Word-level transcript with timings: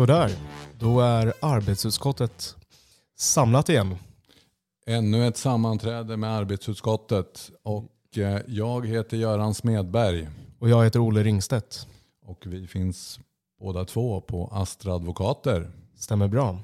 Sådär, 0.00 0.30
då 0.78 1.00
är 1.00 1.32
arbetsutskottet 1.40 2.56
samlat 3.18 3.68
igen. 3.68 3.96
Ännu 4.86 5.26
ett 5.26 5.36
sammanträde 5.36 6.16
med 6.16 6.30
arbetsutskottet 6.30 7.50
och 7.62 8.18
eh, 8.18 8.40
jag 8.46 8.86
heter 8.86 9.16
Göran 9.16 9.54
Smedberg 9.54 10.28
Och 10.58 10.68
jag 10.68 10.84
heter 10.84 11.08
Olle 11.08 11.22
Ringstedt. 11.22 11.86
och 12.26 12.42
vi 12.46 12.66
finns 12.66 13.20
båda 13.58 13.84
två 13.84 14.20
på 14.20 14.48
Astra 14.52 14.94
Advokater. 14.94 15.70
Stämmer 15.96 16.28
bra. 16.28 16.58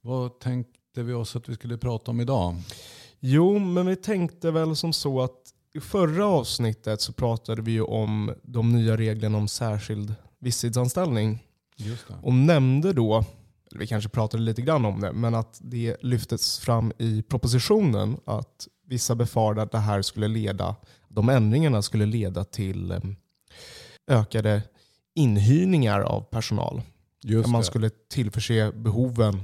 Vad 0.00 0.40
tänkte 0.40 1.02
vi 1.02 1.12
oss 1.12 1.36
att 1.36 1.48
vi 1.48 1.54
skulle 1.54 1.78
prata 1.78 2.10
om 2.10 2.20
idag? 2.20 2.56
Jo, 3.20 3.58
men 3.58 3.86
vi 3.86 3.96
tänkte 3.96 4.50
väl 4.50 4.76
som 4.76 4.92
så 4.92 5.22
att 5.22 5.40
i 5.74 5.80
förra 5.80 6.26
avsnittet 6.26 7.00
så 7.00 7.12
pratade 7.12 7.62
vi 7.62 7.72
ju 7.72 7.82
om 7.82 8.34
de 8.42 8.72
nya 8.72 8.96
reglerna 8.96 9.38
om 9.38 9.48
särskild 9.48 10.14
visstidsanställning. 10.40 11.45
Och 12.22 12.34
nämnde 12.34 12.92
då, 12.92 13.24
eller 13.70 13.80
vi 13.80 13.86
kanske 13.86 14.10
pratade 14.10 14.42
lite 14.42 14.62
grann 14.62 14.84
om 14.84 15.00
det, 15.00 15.12
men 15.12 15.34
att 15.34 15.58
det 15.62 15.96
lyftes 16.00 16.58
fram 16.58 16.92
i 16.98 17.22
propositionen 17.22 18.16
att 18.24 18.68
vissa 18.86 19.14
befarade 19.14 19.62
att 19.62 19.72
det 19.72 19.78
här 19.78 20.02
skulle 20.02 20.28
leda, 20.28 20.76
de 21.08 21.28
ändringarna 21.28 21.82
skulle 21.82 22.06
leda 22.06 22.44
till 22.44 22.90
eh, 22.90 23.00
ökade 24.06 24.62
inhyrningar 25.14 26.00
av 26.00 26.20
personal. 26.20 26.82
Just 27.22 27.48
man 27.48 27.60
det. 27.60 27.66
skulle 27.66 27.90
tillförse 27.90 28.72
behoven 28.72 29.42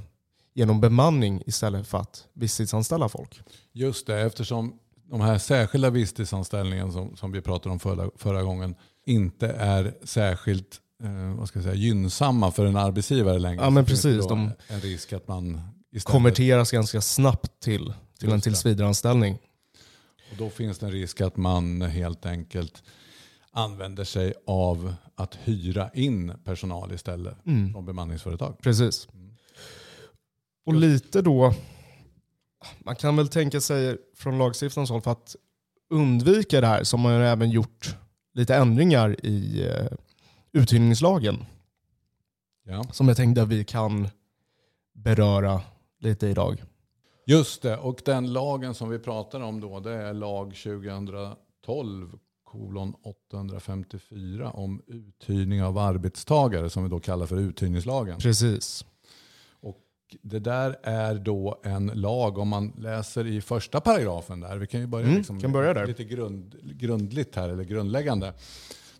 genom 0.53 0.81
bemanning 0.81 1.43
istället 1.45 1.87
för 1.87 1.97
att 1.97 2.27
visstidsanställa 2.33 3.09
folk. 3.09 3.39
Just 3.71 4.07
det, 4.07 4.21
eftersom 4.21 4.79
de 5.09 5.21
här 5.21 5.37
särskilda 5.37 5.89
visstidsanställningarna 5.89 6.91
som, 6.91 7.15
som 7.15 7.31
vi 7.31 7.41
pratade 7.41 7.73
om 7.73 7.79
förra, 7.79 8.09
förra 8.15 8.43
gången 8.43 8.75
inte 9.05 9.47
är 9.47 9.97
särskilt 10.03 10.79
eh, 11.03 11.35
vad 11.37 11.47
ska 11.47 11.59
jag 11.59 11.63
säga, 11.63 11.75
gynnsamma 11.75 12.51
för 12.51 12.65
en 12.65 12.75
arbetsgivare 12.75 13.39
längre. 13.39 13.63
Ja, 13.63 13.69
men 13.69 13.85
precis, 13.85 14.27
de- 14.27 14.51
En 14.67 14.81
risk 14.81 15.13
att 15.13 15.27
man 15.27 15.61
istället, 15.91 16.03
Konverteras 16.13 16.71
ganska 16.71 17.01
snabbt 17.01 17.59
till, 17.59 17.93
till 18.19 18.31
en 18.31 18.41
tillsvidareanställning. 18.41 19.37
och 20.31 20.37
då 20.37 20.49
finns 20.49 20.79
det 20.79 20.85
en 20.85 20.91
risk 20.91 21.21
att 21.21 21.37
man 21.37 21.81
helt 21.81 22.25
enkelt 22.25 22.83
använder 23.51 24.03
sig 24.03 24.33
av 24.47 24.93
att 25.15 25.35
hyra 25.43 25.89
in 25.93 26.33
personal 26.43 26.91
istället 26.93 27.45
Mm. 27.45 27.73
från 27.73 27.85
bemanningsföretag. 27.85 28.57
Precis. 28.61 29.07
Mm. 29.13 29.35
Och 30.65 30.73
lite 30.73 31.21
då, 31.21 31.53
man 32.79 32.95
kan 32.95 33.15
väl 33.15 33.27
tänka 33.27 33.61
sig 33.61 33.97
från 34.17 34.37
lagstiftarens 34.37 34.89
håll 34.89 35.01
för 35.01 35.11
att 35.11 35.35
undvika 35.89 36.61
det 36.61 36.67
här 36.67 36.83
så 36.83 36.97
har 36.97 37.03
man 37.03 37.11
även 37.21 37.49
gjort 37.51 37.95
lite 38.33 38.55
ändringar 38.55 39.25
i 39.25 39.67
eh, 39.67 39.85
uthyrningslagen 40.53 41.45
Ja. 42.65 42.83
som 42.91 43.07
jag 43.07 43.17
tänkte 43.17 43.41
att 43.41 43.47
vi 43.49 43.63
kan 43.65 44.07
beröra 44.93 45.61
lite 45.99 46.27
idag. 46.27 46.63
Just 47.25 47.61
det, 47.61 47.77
och 47.77 48.01
den 48.05 48.33
lagen 48.33 48.73
som 48.73 48.89
vi 48.89 48.99
pratar 48.99 49.39
om 49.41 49.59
då 49.61 49.79
det 49.79 49.91
är 49.93 50.13
lag 50.13 50.55
2012 50.55 52.17
kolon 52.43 52.93
854 53.03 54.51
om 54.51 54.81
uthyrning 54.87 55.63
av 55.63 55.77
arbetstagare 55.77 56.69
som 56.69 56.83
vi 56.83 56.89
då 56.89 56.99
kallar 56.99 57.25
för 57.25 57.37
uthyrningslagen. 57.37 58.17
Precis. 58.19 58.85
Det 60.21 60.39
där 60.39 60.75
är 60.83 61.15
då 61.15 61.59
en 61.63 61.87
lag, 61.87 62.37
om 62.37 62.47
man 62.47 62.73
läser 62.77 63.27
i 63.27 63.41
första 63.41 63.81
paragrafen 63.81 64.39
där, 64.39 64.57
vi 64.57 64.67
kan 64.67 64.79
ju 64.79 64.87
börja, 64.87 65.05
Mm, 65.05 65.17
liksom 65.17 65.39
kan 65.41 65.51
börja 65.51 65.73
där. 65.73 65.87
lite 65.87 66.03
grund, 66.03 66.55
grundligt 66.63 67.35
här, 67.35 67.49
eller 67.49 67.63
grundläggande. 67.63 68.33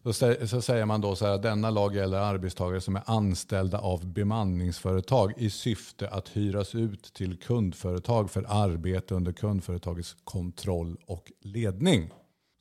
Då 0.04 0.14
så 0.14 0.62
säger 0.62 0.86
man 0.86 1.02
då 1.02 1.16
så 1.16 1.26
här, 1.26 1.38
denna 1.38 1.70
lag 1.70 1.96
gäller 1.96 2.18
arbetstagare 2.18 2.82
som 2.82 2.96
är 2.96 3.04
anställda 3.06 3.80
av 3.80 4.06
bemanningsföretag 4.06 5.34
i 5.38 5.50
syfte 5.50 6.10
att 6.10 6.30
hyras 6.30 6.76
ut 6.76 7.14
till 7.14 7.38
kundföretag 7.38 8.32
för 8.32 8.46
arbete 8.48 9.16
under 9.16 9.32
kundföretagets 9.32 10.16
kontroll 10.24 10.98
och 11.06 11.32
ledning. 11.42 12.10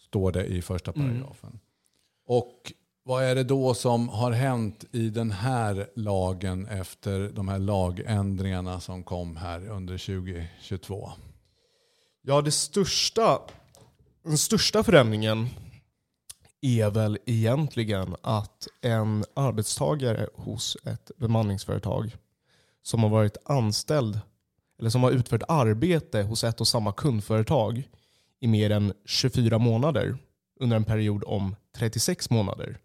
Står 0.09 0.33
det 0.33 0.47
i 0.47 0.63
första 0.63 0.93
Mm. 0.93 1.09
paragrafen. 1.09 1.59
Och 2.27 2.73
vad 3.05 3.25
är 3.25 3.35
det 3.35 3.45
då 3.45 3.75
som 3.75 4.09
har 4.09 4.33
hänt 4.33 4.85
i 4.93 5.11
den 5.11 5.31
här 5.31 5.91
lagen 5.95 6.67
efter 6.67 7.31
de 7.35 7.49
här 7.49 7.59
lagändringarna 7.59 8.81
som 8.81 9.05
kom 9.05 9.37
här 9.37 9.69
under 9.69 9.99
2022? 9.99 11.11
Ja, 12.23 12.41
det 12.43 12.51
största, 12.51 13.39
den 14.25 14.39
största 14.39 14.83
förändringen 14.85 15.49
är 16.63 16.91
väl 16.91 17.19
egentligen 17.27 18.17
att 18.23 18.69
en 18.81 19.25
arbetstagare 19.35 20.29
hos 20.35 20.77
ett 20.85 21.11
bemanningsföretag 21.17 22.17
som 22.83 23.03
har 23.03 23.11
varit 23.11 23.37
anställd 23.45 24.21
eller 24.79 24.91
som 24.91 25.03
har 25.03 25.11
utfört 25.11 25.43
arbete 25.49 26.23
hos 26.23 26.45
ett 26.45 26.61
och 26.61 26.69
samma 26.69 26.93
kundföretag 26.93 27.89
i 28.41 28.47
mer 28.47 28.71
än 28.71 28.93
24 29.05 29.59
månader 29.59 30.17
under 30.61 30.77
en 30.77 30.85
period 30.85 31.25
om 31.27 31.57
36 31.77 32.31
månader 32.31 32.79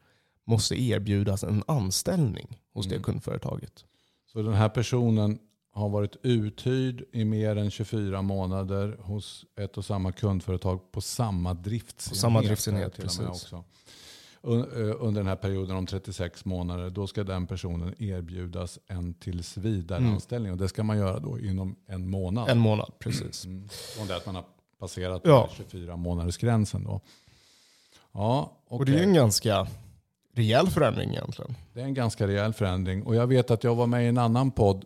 måste 0.45 0.81
erbjudas 0.81 1.44
en 1.44 1.63
anställning 1.67 2.59
hos 2.73 2.85
det 2.85 2.95
Mm. 2.95 3.03
kundföretaget. 3.03 3.85
Så 4.25 4.41
den 4.41 4.53
här 4.53 4.69
personen 4.69 5.39
har 5.77 5.89
varit 5.89 6.15
uthyrd 6.23 7.03
i 7.11 7.25
mer 7.25 7.55
än 7.55 7.71
24 7.71 8.21
månader 8.21 8.97
hos 9.01 9.45
ett 9.59 9.77
och 9.77 9.85
samma 9.85 10.11
kundföretag 10.11 10.91
på 10.91 11.01
samma 11.01 11.53
driftsenhet. 11.53 12.09
På 12.09 12.15
samma 12.15 12.41
driftsenhet, 12.41 12.93
till 12.93 13.03
precis. 13.03 13.19
också. 13.27 13.63
Eh, 14.43 14.95
Under 14.99 15.21
den 15.21 15.27
här 15.27 15.35
perioden 15.35 15.75
om 15.75 15.85
36 15.85 16.45
månader, 16.45 16.89
då 16.89 17.07
ska 17.07 17.23
den 17.23 17.47
personen 17.47 18.03
erbjudas 18.03 18.79
en 18.88 19.13
tillsvidareanställning. 19.13 20.51
Och 20.51 20.57
det 20.57 20.67
ska 20.67 20.83
man 20.83 20.97
göra 20.97 21.19
då 21.19 21.39
inom 21.39 21.75
en 21.88 22.09
månad. 22.09 22.49
En 22.49 22.57
månad, 22.59 22.91
precis. 22.99 23.45
Mm. 23.45 23.69
Från 23.69 24.07
det 24.07 24.15
att 24.15 24.25
man 24.25 24.35
har 24.35 24.45
passerat 24.79 25.21
Ja. 25.25 25.49
24 25.57 25.95
månaders 25.95 26.38
gränsen 26.38 26.83
då. 26.83 27.01
Ja, 28.11 28.57
Och 28.67 28.85
det 28.85 28.91
är 28.91 28.97
ju 28.97 29.03
en 29.03 29.13
ganska 29.13 29.67
rejäl 30.35 30.67
förändring 30.67 31.09
egentligen. 31.09 31.55
Det 31.73 31.81
är 31.81 31.85
en 31.85 31.94
ganska 31.94 32.27
rejäl 32.27 32.53
förändring. 32.53 33.03
Och 33.03 33.15
jag 33.15 33.27
vet 33.27 33.51
att 33.51 33.63
jag 33.63 33.75
var 33.75 33.88
med 33.88 34.03
i 34.05 34.07
en 34.07 34.17
annan 34.17 34.51
podd. 34.51 34.85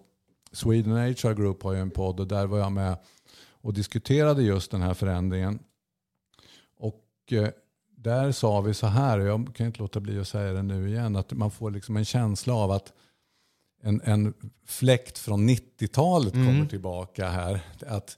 Sweden 0.51 0.93
HR 0.93 1.33
Group 1.33 1.63
har 1.63 1.73
ju 1.73 1.79
en 1.79 1.91
podd 1.91 2.19
och 2.19 2.27
där 2.27 2.45
var 2.47 2.59
jag 2.59 2.71
med 2.71 2.97
och 3.51 3.73
diskuterade 3.73 4.43
just 4.43 4.71
den 4.71 4.81
här 4.81 4.93
förändringen. 4.93 5.59
Och 6.77 7.05
eh, 7.31 7.49
där 7.97 8.31
sa 8.31 8.61
vi 8.61 8.73
så 8.73 8.87
här, 8.87 9.19
och 9.19 9.27
jag 9.27 9.55
kan 9.55 9.65
inte 9.65 9.79
låta 9.79 9.99
bli 9.99 10.19
att 10.19 10.27
säga 10.27 10.53
det 10.53 10.61
nu 10.63 10.89
igen, 10.89 11.15
att 11.15 11.31
man 11.31 11.51
får 11.51 11.71
liksom 11.71 11.97
en 11.97 12.05
känsla 12.05 12.53
av 12.53 12.71
att 12.71 12.93
en, 13.83 14.01
en 14.01 14.33
fläkt 14.65 15.17
från 15.17 15.49
90-talet 15.49 16.33
Mm. 16.33 16.47
kommer 16.47 16.65
tillbaka 16.65 17.29
här. 17.29 17.61
Att 17.87 18.17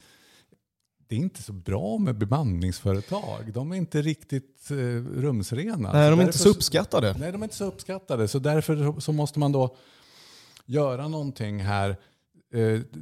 det 1.08 1.16
är 1.16 1.20
inte 1.20 1.44
så 1.44 1.54
bra 1.54 1.98
med 1.98 2.18
bemanningsföretag. 2.18 3.54
De 3.54 3.72
är 3.72 3.76
inte 3.76 4.02
riktigt 4.02 4.72
eh, 4.72 4.76
rumsrena. 5.16 5.94
Nej, 5.94 6.10
de 6.10 6.20
är 6.20 6.24
inte 6.24 6.38
så 6.38 6.50
uppskattade. 6.50 7.16
Nej, 7.20 7.32
de 7.32 7.42
är 7.42 7.46
inte 7.46 7.56
så 7.56 7.66
uppskattade. 7.66 8.28
Så 8.28 8.40
därför 8.40 9.00
så 9.00 9.12
måste 9.12 9.40
man 9.40 9.52
då 9.52 9.76
göra 10.66 11.08
någonting 11.08 11.60
här 11.60 11.98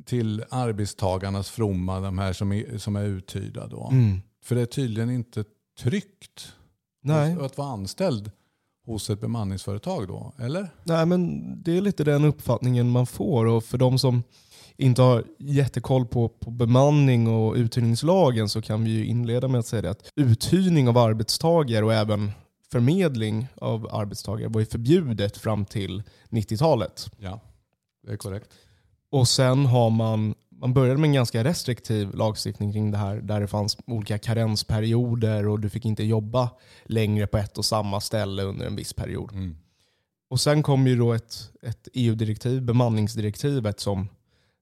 till 0.06 0.44
arbetstagarnas 0.50 1.50
fromma, 1.50 2.00
de 2.00 2.18
här 2.18 2.34
som 2.34 2.52
är, 2.52 2.78
som 2.78 2.96
är 2.96 3.04
uthyrda. 3.04 3.68
Då. 3.68 3.90
Mm. 3.92 4.22
För 4.44 4.56
det 4.56 4.62
är 4.62 4.66
tydligen 4.66 5.10
inte 5.10 5.44
tryggt 5.80 6.54
Nej. 7.04 7.38
att 7.42 7.58
vara 7.58 7.68
anställd 7.68 8.32
hos 8.86 9.10
ett 9.10 9.22
bemanningsföretag 9.22 10.08
då, 10.08 10.34
eller? 10.40 10.70
Nej, 10.84 11.06
men 11.06 11.42
det 11.64 11.78
är 11.78 11.82
lite 11.82 12.04
den 12.04 12.26
uppfattningen 12.26 12.90
man 12.90 13.08
får. 13.08 13.46
Och 13.46 13.64
för 13.64 13.78
de 13.78 14.00
som 14.00 14.24
inte 14.78 15.02
har 15.02 15.24
jättekoll 15.40 16.06
på, 16.06 16.30
på 16.30 16.52
bemanning 16.52 17.28
och 17.28 17.56
uthyrningslagen 17.56 18.50
så 18.50 18.62
kan 18.62 18.84
vi 18.84 18.90
ju 18.90 19.06
inleda 19.06 19.48
med 19.48 19.60
att 19.60 19.68
säga 19.68 19.90
att 19.90 20.12
uthyrning 20.16 20.90
av 20.90 20.98
arbetstagare 20.98 21.86
och 21.86 21.94
även 21.94 22.32
förmedling 22.72 23.48
av 23.56 23.88
arbetstagare 23.92 24.50
var 24.50 24.60
ju 24.60 24.66
förbjudet 24.66 25.38
fram 25.38 25.66
till 25.66 26.04
90-talet. 26.30 27.12
Ja, 27.18 27.40
det 28.04 28.12
är 28.12 28.18
korrekt. 28.18 28.50
Och 29.12 29.28
sen 29.28 29.66
har 29.66 29.90
man, 29.90 30.36
man 30.50 30.74
började 30.74 31.00
med 31.00 31.08
en 31.08 31.14
ganska 31.14 31.44
restriktiv 31.44 32.16
lagstiftning 32.16 32.74
kring 32.74 32.92
det 32.92 32.98
här 32.98 33.16
där 33.16 33.42
det 33.42 33.48
fanns 33.48 33.78
olika 33.86 34.18
karensperioder 34.18 35.48
och 35.48 35.60
du 35.60 35.70
fick 35.70 35.86
inte 35.86 36.04
jobba 36.04 36.50
längre 36.86 37.28
på 37.28 37.38
ett 37.38 37.58
och 37.58 37.66
samma 37.66 38.02
ställe 38.02 38.44
under 38.44 38.66
en 38.66 38.76
viss 38.76 38.94
period. 38.94 39.32
Mm. 39.34 39.56
Och 40.30 40.40
sen 40.40 40.64
kom 40.64 40.88
ju 40.88 40.96
då 40.96 41.14
ett, 41.14 41.50
ett 41.62 41.88
EU-direktiv, 41.94 42.62
bemanningsdirektivet, 42.62 43.80
som 43.80 44.08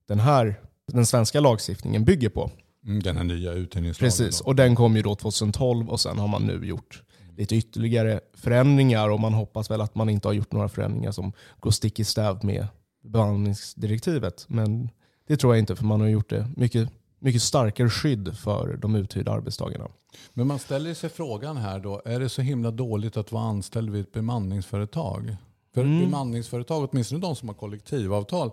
den 0.07 0.19
här 0.19 0.55
den 0.87 1.05
svenska 1.05 1.39
lagstiftningen 1.39 2.05
bygger 2.05 2.29
på. 2.29 2.51
Mm, 2.85 3.03
den 3.03 3.17
här 3.17 3.23
nya 3.23 3.51
uthyrningslagen. 3.51 4.11
Precis, 4.11 4.39
då. 4.39 4.45
och 4.45 4.55
den 4.55 4.75
kom 4.75 4.95
ju 4.95 5.01
då 5.01 5.15
2012 5.15 5.89
och 5.89 5.99
sen 5.99 6.19
har 6.19 6.27
man 6.27 6.43
nu 6.43 6.67
gjort 6.67 7.03
lite 7.37 7.55
ytterligare 7.55 8.19
förändringar 8.33 9.09
och 9.09 9.19
man 9.19 9.33
hoppas 9.33 9.71
väl 9.71 9.81
att 9.81 9.95
man 9.95 10.09
inte 10.09 10.27
har 10.27 10.33
gjort 10.33 10.51
några 10.51 10.69
förändringar 10.69 11.11
som 11.11 11.31
går 11.59 11.71
stick 11.71 11.99
i 11.99 12.03
stäv 12.03 12.45
med 12.45 12.67
bemanningsdirektivet. 13.03 14.45
Men 14.47 14.89
det 15.27 15.37
tror 15.37 15.53
jag 15.55 15.59
inte 15.59 15.75
för 15.75 15.85
man 15.85 16.01
har 16.01 16.07
gjort 16.07 16.29
det 16.29 16.47
mycket, 16.57 16.89
mycket 17.19 17.41
starkare 17.41 17.89
skydd 17.89 18.37
för 18.37 18.77
de 18.81 18.95
uthyrda 18.95 19.31
arbetstagarna. 19.31 19.87
Men 20.33 20.47
man 20.47 20.59
ställer 20.59 20.93
sig 20.93 21.09
frågan 21.09 21.57
här 21.57 21.79
då, 21.79 22.01
är 22.05 22.19
det 22.19 22.29
så 22.29 22.41
himla 22.41 22.71
dåligt 22.71 23.17
att 23.17 23.31
vara 23.31 23.43
anställd 23.43 23.89
vid 23.89 24.01
ett 24.01 24.11
bemanningsföretag? 24.13 25.35
För 25.73 25.81
Mm. 25.81 25.99
bemanningsföretag, 25.99 26.89
åtminstone 26.91 27.21
de 27.21 27.35
som 27.35 27.47
har 27.49 27.55
kollektivavtal, 27.55 28.51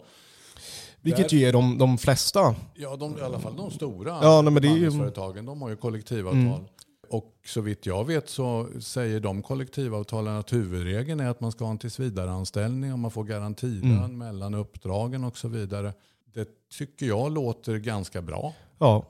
Vilket 1.01 1.33
ju 1.33 1.43
är 1.45 1.53
de, 1.53 1.79
de 1.79 1.99
flesta. 1.99 2.55
ja 2.75 2.97
de, 2.97 3.19
i 3.19 3.21
alla 3.21 3.39
fall 3.41 3.57
de 3.57 3.71
stora 3.71 4.19
Ja, 4.23 4.43
nej, 4.43 4.53
men 4.53 4.63
det 4.63 4.69
är 4.69 4.77
ju- 4.77 5.43
de 5.47 5.63
har 5.63 5.69
ju 5.71 5.77
kollektivavtal. 5.77 6.41
Mm. 6.41 6.65
Och 7.11 7.32
så 7.47 7.61
vitt 7.61 7.87
jag 7.87 8.05
vet 8.05 8.29
så 8.29 8.69
säger 8.81 9.20
de 9.20 9.43
kollektivavtalen 9.43 10.37
att 10.37 10.53
huvudregeln 10.53 11.20
är 11.20 11.29
att 11.29 11.41
man 11.41 11.53
ska 11.53 11.64
ha 11.64 11.70
en 11.70 11.79
tillsvidareanställning 11.79 12.93
och 12.93 12.99
man 12.99 13.11
får 13.11 13.25
garantilön 13.25 13.93
Mm. 14.05 14.19
mellan 14.19 14.55
uppdragen 14.55 15.25
och 15.25 15.38
så 15.38 15.49
vidare. 15.49 15.93
Det 16.35 16.49
tycker 16.79 17.06
jag 17.06 17.32
låter 17.32 17.76
ganska 17.76 18.23
bra. 18.23 18.55
Ja. 18.79 19.06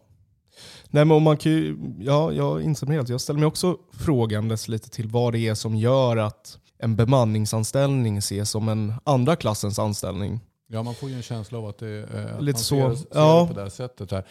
Nej 0.90 1.04
men 1.04 1.22
man 1.22 1.37
kan 1.37 1.52
ju, 1.52 1.76
ja, 2.00 2.32
jag 2.32 2.62
instämmer 2.62 2.94
helt. 2.94 3.08
Jag 3.08 3.20
ställer 3.20 3.40
mig 3.40 3.46
också 3.46 3.76
frågandes 3.93 4.69
lite 4.69 4.90
till 4.90 5.08
vad 5.08 5.32
det 5.32 5.38
är 5.38 5.54
som 5.54 5.76
gör 5.76 6.16
att 6.16 6.58
en 6.78 6.96
bemanningsanställning 6.96 8.19
ses 8.19 8.50
som 8.50 8.69
en 8.69 8.94
andra 9.04 9.37
klassens 9.37 9.78
anställning. 9.78 10.40
Ja, 10.69 10.82
man 10.82 10.94
får 10.94 11.08
ju 11.08 11.14
en 11.14 11.22
känsla 11.22 11.58
av 11.58 11.66
att 11.66 11.78
det 11.78 11.88
är 11.88 12.34
att 12.37 12.42
Lite 12.42 12.56
man 12.56 12.62
så, 12.62 12.96
ser, 12.96 13.04
ser 13.04 13.06
ja. 13.19 13.40
det 13.42 13.49
på 13.49 13.54
det 13.54 13.62
här 13.62 13.69
sättet. 13.70 14.10
Här. 14.10 14.26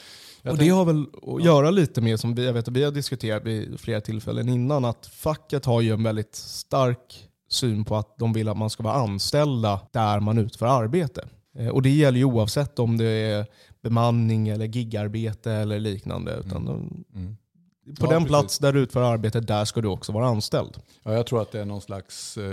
Jag 0.45 0.51
och 0.53 0.57
det 0.57 0.69
har 0.69 0.85
väl 0.85 1.05
att 1.35 1.43
göra 1.43 1.71
lite 1.71 2.01
med, 2.01 2.19
som 2.19 2.35
vi, 2.35 2.45
jag 2.45 2.53
vet 2.53 2.67
att 2.67 2.73
vi 2.73 2.83
har 2.83 2.91
diskuterat 2.91 3.43
vid 3.43 3.79
flera 3.79 4.01
tillfällen 4.01 4.49
innan, 4.49 4.85
att 4.85 5.05
facket 5.05 5.65
har 5.65 5.81
ju 5.81 5.91
en 5.93 6.03
väldigt 6.03 6.35
stark 6.35 7.29
syn 7.49 7.85
på 7.85 7.95
att 7.95 8.17
de 8.17 8.33
vill 8.33 8.47
att 8.49 8.57
man 8.57 8.69
ska 8.69 8.83
vara 8.83 8.93
anställda 8.95 9.79
där 9.91 10.19
man 10.19 10.37
utför 10.37 10.65
arbete. 10.65 11.27
Eh, 11.57 11.67
Och 11.67 11.81
det 11.81 11.89
gäller 11.89 12.17
ju 12.17 12.25
oavsett 12.25 12.79
om 12.79 12.97
det 12.97 13.05
är 13.05 13.45
bemanning 13.81 14.47
eller 14.47 14.65
gigarbete 14.65 15.51
eller 15.51 15.79
liknande. 15.79 16.35
Utan 16.45 16.65
de- 16.65 17.03
Mm. 17.15 17.37
På 17.99 18.05
Ja, 18.05 18.09
den 18.09 18.21
precis. 18.21 18.27
plats 18.29 18.59
där 18.59 18.73
du 18.73 18.79
utför 18.79 19.01
arbete, 19.01 19.39
där 19.39 19.65
ska 19.65 19.81
du 19.81 19.87
också 19.87 20.11
vara 20.11 20.27
anställd. 20.27 20.77
Ja, 21.03 21.13
jag 21.13 21.27
tror 21.27 21.41
att 21.41 21.51
det 21.51 21.59
är 21.59 21.65
någon 21.65 21.81
slags 21.81 22.37
eh, 22.37 22.43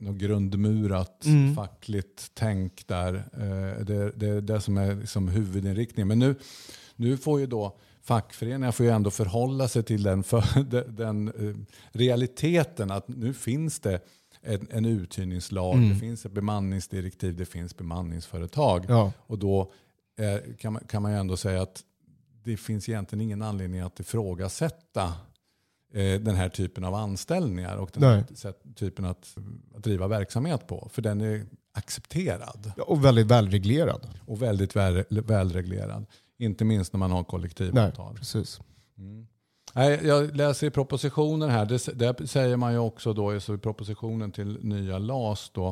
något 0.00 0.16
grundmurat 0.16 1.24
Mm. 1.24 1.54
fackligt 1.54 2.30
tänk 2.34 2.86
där. 2.86 3.14
Eh, 3.14 3.84
det, 3.84 4.10
det 4.16 4.26
är 4.28 4.40
det 4.40 4.60
som 4.60 4.76
är 4.78 4.94
liksom 4.94 5.28
huvudinriktningen. 5.28 6.08
Men 6.08 6.18
nu, 6.18 6.34
nu 6.96 7.16
får 7.16 7.40
ju 7.40 7.46
då 7.46 7.76
fackföreningar 8.02 8.72
får 8.72 8.86
ju 8.86 8.92
ändå 8.92 9.10
förhålla 9.10 9.68
sig 9.68 9.82
till 9.82 10.02
den, 10.02 10.22
för, 10.22 10.62
den, 10.96 11.28
eh, 11.28 11.56
realiteten 11.92 12.90
att 12.90 13.08
nu 13.08 13.34
finns 13.34 13.80
det 13.80 14.00
en, 14.42 14.68
en 14.70 14.84
uthyrningslag, 14.84 15.74
Mm. 15.76 15.88
det 15.88 15.94
finns 15.96 16.26
ett 16.26 16.32
bemanningsdirektiv, 16.32 17.36
det 17.36 17.46
finns 17.46 17.76
bemanningsföretag. 17.76 18.86
Ja. 18.88 19.12
Och 19.26 19.38
då 19.38 19.72
eh, 20.18 20.54
kan, 20.58 20.72
man, 20.72 20.82
kan 20.88 21.02
man 21.02 21.12
ju 21.12 21.18
ändå 21.18 21.36
säga 21.36 21.62
att 21.62 21.82
det 22.44 22.56
finns 22.56 22.88
egentligen 22.88 23.20
ingen 23.22 23.42
anledning 23.42 23.80
att 23.80 24.00
ifrågasätta 24.00 25.04
eh, 25.94 26.20
den 26.20 26.34
här 26.34 26.48
typen 26.48 26.84
av 26.84 26.94
anställningar 26.94 27.76
och 27.76 27.90
den 27.92 28.02
här 28.02 28.24
typen 28.74 29.04
att, 29.04 29.36
att 29.76 29.82
driva 29.84 30.08
verksamhet 30.08 30.66
på. 30.66 30.88
För 30.92 31.02
den 31.02 31.20
är 31.20 31.46
accepterad 31.72 32.72
Ja, 32.76 32.82
Och 32.84 33.04
väldigt 33.04 33.26
välreglerad. 33.26 34.08
och 34.26 34.42
väldigt 34.42 34.76
väl, 34.76 35.04
välreglerad. 35.10 36.06
Inte 36.38 36.64
minst 36.64 36.92
när 36.92 36.98
man 36.98 37.10
har 37.10 37.18
Nej, 37.18 37.26
kollektivavtal. 37.28 38.14
precis. 38.16 38.60
Mm. 38.98 39.26
Nej, 39.74 40.00
jag 40.02 40.36
läser 40.36 40.66
i 40.66 40.70
propositionen 40.70 41.50
här, 41.50 41.66
det, 41.66 41.98
där 41.98 42.26
säger 42.26 42.56
man 42.56 42.72
ju 42.72 42.78
också 42.78 43.12
då 43.12 43.40
så 43.40 43.54
i 43.54 43.58
propositionen 43.58 44.32
till 44.32 44.58
nya 44.62 44.98
LAS 44.98 45.50
då, 45.54 45.68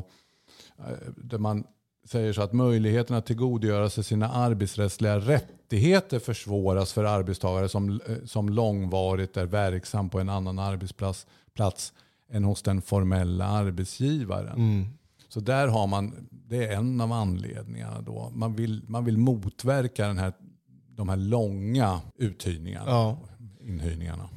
eh, 0.79 0.85
där 1.17 1.39
man 1.39 1.65
säger 2.05 2.33
så 2.33 2.43
att 2.43 2.53
möjligheten 2.53 3.17
att 3.17 3.27
tillgodogöra 3.27 3.91
sig 3.91 4.05
sina 4.05 4.29
arbetsrättsliga 4.29 5.19
rättigheter 5.19 6.19
försvåras 6.19 6.93
för 6.93 7.05
arbetstagare 7.05 7.69
som, 7.69 7.91
eh, 7.91 8.17
som 8.25 8.49
långvarigt 8.49 9.37
är 9.37 9.47
verksam 9.47 10.11
på 10.11 10.21
en 10.21 10.29
annan 10.29 10.59
arbetsplats 10.59 11.27
plats 11.55 11.93
än 12.31 12.45
hos 12.45 12.63
den 12.63 12.83
formella 12.83 13.47
arbetsgivaren. 13.47 14.57
Mm. 14.57 14.87
Så 15.29 15.41
där 15.41 15.69
har 15.69 15.87
man, 15.87 16.29
det 16.31 16.67
är 16.67 16.77
en 16.77 17.01
av 17.01 17.13
anledningarna 17.13 18.01
då. 18.01 18.31
Man 18.35 18.55
vill, 18.55 18.83
man 18.89 19.05
vill 19.05 19.19
motverka 19.19 20.07
den 20.07 20.19
här, 20.19 20.33
de 20.97 21.09
här 21.09 21.17
långa 21.17 22.01
uthyrningarna, 22.19 22.91
Ja. 22.91 23.19
inhyrningarna. 23.61 24.29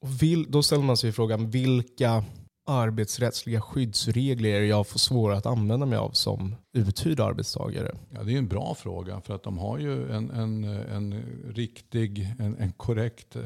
Och 0.00 0.22
vill, 0.22 0.50
då 0.50 0.62
ställer 0.62 0.84
man 0.84 0.96
sig 0.96 1.12
frågan, 1.12 1.50
vilka 1.50 2.24
arbetsrättsliga 2.66 3.60
skyddsregler 3.60 4.60
jag 4.60 4.86
får 4.86 4.98
svårare 4.98 5.38
att 5.38 5.46
använda 5.46 5.86
mig 5.86 5.98
av 5.98 6.10
som 6.10 6.54
uthyrd 6.72 7.20
arbetstagare? 7.20 7.96
Ja, 8.10 8.22
det 8.22 8.34
är 8.34 8.38
en 8.38 8.48
bra 8.48 8.74
fråga 8.74 9.20
för 9.20 9.34
att 9.34 9.42
de 9.42 9.58
har 9.58 9.78
ju 9.78 10.12
en, 10.12 10.30
en, 10.30 10.64
en 10.64 11.22
riktig, 11.54 12.34
en, 12.38 12.56
en 12.56 12.72
korrekt 12.72 13.36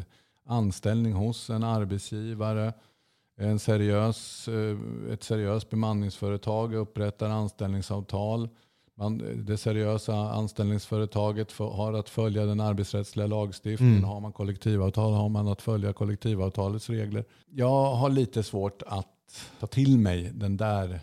anställning 0.47 1.13
hos 1.13 1.51
en 1.51 1.65
arbetsgivare. 1.65 2.73
En 3.39 3.59
seriös, 3.59 4.49
eh, 4.49 4.77
ett 5.13 5.23
seriöst 5.23 5.71
bemanningsföretag 5.71 6.75
upprättar 6.75 7.31
anställningsavtal. 7.31 8.49
Man, 8.99 9.45
det 9.47 9.57
seriösa 9.57 10.15
anställningsföretaget 10.15 11.53
får- 11.53 11.71
har 11.71 11.93
att 11.93 12.09
följa 12.09 12.47
den 12.47 12.61
arbetsrättsliga 12.61 13.27
lagstiftningen. 13.27 13.97
Mm. 13.97 14.09
Har 14.09 14.21
man 14.21 14.33
kollektivavtal 14.33 15.13
har 15.13 15.29
man 15.29 15.49
att 15.49 15.63
följa 15.63 15.93
kollektivavtalets 15.93 16.91
regler. 16.91 17.25
Jag 17.51 17.95
har 17.95 18.11
lite 18.11 18.43
svårt 18.43 18.83
att 18.87 19.51
ta 19.61 19.67
till 19.67 19.99
mig 19.99 20.31
den 20.35 20.57
där 20.57 21.01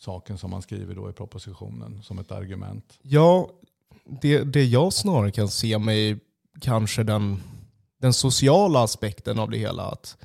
saken 0.00 0.38
som 0.38 0.50
man 0.50 0.62
skriver 0.62 0.94
då 0.94 1.10
i 1.10 1.12
propositionen 1.12 2.02
som 2.02 2.18
ett 2.18 2.32
argument. 2.32 2.98
Ja, 3.02 3.48
det, 4.04 4.44
det 4.44 4.64
jag 4.64 4.92
snarare 4.92 5.30
kan 5.30 5.48
se 5.48 5.78
mig 5.78 6.18
kanske 6.60 7.02
den, 7.02 7.42
den 8.00 8.12
sociala 8.12 8.82
aspekten 8.82 9.38
av 9.38 9.50
det 9.50 9.58
hela. 9.58 9.82
Att 9.82 10.16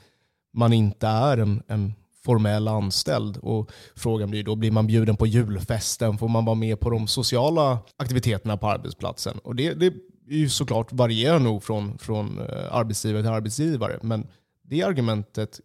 man 0.54 0.74
inte 0.74 1.08
är 1.08 1.38
en, 1.38 1.64
en 1.68 1.94
formell 2.26 2.68
anställd. 2.68 3.38
Och 3.38 3.72
frågan 3.96 4.30
blir 4.30 4.44
då, 4.44 4.56
blir 4.56 4.72
man 4.72 4.88
bjuden 4.88 5.16
på 5.16 5.28
julfesten? 5.28 6.18
Får 6.18 6.28
man 6.28 6.46
vara 6.46 6.56
med 6.56 6.80
på 6.80 6.90
de 6.90 7.08
sociala 7.08 7.80
aktiviteterna 7.98 8.58
på 8.58 8.68
arbetsplatsen? 8.68 9.40
Och 9.44 9.56
det, 9.56 9.74
det 9.74 9.86
är 9.86 9.94
ju 10.28 10.50
såklart 10.50 10.94
varierar 10.94 11.40
nog 11.40 11.64
från, 11.64 11.98
från 11.98 12.40
eh, 12.40 12.76
arbetsgivare 12.76 13.24
till 13.24 13.32
arbetsgivare. 13.32 14.00
Men 14.02 14.28
det 14.64 14.84
argumentet 14.84 15.60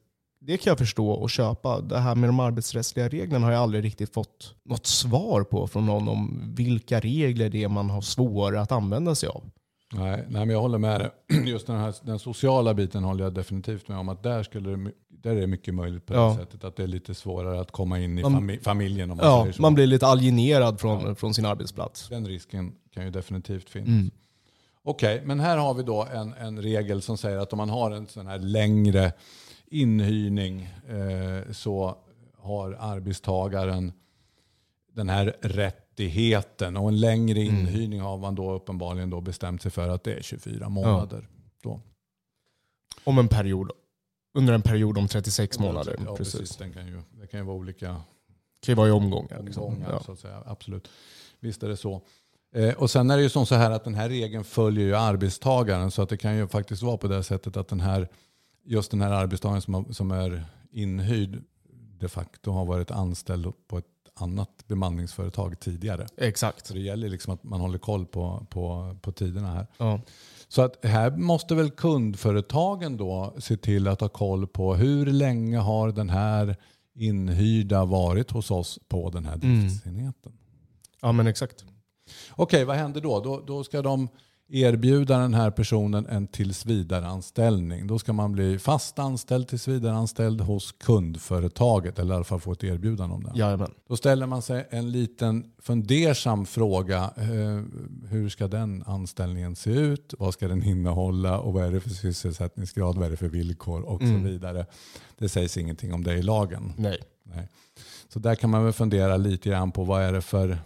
det 0.46 0.56
kan 0.56 0.70
jag 0.70 0.78
förstå 0.78 1.10
och 1.10 1.30
köpa. 1.30 1.80
Det 1.80 1.98
här 1.98 2.14
med 2.14 2.28
de 2.28 2.40
arbetsrättsliga 2.40 3.08
reglerna 3.08 3.46
har 3.46 3.52
jag 3.52 3.62
aldrig 3.62 3.84
riktigt 3.84 4.14
fått 4.14 4.54
något 4.64 4.86
svar 4.86 5.42
på 5.42 5.66
från 5.66 5.86
någon 5.86 6.08
om 6.08 6.52
vilka 6.56 7.00
regler 7.00 7.50
det 7.50 7.64
är 7.64 7.68
man 7.68 7.90
har 7.90 8.00
svårare 8.00 8.60
att 8.60 8.72
använda 8.72 9.14
sig 9.14 9.28
av. 9.28 9.50
Nej, 9.92 10.24
nej, 10.28 10.46
men 10.46 10.50
jag 10.50 10.60
håller 10.60 10.78
med 10.78 11.00
dig. 11.00 11.10
Just 11.50 11.66
den, 11.66 11.76
här, 11.76 11.94
den 12.02 12.18
sociala 12.18 12.74
biten 12.74 13.04
håller 13.04 13.24
jag 13.24 13.34
definitivt 13.34 13.88
med 13.88 13.98
om. 13.98 14.08
att 14.08 14.22
Där, 14.22 14.42
skulle 14.42 14.70
det, 14.70 14.92
där 15.24 15.36
är 15.36 15.40
det 15.40 15.46
mycket 15.46 15.74
möjligt 15.74 16.06
på 16.06 16.14
Ja. 16.14 16.28
det 16.28 16.44
sättet. 16.44 16.64
Att 16.64 16.76
det 16.76 16.82
är 16.82 16.86
lite 16.86 17.14
svårare 17.14 17.60
att 17.60 17.70
komma 17.70 18.00
in 18.00 18.18
i 18.18 18.22
Man- 18.22 18.34
fami- 18.50 18.62
familjen 18.62 19.10
om 19.10 19.16
man 19.16 19.26
Ja, 19.26 19.42
säger 19.42 19.52
så. 19.52 19.62
man 19.62 19.74
blir 19.74 19.86
lite 19.86 20.06
alienerad 20.06 20.80
från, 20.80 21.16
från 21.16 21.34
sin 21.34 21.46
arbetsplats. 21.46 22.08
Den 22.08 22.26
risken 22.26 22.74
kan 22.90 23.04
ju 23.04 23.10
definitivt 23.10 23.70
finnas. 23.70 23.88
Mm. 23.88 24.10
Okej, 24.82 25.22
men 25.24 25.40
här 25.40 25.56
har 25.58 25.74
vi 25.74 25.82
då 25.82 26.02
en, 26.12 26.32
en 26.34 26.62
regel 26.62 27.02
som 27.02 27.18
säger 27.18 27.38
att 27.38 27.52
om 27.52 27.56
man 27.56 27.70
har 27.70 27.90
en 27.90 28.06
sån 28.06 28.26
här 28.26 28.38
längre 28.38 29.12
inhyrning 29.66 30.62
eh, 30.88 31.52
så 31.52 31.96
har 32.38 32.76
arbetstagaren 32.80 33.92
den 34.92 35.08
här 35.08 35.36
rättigheten. 35.40 36.76
Och 36.76 36.88
en 36.88 37.00
längre 37.00 37.40
Mm. 37.40 37.54
inhyrning 37.60 38.00
har 38.00 38.18
man 38.18 38.34
då 38.34 38.52
uppenbarligen 38.52 39.10
då 39.10 39.20
bestämt 39.20 39.62
sig 39.62 39.70
för 39.70 39.88
att 39.88 40.04
det 40.04 40.14
är 40.14 40.22
24 40.22 40.68
månader. 40.68 41.28
Då. 41.62 41.80
Om 43.04 43.18
en 43.18 43.28
period, 43.28 43.70
under 44.34 44.54
en 44.54 44.62
period 44.62 44.98
om 44.98 45.08
36 45.08 45.58
månader. 45.58 45.96
Ja, 46.06 46.16
precis. 46.16 46.38
precis. 46.40 46.56
Den 46.56 46.72
kan 46.72 46.86
ju, 46.86 47.02
det 47.20 47.26
kan 47.26 47.40
ju 47.40 47.46
vara 47.46 47.56
olika 47.56 47.86
Det 47.86 48.66
kan 48.66 48.72
ju 48.72 48.74
vara 48.74 48.88
i 48.88 48.90
omgångar. 48.90 49.42
Liksom. 49.42 49.62
omgångar. 49.62 49.90
Ja. 49.90 50.02
Så 50.02 50.12
att 50.12 50.18
säga. 50.18 50.42
Absolut. 50.46 50.88
Visst 51.40 51.62
är 51.62 51.68
det 51.68 51.76
så. 51.76 52.02
Eh, 52.54 52.74
och 52.74 52.90
sen 52.90 53.10
är 53.10 53.16
det 53.16 53.22
ju 53.22 53.28
som 53.28 53.46
så 53.46 53.54
här 53.54 53.70
att 53.70 53.84
den 53.84 53.94
här 53.94 54.08
regeln 54.08 54.44
följer 54.44 54.84
ju 54.84 54.96
arbetstagaren. 54.96 55.90
Så 55.90 56.02
att 56.02 56.08
det 56.08 56.16
kan 56.16 56.36
ju 56.36 56.48
faktiskt 56.48 56.82
vara 56.82 56.96
på 56.96 57.08
det 57.08 57.22
sättet 57.22 57.56
att 57.56 57.68
den 57.68 57.80
här, 57.80 58.08
just 58.64 58.90
den 58.90 59.00
här 59.00 59.10
arbetstagaren 59.10 59.62
som, 59.62 59.94
som 59.94 60.10
är 60.10 60.44
inhyrd 60.70 61.42
de 61.98 62.08
facto 62.08 62.50
har 62.50 62.64
varit 62.64 62.90
anställd 62.90 63.52
på 63.68 63.78
ett 63.78 63.84
annat 64.14 64.64
bemanningsföretag 64.66 65.60
tidigare. 65.60 66.06
Exakt. 66.16 66.66
Så 66.66 66.74
det 66.74 66.80
gäller 66.80 67.08
liksom 67.08 67.34
att 67.34 67.44
man 67.44 67.60
håller 67.60 67.78
koll 67.78 68.06
på, 68.06 68.46
på, 68.50 68.96
på 69.02 69.12
tiderna 69.12 69.52
här. 69.52 69.66
Ja. 69.76 70.00
Så 70.54 70.62
att 70.62 70.84
här 70.84 71.10
måste 71.10 71.54
väl 71.54 71.70
kundföretagen 71.70 72.96
då 72.96 73.34
se 73.38 73.56
till 73.56 73.88
att 73.88 74.00
ha 74.00 74.08
koll 74.08 74.46
på 74.46 74.74
hur 74.74 75.06
länge 75.06 75.58
har 75.58 75.92
den 75.92 76.10
här 76.10 76.56
inhyrda 76.94 77.84
varit 77.84 78.30
hos 78.30 78.50
oss 78.50 78.78
på 78.88 79.10
den 79.10 79.24
här 79.24 79.34
Mm. 79.34 79.60
driftsenheten. 79.60 80.32
ja, 81.00 81.12
men 81.12 81.26
exakt. 81.26 81.64
Okej, 82.36 82.64
vad 82.64 82.76
händer 82.76 83.00
då? 83.00 83.20
då? 83.20 83.40
Då 83.46 83.64
ska 83.64 83.82
de 83.82 84.08
erbjuda 84.54 85.18
den 85.18 85.34
här 85.34 85.50
personen 85.50 86.06
en 86.06 86.26
tillsvidareanställning. 86.26 87.86
Då 87.86 87.98
ska 87.98 88.12
man 88.12 88.32
bli 88.32 88.58
fast 88.58 88.98
anställd, 88.98 89.48
tillsvidareanställd 89.48 90.40
hos 90.40 90.72
kundföretaget 90.72 91.98
eller 91.98 92.14
i 92.14 92.16
alla 92.16 92.24
fall 92.24 92.40
få 92.40 92.52
ett 92.52 92.64
erbjudande 92.64 93.14
om 93.14 93.24
det. 93.24 93.32
Jajamän. 93.34 93.70
Då 93.88 93.96
ställer 93.96 94.26
man 94.26 94.42
sig 94.42 94.66
en 94.70 94.92
liten 94.92 95.44
fundersam 95.58 96.46
fråga. 96.46 97.10
Eh, 97.16 97.62
hur 98.08 98.28
ska 98.28 98.48
den 98.48 98.82
anställningen 98.86 99.56
se 99.56 99.70
ut? 99.70 100.14
Vad 100.18 100.34
ska 100.34 100.48
den 100.48 100.62
innehålla? 100.62 101.38
Och 101.38 101.52
vad 101.52 101.64
är 101.64 101.72
det 101.72 101.80
för 101.80 101.90
sysselsättningsgrad? 101.90 102.96
Vad 102.96 103.06
är 103.06 103.10
det 103.10 103.16
för 103.16 103.28
villkor? 103.28 103.82
Och 103.82 104.02
Mm. 104.02 104.22
så 104.22 104.28
vidare. 104.28 104.66
Det 105.18 105.28
sägs 105.28 105.56
ingenting 105.56 105.94
om 105.94 106.04
det 106.04 106.14
i 106.14 106.22
lagen. 106.22 106.72
Nej. 106.76 106.98
Nej. 107.22 107.48
Så 108.14 108.20
där 108.20 108.34
kan 108.34 108.50
man 108.50 108.64
väl 108.64 108.72
fundera 108.72 109.16
lite 109.16 109.48
grann 109.48 109.72
på 109.72 109.84
vad 109.84 110.02
är 110.02 110.12
det 110.12 110.22
för, 110.22 110.58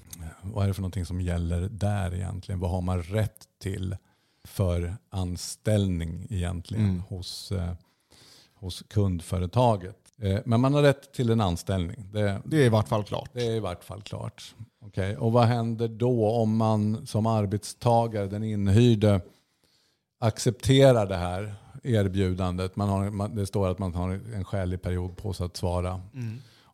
vad 0.43 0.65
är 0.65 0.69
det 0.69 0.75
för 0.75 0.83
någonting 0.83 1.07
som 1.07 1.21
gäller 1.21 1.61
där 1.69 2.15
egentligen? 2.15 2.61
Vad 2.61 2.71
har 2.71 2.81
man 2.81 3.03
rätt 3.03 3.45
till 3.63 3.97
för 4.45 4.97
anställning 5.11 6.27
egentligen 6.31 6.85
Mm. 6.85 7.01
hos, 7.01 7.53
eh, 7.53 7.73
hos 8.55 8.85
kundföretaget? 8.89 9.97
Eh, 10.23 10.41
men 10.45 10.61
man 10.61 10.75
har 10.75 10.83
rätt 10.83 11.13
till 11.13 11.31
en 11.31 11.41
anställning. 11.41 12.09
Det, 12.13 12.41
Det 12.45 12.57
är 12.57 12.65
i 12.67 12.69
vart 12.69 12.89
fall 12.89 13.05
klart. 13.05 13.31
det 13.33 13.47
är 13.47 13.51
i 13.51 13.61
vart 13.61 13.85
fall 13.85 14.03
klart. 14.03 14.55
Okej, 14.81 15.17
Och 15.17 15.33
vad 15.33 15.45
händer 15.45 15.89
då 15.89 16.31
om 16.31 16.57
man 16.57 17.07
som 17.07 17.27
arbetstagare, 17.27 18.27
den 18.27 18.45
inhyrde, 18.45 19.21
accepterar 20.21 21.07
det 21.07 21.17
här 21.17 21.55
erbjudandet? 21.83 22.77
Man 22.77 22.89
har, 22.89 23.11
man, 23.11 23.35
det 23.35 23.47
står 23.47 23.69
att 23.69 23.79
man 23.79 23.95
har 23.95 24.21
en 24.35 24.45
skälig 24.45 24.83
period 24.83 25.17
på 25.17 25.33
sig 25.33 25.47
att 25.47 25.57
svara. 25.57 26.01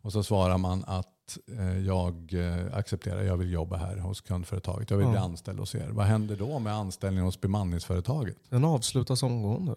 Och 0.05 0.11
så 0.11 0.23
svarar 0.23 0.57
man 0.57 0.83
att 0.87 1.37
eh, 1.57 1.79
jag 1.79 2.33
eh, 2.33 2.77
accepterar, 2.77 3.23
jag 3.23 3.37
vill 3.37 3.51
jobba 3.51 3.77
här 3.77 3.97
hos 3.97 4.21
kundföretaget. 4.21 4.89
Jag 4.89 4.97
vill 4.97 5.07
bli 5.07 5.15
Ja. 5.15 5.23
anställd 5.23 5.59
hos 5.59 5.75
er. 5.75 5.87
Vad 5.89 6.05
händer 6.05 6.35
då 6.35 6.59
med 6.59 6.73
anställningen 6.73 7.25
hos 7.25 7.41
bemanningsföretaget? 7.41 8.37
Den 8.49 8.65
avslutas 8.65 9.23
omgående. 9.23 9.75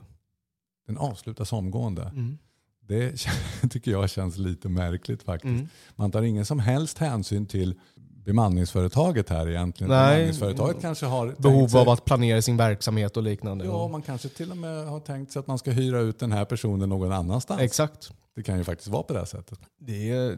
Den 0.86 0.98
avslutas 0.98 1.52
omgående. 1.52 2.02
Mm. 2.02 2.38
Det 2.80 3.16
tycker 3.70 3.90
jag 3.90 4.10
känns 4.10 4.38
lite 4.38 4.68
märkligt 4.68 5.22
faktiskt. 5.22 5.50
Mm. 5.50 5.68
Man 5.96 6.10
tar 6.10 6.22
ingen 6.22 6.44
som 6.46 6.58
helst 6.58 6.98
hänsyn 6.98 7.46
till 7.46 7.80
bemanningsföretaget 8.28 9.28
här 9.28 9.48
egentligen. 9.48 9.90
Nej. 9.90 10.14
Bemanningsföretaget 10.14 10.80
kanske 10.80 11.06
har 11.06 11.34
Behov 11.38 11.68
sig, 11.68 11.80
av 11.80 11.88
att 11.88 12.04
planera 12.04 12.42
sin 12.42 12.56
verksamhet 12.56 13.16
och 13.16 13.22
liknande. 13.22 13.64
Ja, 13.64 13.88
man 13.88 14.02
kanske 14.02 14.28
till 14.28 14.50
och 14.50 14.56
med 14.56 14.86
har 14.86 15.00
tänkt 15.00 15.32
sig 15.32 15.40
att 15.40 15.46
man 15.46 15.58
ska 15.58 15.70
hyra 15.70 16.00
ut 16.00 16.18
den 16.18 16.32
här 16.32 16.44
personen 16.44 16.88
någon 16.88 17.12
annanstans. 17.12 17.60
Exakt. 17.60 18.10
Det 18.36 18.42
kan 18.42 18.58
ju 18.58 18.64
faktiskt 18.64 18.88
vara 18.88 19.02
på 19.02 19.12
det 19.12 19.18
här 19.18 19.26
sättet. 19.26 19.58
Det 19.78 20.36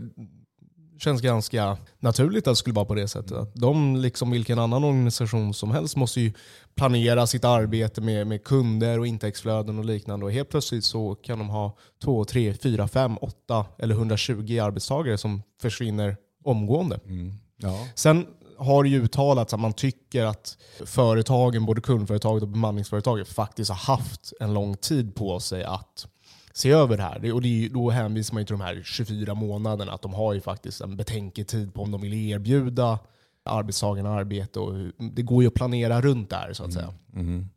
känns 0.99 1.20
ganska 1.20 1.76
naturligt 1.99 2.47
att 2.47 2.52
det 2.52 2.56
skulle 2.56 2.75
vara 2.75 2.85
på 2.85 2.94
det 2.94 3.09
sättet. 3.09 3.32
Att 3.32 3.54
de, 3.54 3.97
liksom 3.97 4.30
vilken 4.30 4.59
annan 4.59 4.85
organisation 4.85 5.54
som 5.54 5.70
helst, 5.70 5.97
måste 5.97 6.20
ju 6.20 6.32
planera 6.75 7.26
sitt 7.26 7.44
arbete 7.44 8.00
med, 8.00 8.26
med 8.26 8.44
kunder 8.44 8.99
och 8.99 9.06
intäktsflöden 9.06 9.78
och 9.78 9.85
liknande. 9.85 10.26
Och 10.26 10.32
helt 10.32 10.49
plötsligt 10.49 10.85
så 10.85 11.14
kan 11.14 11.38
de 11.38 11.49
ha 11.49 11.76
2, 12.02 12.25
3, 12.25 12.54
4, 12.54 12.88
5, 12.88 13.16
8 13.20 13.66
eller 13.78 13.94
120 13.94 14.59
arbetstagare 14.62 15.18
som 15.18 15.42
försvinner 15.62 16.16
omgående. 16.44 17.00
Mm. 17.06 17.32
Ja. 17.61 17.87
Sen 17.95 18.26
har 18.59 18.83
det 18.83 18.88
ju 18.88 19.02
uttalats 19.02 19.55
att 19.55 19.61
man 19.61 19.73
tycker 19.73 20.25
att 20.25 20.57
företagen, 20.87 21.67
både 21.67 21.81
kundföretaget 21.81 22.43
och 22.43 22.49
bemanningsföretaget, 22.49 23.29
faktiskt 23.29 23.71
har 23.71 23.97
haft 23.97 24.33
en 24.40 24.55
lång 24.55 24.76
tid 24.76 25.14
på 25.14 25.40
sig 25.40 25.64
att 25.64 26.07
se 26.52 26.71
över 26.71 26.97
det 26.97 27.02
här. 27.02 27.33
Och 27.33 27.43
det 27.43 27.69
då 27.69 27.90
hänvisar 27.90 28.35
man 28.35 28.43
ju 28.43 28.47
till 28.47 28.59
de 28.59 28.64
här 28.64 28.83
24 28.85 29.35
månaderna, 29.35 29.93
att 29.93 30.02
de 30.02 30.14
har 30.14 30.35
ju 30.35 30.40
faktiskt 30.40 30.81
en 30.81 30.97
betänketid 30.97 31.75
på 31.75 31.83
om 31.83 31.90
de 31.90 32.00
vill 32.00 32.14
erbjuda 32.14 32.99
arbetstagarna 33.45 34.11
arbete. 34.11 34.61
Och 34.61 34.75
det 35.12 35.23
går 35.23 35.43
ju 35.43 35.49
att 35.49 35.55
planera 35.55 36.00
runt 36.00 36.31
där 36.31 36.52
så 36.52 36.64
att 36.64 36.73
säga. 36.73 36.95
Mhm. 37.12 37.49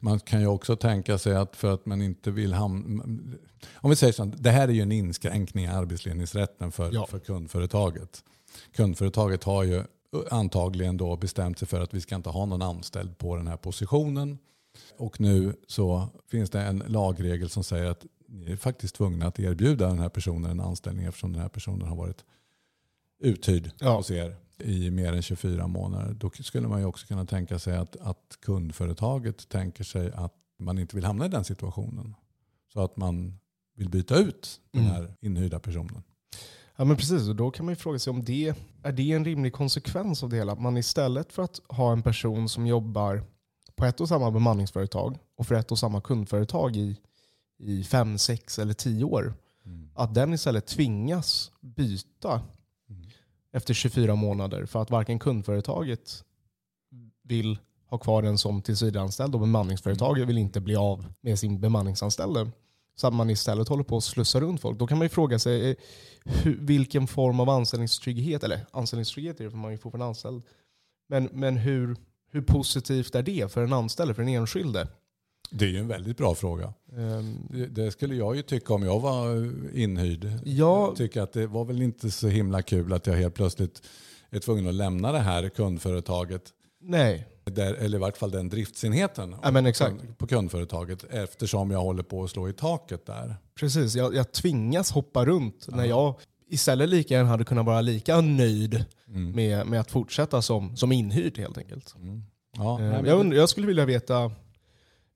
Man 0.00 0.20
kan 0.20 0.40
ju 0.40 0.46
också 0.46 0.76
tänka 0.76 1.18
sig 1.18 1.36
att 1.36 1.56
för 1.56 1.74
att 1.74 1.86
man 1.86 2.02
inte 2.02 2.30
vill 2.30 2.52
hamna... 2.52 3.04
Om 3.74 3.90
vi 3.90 3.96
säger 3.96 4.12
så, 4.12 4.24
det 4.24 4.50
här 4.50 4.68
är 4.68 4.72
ju 4.72 4.82
en 4.82 4.92
inskränkning 4.92 5.64
i 5.64 5.68
arbetsledningsrätten 5.68 6.72
för, 6.72 6.90
Ja. 6.94 7.06
för 7.06 7.18
kundföretaget. 7.18 8.22
Kundföretaget 8.72 9.44
har 9.44 9.62
ju 9.64 9.84
antagligen 10.30 10.96
då 10.96 11.16
bestämt 11.16 11.58
sig 11.58 11.68
för 11.68 11.80
att 11.80 11.94
vi 11.94 12.00
ska 12.00 12.14
inte 12.16 12.30
ha 12.30 12.46
någon 12.46 12.62
anställd 12.62 13.18
på 13.18 13.36
den 13.36 13.46
här 13.46 13.56
positionen. 13.56 14.38
Och 14.96 15.20
nu 15.20 15.54
så 15.66 16.08
finns 16.28 16.50
det 16.50 16.60
en 16.60 16.78
lagregel 16.86 17.48
som 17.50 17.64
säger 17.64 17.86
att 17.86 18.06
ni 18.28 18.52
är 18.52 18.56
faktiskt 18.56 18.94
tvungna 18.94 19.26
att 19.26 19.40
erbjuda 19.40 19.86
den 19.86 19.98
här 19.98 20.08
personen 20.08 20.50
en 20.50 20.60
anställning 20.60 21.04
eftersom 21.06 21.32
den 21.32 21.42
här 21.42 21.48
personen 21.48 21.88
har 21.88 21.96
varit 21.96 22.24
uthyrd 23.20 23.70
Ja. 23.78 23.96
hos 23.96 24.10
er 24.10 24.36
i 24.58 24.90
mer 24.90 25.12
än 25.12 25.22
24 25.22 25.66
månader. 25.66 26.14
Då 26.14 26.30
skulle 26.30 26.68
man 26.68 26.80
ju 26.80 26.86
också 26.86 27.06
kunna 27.06 27.24
tänka 27.26 27.58
sig 27.58 27.76
att, 27.76 27.96
att 27.96 28.38
kundföretaget 28.42 29.48
tänker 29.48 29.84
sig 29.84 30.12
att 30.12 30.34
man 30.58 30.78
inte 30.78 30.96
vill 30.96 31.04
hamna 31.04 31.26
i 31.26 31.28
den 31.28 31.44
situationen. 31.44 32.14
Så 32.72 32.80
att 32.80 32.96
man 32.96 33.38
vill 33.74 33.88
byta 33.88 34.16
ut 34.18 34.60
den 34.70 34.82
Mm. 34.82 34.94
här 34.94 35.14
inhyrda 35.20 35.58
personen. 35.60 36.02
Ja 36.76 36.84
men 36.84 36.96
precis, 36.96 37.28
och 37.28 37.36
då 37.36 37.50
kan 37.50 37.66
man 37.66 37.72
ju 37.72 37.76
fråga 37.76 37.98
sig 37.98 38.10
om 38.10 38.24
det 38.24 38.54
är 38.82 38.92
det 38.92 39.12
en 39.12 39.24
rimlig 39.24 39.52
konsekvens 39.52 40.22
av 40.22 40.28
det 40.28 40.36
hela. 40.36 40.52
Att 40.52 40.60
man 40.60 40.76
istället 40.76 41.32
för 41.32 41.42
att 41.42 41.60
ha 41.68 41.92
en 41.92 42.02
person 42.02 42.48
som 42.48 42.66
jobbar 42.66 43.22
på 43.76 43.84
ett 43.84 44.00
och 44.00 44.08
samma 44.08 44.30
bemanningsföretag 44.30 45.18
och 45.36 45.46
för 45.46 45.54
ett 45.54 45.72
och 45.72 45.78
samma 45.78 46.00
kundföretag 46.00 46.76
i, 46.76 46.96
i 47.58 47.84
fem, 47.84 48.18
sex 48.18 48.58
eller 48.58 48.74
tio 48.74 49.04
år, 49.04 49.34
att 49.94 50.14
den 50.14 50.32
istället 50.34 50.66
tvingas 50.66 51.52
byta 51.60 52.42
Mm. 52.88 53.02
efter 53.52 53.74
24 53.74 54.14
månader 54.14 54.66
för 54.66 54.82
att 54.82 54.90
varken 54.90 55.18
kundföretaget 55.18 56.24
vill 57.22 57.58
ha 57.86 57.98
kvar 57.98 58.22
den 58.22 58.38
som 58.38 58.62
tillsvidareanställd 58.62 59.34
och 59.34 59.40
bemanningsföretaget 59.40 60.28
vill 60.28 60.38
inte 60.38 60.60
bli 60.60 60.76
av 60.76 61.12
med 61.20 61.38
sin 61.38 61.60
bemanningsanställde. 61.60 62.50
Så 62.96 63.06
att 63.06 63.14
man 63.14 63.30
istället 63.30 63.68
håller 63.68 63.84
på 63.84 63.96
att 63.96 64.04
slussa 64.04 64.40
runt 64.40 64.60
folk. 64.60 64.78
Då 64.78 64.86
kan 64.86 64.98
man 64.98 65.04
ju 65.04 65.08
fråga 65.08 65.38
sig 65.38 65.70
eh, 65.70 65.76
hur, 66.24 66.58
vilken 66.60 67.06
form 67.06 67.40
av 67.40 67.50
anställningstrygghet, 67.50 68.44
eller 68.44 68.66
anställningstrygghet 68.70 69.40
är 69.40 69.44
det 69.44 69.50
för 69.50 69.58
man 69.58 69.68
är 69.68 69.72
ju 69.72 69.78
fortfarande 69.78 70.06
anställd. 70.06 70.42
Men, 71.08 71.28
men 71.32 71.56
hur, 71.56 71.96
hur 72.30 72.42
positivt 72.42 73.14
är 73.14 73.22
det 73.22 73.52
för 73.52 73.64
en 73.64 73.72
anställd, 73.72 74.16
för 74.16 74.22
den 74.22 74.34
enskilde? 74.34 74.88
Det 75.50 75.64
är 75.64 75.68
ju 75.68 75.78
en 75.78 75.88
väldigt 75.88 76.16
bra 76.16 76.34
fråga. 76.34 76.72
Det, 77.50 77.66
det 77.66 77.90
skulle 77.90 78.14
jag 78.14 78.36
ju 78.36 78.42
tycka 78.42 78.74
om 78.74 78.82
jag 78.82 79.00
var 79.00 79.52
inhyrd. 79.76 80.24
Ja. 80.24 80.86
Jag 80.86 80.96
tycker 80.96 81.20
att 81.22 81.32
det 81.32 81.46
var 81.46 81.64
väl 81.64 81.82
inte 81.82 82.10
så 82.10 82.28
himla 82.28 82.62
kul 82.62 82.92
att 82.92 83.06
jag 83.06 83.14
helt 83.14 83.34
plötsligt 83.34 83.82
är 84.30 84.38
tvungen 84.38 84.68
att 84.68 84.74
lämna 84.74 85.12
det 85.12 85.18
här 85.18 85.48
kundföretaget. 85.48 86.52
Nej, 86.80 87.26
Där, 87.44 87.74
eller 87.74 87.98
i 87.98 88.00
vart 88.00 88.16
fall 88.16 88.30
den 88.30 88.48
driftsenheten 88.48 89.36
Ja, 89.42 89.50
men 89.50 89.66
exakt. 89.66 90.18
på 90.18 90.26
kundföretaget 90.26 91.04
eftersom 91.10 91.70
jag 91.70 91.80
håller 91.80 92.02
på 92.02 92.24
att 92.24 92.30
slå 92.30 92.48
i 92.48 92.52
taket 92.52 93.06
där. 93.06 93.36
precis. 93.60 93.94
Jag, 93.94 94.14
jag 94.14 94.32
tvingas 94.32 94.90
hoppa 94.90 95.24
runt 95.24 95.66
när 95.68 95.84
jag 95.84 96.14
istället 96.48 96.88
lika 96.88 97.14
gärna 97.14 97.28
hade 97.28 97.44
kunnat 97.44 97.66
vara 97.66 97.80
lika 97.80 98.20
nöjd 98.20 98.84
med, 99.06 99.66
med 99.66 99.80
att 99.80 99.90
fortsätta 99.90 100.42
som, 100.42 100.76
som 100.76 100.92
inhyrd 100.92 101.38
helt 101.38 101.58
enkelt. 101.58 101.94
Ja, 102.56 102.80
Eh, 102.80 102.86
jag, 103.06 103.20
undrar, 103.20 103.38
jag 103.38 103.48
skulle 103.48 103.66
vilja 103.66 103.84
veta 103.84 104.32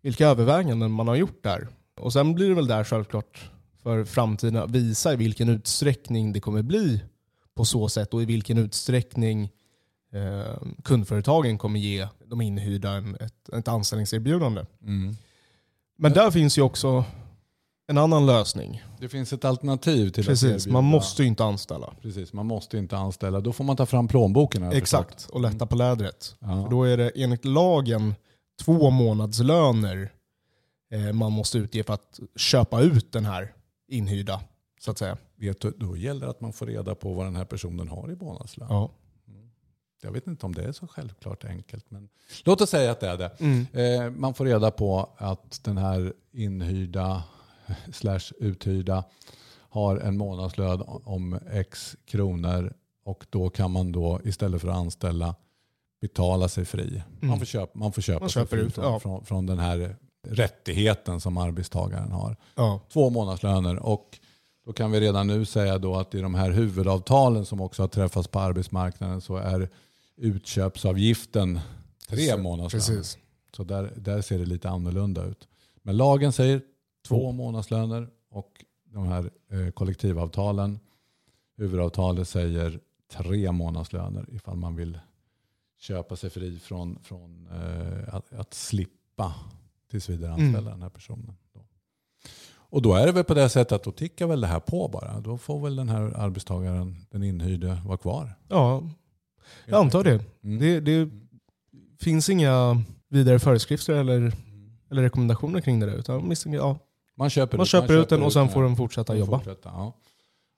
vilka 0.03 0.27
överväganden 0.29 0.91
man 0.91 1.09
har 1.09 1.15
gjort 1.17 1.43
där. 1.43 1.69
Och 2.01 2.13
sen 2.13 2.35
blir 2.35 2.49
det 2.49 2.55
väl 2.55 2.67
där 2.67 2.85
självklart 2.85 3.51
för 3.83 4.05
framtiden 4.05 4.57
att 4.57 4.71
visa 4.71 5.13
i 5.13 5.17
vilken 5.17 5.49
utsträckning 5.49 6.33
det 6.33 6.41
kommer 6.41 6.63
bli 6.63 7.01
på 7.55 7.65
så 7.65 7.89
sätt 7.89 8.15
och 8.15 8.23
i 8.23 8.25
vilken 8.25 8.59
utsträckning 8.59 9.51
eh, 10.13 10.57
kundföretagen 10.85 11.59
kommer 11.59 11.81
ge 11.81 12.09
de 12.27 12.41
inhyrda 12.41 12.91
en, 12.91 13.15
ett, 13.15 13.49
ett 13.49 13.69
anställningserbjudande. 13.69 14.65
mm. 14.83 15.17
Men 15.99 16.13
där 16.13 16.31
finns 16.31 16.59
ju 16.59 16.63
också 16.63 17.05
en 17.89 17.99
annan 17.99 18.27
lösning. 18.27 18.83
Det 19.01 19.09
finns 19.09 19.33
ett 19.33 19.45
alternativ 19.45 20.11
till 20.11 20.23
att 20.23 20.27
Precis, 20.27 20.51
erbjuda. 20.51 20.73
man 20.73 20.85
måste 20.85 21.23
ju 21.23 21.29
inte 21.29 21.45
anställa. 21.45 21.95
Precis, 22.03 22.33
man 22.33 22.47
måste 22.47 22.79
inte 22.79 22.97
anställa. 22.97 23.41
Då 23.41 23.53
får 23.53 23.65
man 23.65 23.77
ta 23.77 23.87
fram 23.87 24.09
plånboken. 24.09 24.63
Exakt, 24.63 25.15
förstått. 25.15 25.35
och 25.35 25.41
lätta 25.41 25.67
på 25.67 25.77
lädret. 25.77 26.37
Ja. 26.39 26.63
För 26.63 26.71
då 26.71 26.85
är 26.85 26.97
det 26.97 27.11
enligt 27.15 27.45
lagen 27.45 28.15
två 28.65 28.91
månadslöner 28.91 30.13
eh, 30.93 31.13
man 31.13 31.33
måste 31.33 31.59
utge 31.59 31.83
för 31.83 31.95
att 31.95 32.21
köpa 32.37 32.81
ut 32.81 33.13
den 33.13 33.25
här 33.25 33.53
inhyrda, 33.89 34.41
så 34.81 34.91
att 34.91 34.99
säga. 34.99 35.17
Vet 35.37 35.61
du, 35.61 35.71
då 35.71 35.97
gäller 35.97 36.27
det 36.27 36.31
att 36.31 36.41
man 36.41 36.53
får 36.53 36.67
reda 36.67 36.95
på 36.95 37.13
vad 37.15 37.27
den 37.27 37.37
här 37.37 37.45
personen 37.45 37.89
har 37.89 38.13
i 38.13 38.17
månadslön. 38.17 38.67
Ja. 38.71 38.91
Jag 40.01 40.13
vet 40.13 40.27
inte 40.27 40.47
om 40.47 40.55
det 40.55 40.63
är 40.63 40.73
så 40.73 40.87
självklart 40.87 41.45
enkelt. 41.45 41.91
Men 41.91 42.09
låt 42.45 42.61
oss 42.61 42.71
säga 42.71 42.91
att 42.91 43.01
det 43.01 43.09
är 43.09 43.17
det. 43.17 43.31
Mm. 43.39 43.67
Eh, 43.73 44.11
man 44.11 44.35
får 44.35 44.45
reda 44.45 44.71
på 44.71 45.11
att 45.17 45.65
den 45.65 45.79
här 45.79 46.13
inhyrda 46.33 47.23
slash 47.93 48.33
uthyrda 48.39 49.05
har 49.71 49.97
en 49.97 50.17
månadslön 50.17 50.83
om 50.87 51.39
x 51.51 51.97
kronor 52.05 52.73
och 53.05 53.27
då 53.31 53.51
kan 53.51 53.71
man 53.71 53.93
då 53.93 54.21
istället 54.25 54.61
för 54.61 54.69
att 54.69 54.77
anställa 54.77 55.35
betala 56.01 56.49
sig 56.49 56.65
fri. 56.65 57.03
Man 57.21 57.39
får 57.39 57.47
köpa, 57.47 57.79
man 57.79 57.93
får 57.93 58.03
köpa 58.03 58.17
Mm. 58.17 58.23
Man 58.23 58.31
sig 58.31 58.47
fri 58.47 58.61
ut, 58.61 58.75
från, 58.75 58.85
ja. 58.85 59.01
från, 59.01 59.25
från 59.25 59.47
den 59.47 59.59
här 59.59 59.97
rättigheten 60.29 61.21
som 61.21 61.37
arbetstagaren 61.37 62.13
har. 62.13 62.37
Ja. 62.55 62.81
Två 62.93 63.11
månadslöner 63.11 63.79
och 63.79 64.19
då 64.67 64.73
kan 64.73 64.91
vi 64.91 65.01
redan 65.01 65.27
nu 65.27 65.45
säga 65.45 65.79
då 65.79 65.97
att 65.97 66.15
i 66.15 66.21
de 66.21 66.35
här 66.35 66.51
huvudavtalen 66.51 67.47
som 67.47 67.61
också 67.61 67.83
har 67.83 67.89
träffats 67.89 68.29
på 68.29 68.41
arbetsmarknaden 68.41 69.21
så 69.21 69.37
är 69.37 69.71
utköpsavgiften 70.21 71.61
tre 72.09 72.37
månadslöner. 72.37 72.87
Precis. 72.97 73.19
Så 73.57 73.65
där, 73.65 73.93
där 73.97 74.23
ser 74.23 74.39
det 74.39 74.45
lite 74.47 74.69
annorlunda 74.71 75.25
ut. 75.25 75.49
Men 75.83 75.97
lagen 75.97 76.33
säger 76.33 76.63
två 77.09 77.33
månadslöner 77.33 78.09
och 78.31 78.65
de 78.85 79.07
här 79.07 79.31
eh, 79.51 79.71
kollektivavtalen, 79.71 80.81
huvudavtalet 81.57 82.29
säger 82.29 82.81
tre 83.13 83.53
månadslöner 83.53 84.27
ifall 84.33 84.57
man 84.57 84.77
vill 84.77 84.99
köpa 85.79 86.17
sig 86.17 86.31
fri 86.31 86.59
från, 86.59 86.99
från 87.03 87.47
eh, 87.47 88.15
att, 88.15 88.33
att 88.33 88.55
slippa 88.55 89.35
tills 89.91 90.09
vidare 90.09 90.33
anställa 90.33 90.59
Mm. 90.59 90.73
den 90.73 90.83
här 90.83 90.91
personen. 90.91 91.37
Då. 91.55 91.61
Och 92.53 92.83
då 92.83 92.95
är 92.95 93.07
det 93.07 93.13
väl 93.13 93.25
på 93.25 93.35
det 93.35 93.49
sättet 93.49 93.73
att 93.73 93.83
då 93.83 93.93
tickar 93.93 94.27
väl 94.27 94.41
det 94.41 94.47
här 94.47 94.61
på 94.61 94.89
bara. 94.89 95.21
Då 95.21 95.39
får 95.39 95.61
väl 95.61 95.77
den 95.77 95.89
här 95.89 96.01
arbetstagaren, 96.03 96.97
den 97.11 97.23
inhyrde, 97.23 97.79
vara 97.87 97.97
kvar. 97.99 98.35
Ja, 98.49 98.83
jag 99.67 99.81
antar 99.81 100.05
det. 100.05 100.25
Mm. 100.45 100.59
Det, 100.59 100.81
det 100.81 101.11
finns 102.01 102.29
inga 102.31 102.83
vidare 103.09 103.39
föreskrifter 103.39 103.95
eller, 103.95 104.33
eller 104.91 105.03
rekommendationer 105.03 105.61
kring 105.61 105.81
det 105.81 105.87
där. 105.87 105.95
Utan 105.99 106.29
misstänker- 106.29 106.59
ja, 106.59 106.79
Man 107.17 107.31
köper, 107.31 107.57
man 107.57 107.65
ut, 107.65 107.69
köper 107.69 107.97
ut 108.03 108.09
den 108.09 108.23
och 108.23 108.33
sen 108.33 108.43
ja. 108.43 108.49
får 108.49 108.63
den 108.63 108.77
fortsätta 108.77 109.17
jobba. 109.17 109.39
fortsätta, 109.39 109.69
Ja. 109.69 109.97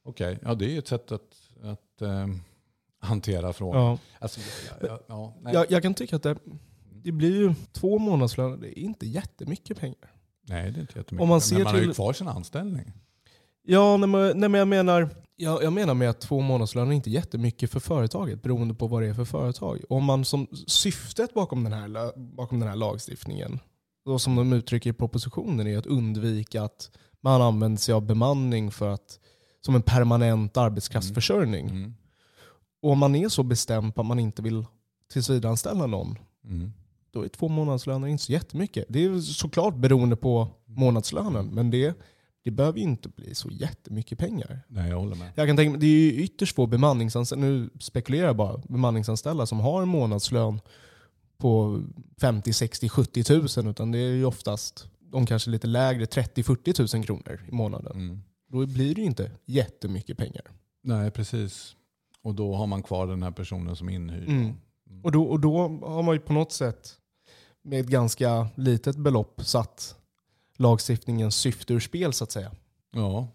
Okej, 0.04 0.38
ja 0.42 0.54
det 0.54 0.64
är 0.64 0.68
ju 0.68 0.78
ett 0.78 0.88
sätt 0.88 1.12
att, 1.12 1.20
att 1.62 2.02
eh, 2.02 2.26
hantera 3.00 3.52
frågan. 3.52 3.82
Ja. 3.82 3.98
Alltså, 4.18 4.40
ja, 4.80 5.00
ja. 5.08 5.34
Jag, 5.52 5.70
jag 5.70 5.82
kan 5.82 5.94
tycka 5.94 6.16
att 6.16 6.22
det, 6.22 6.36
det 7.04 7.12
blir 7.12 7.36
ju 7.36 7.54
två 7.72 7.98
månadslöner, 7.98 8.56
det 8.56 8.78
är 8.80 8.82
inte 8.82 9.06
jättemycket 9.06 9.78
pengar. 9.78 10.10
nej, 10.48 10.70
det 10.70 10.78
är 10.78 10.80
inte 10.80 10.98
jättemycket. 10.98 11.22
Om 11.22 11.28
man 11.28 11.40
ser 11.40 11.54
men 11.56 11.64
man 11.64 11.72
har 11.74 11.80
ju 11.80 11.86
till- 11.86 11.94
kvar 11.94 12.12
sin 12.12 12.28
anställning. 12.28 12.92
Ja, 13.62 13.96
nej, 13.96 14.08
men, 14.08 14.38
nej, 14.40 14.48
men 14.48 14.58
jag 14.58 14.68
menar 14.68 15.08
jag, 15.36 15.62
jag 15.62 15.72
menar 15.72 15.94
med 15.94 16.10
att 16.10 16.20
två 16.20 16.40
månadslöner 16.40 16.90
är 16.90 16.96
inte 16.96 17.10
jättemycket 17.10 17.70
för 17.70 17.80
företaget 17.80 18.42
beroende 18.42 18.74
på 18.74 18.86
vad 18.86 19.02
det 19.02 19.08
är 19.08 19.14
för 19.14 19.24
företag. 19.24 19.80
Om 19.88 20.04
man 20.04 20.24
som 20.24 20.46
syftet 20.66 21.34
bakom 21.34 21.64
den 21.64 21.72
här, 21.72 22.18
bakom 22.36 22.60
den 22.60 22.68
här 22.68 22.76
lagstiftningen, 22.76 23.58
och 24.04 24.20
som 24.20 24.36
de 24.36 24.52
uttrycker 24.52 24.90
i 24.90 24.92
propositionen, 24.92 25.66
är 25.66 25.78
att 25.78 25.86
undvika 25.86 26.62
att 26.62 26.90
man 27.20 27.42
använder 27.42 27.80
sig 27.80 27.94
av 27.94 28.06
bemanning 28.06 28.70
för 28.70 28.88
att, 28.88 29.18
som 29.60 29.74
en 29.74 29.82
permanent 29.82 30.56
arbetskraftsförsörjning. 30.56 31.68
Mm. 31.68 31.94
Och 32.82 32.90
om 32.90 32.98
man 32.98 33.14
är 33.14 33.28
så 33.28 33.42
bestämd 33.42 33.94
på 33.94 34.00
att 34.00 34.06
man 34.06 34.18
inte 34.18 34.42
vill 34.42 34.64
tillsvidareanställa 35.12 35.86
någon, 35.86 36.18
Mm. 36.44 36.72
då 37.10 37.24
är 37.24 37.28
två 37.28 37.48
månadslöner 37.48 38.08
inte 38.08 38.24
så 38.24 38.32
jättemycket. 38.32 38.84
Det 38.88 39.04
är 39.04 39.20
såklart 39.20 39.76
beroende 39.76 40.16
på 40.16 40.48
månadslönen, 40.64 41.46
men 41.54 41.70
det, 41.70 41.94
det 42.44 42.50
behöver 42.50 42.78
ju 42.78 42.84
inte 42.84 43.08
bli 43.08 43.34
så 43.34 43.50
jättemycket 43.50 44.18
pengar. 44.18 44.60
Nej, 44.68 44.90
jag 44.90 44.98
håller 44.98 45.16
med. 45.16 45.32
Jag 45.34 45.48
kan 45.48 45.56
tänka 45.56 45.78
det 45.78 45.86
är 45.86 45.90
ju 45.90 46.12
ytterst 46.12 46.54
få 46.54 46.66
bemanningsanställda, 46.66 47.46
nu 47.46 47.70
spekulerar 47.80 48.26
jag 48.26 48.36
bara, 48.36 48.58
bemanningsanställda 48.58 49.46
som 49.46 49.60
har 49.60 49.82
en 49.82 49.88
månadslön 49.88 50.60
på 51.38 51.82
50, 52.20 52.52
60, 52.52 52.88
70 52.88 53.24
tusen, 53.24 53.66
utan 53.66 53.92
det 53.92 53.98
är 53.98 54.12
ju 54.12 54.24
oftast 54.24 54.88
de 55.00 55.26
kanske 55.26 55.50
lite 55.50 55.66
lägre, 55.66 56.06
30, 56.06 56.42
40 56.42 56.72
tusen 56.72 57.02
kronor 57.02 57.40
i 57.48 57.52
månaden. 57.52 57.92
Mm. 57.96 58.22
Då 58.48 58.66
blir 58.66 58.94
det 58.94 59.00
ju 59.00 59.06
inte 59.06 59.30
jättemycket 59.44 60.18
pengar. 60.18 60.44
Nej, 60.82 61.10
precis. 61.10 61.76
Och 62.22 62.34
då 62.34 62.54
har 62.54 62.66
man 62.66 62.82
kvar 62.82 63.06
den 63.06 63.22
här 63.22 63.30
personen 63.30 63.76
som 63.76 63.88
inhyrd. 63.88 64.28
Mm. 64.28 64.54
Och, 65.02 65.12
då, 65.12 65.22
och 65.22 65.40
då 65.40 65.58
har 65.82 66.02
man 66.02 66.14
ju 66.14 66.20
på 66.20 66.32
något 66.32 66.52
sätt 66.52 66.94
med 67.62 67.80
ett 67.80 67.86
ganska 67.86 68.48
litet 68.54 68.96
belopp 68.96 69.40
satt 69.44 69.96
lagstiftningens 70.62 71.36
syfte 71.36 71.74
ur 71.74 71.80
spel 71.80 72.12
så 72.12 72.24
att 72.24 72.32
säga. 72.32 72.50
Ja. 72.94 73.28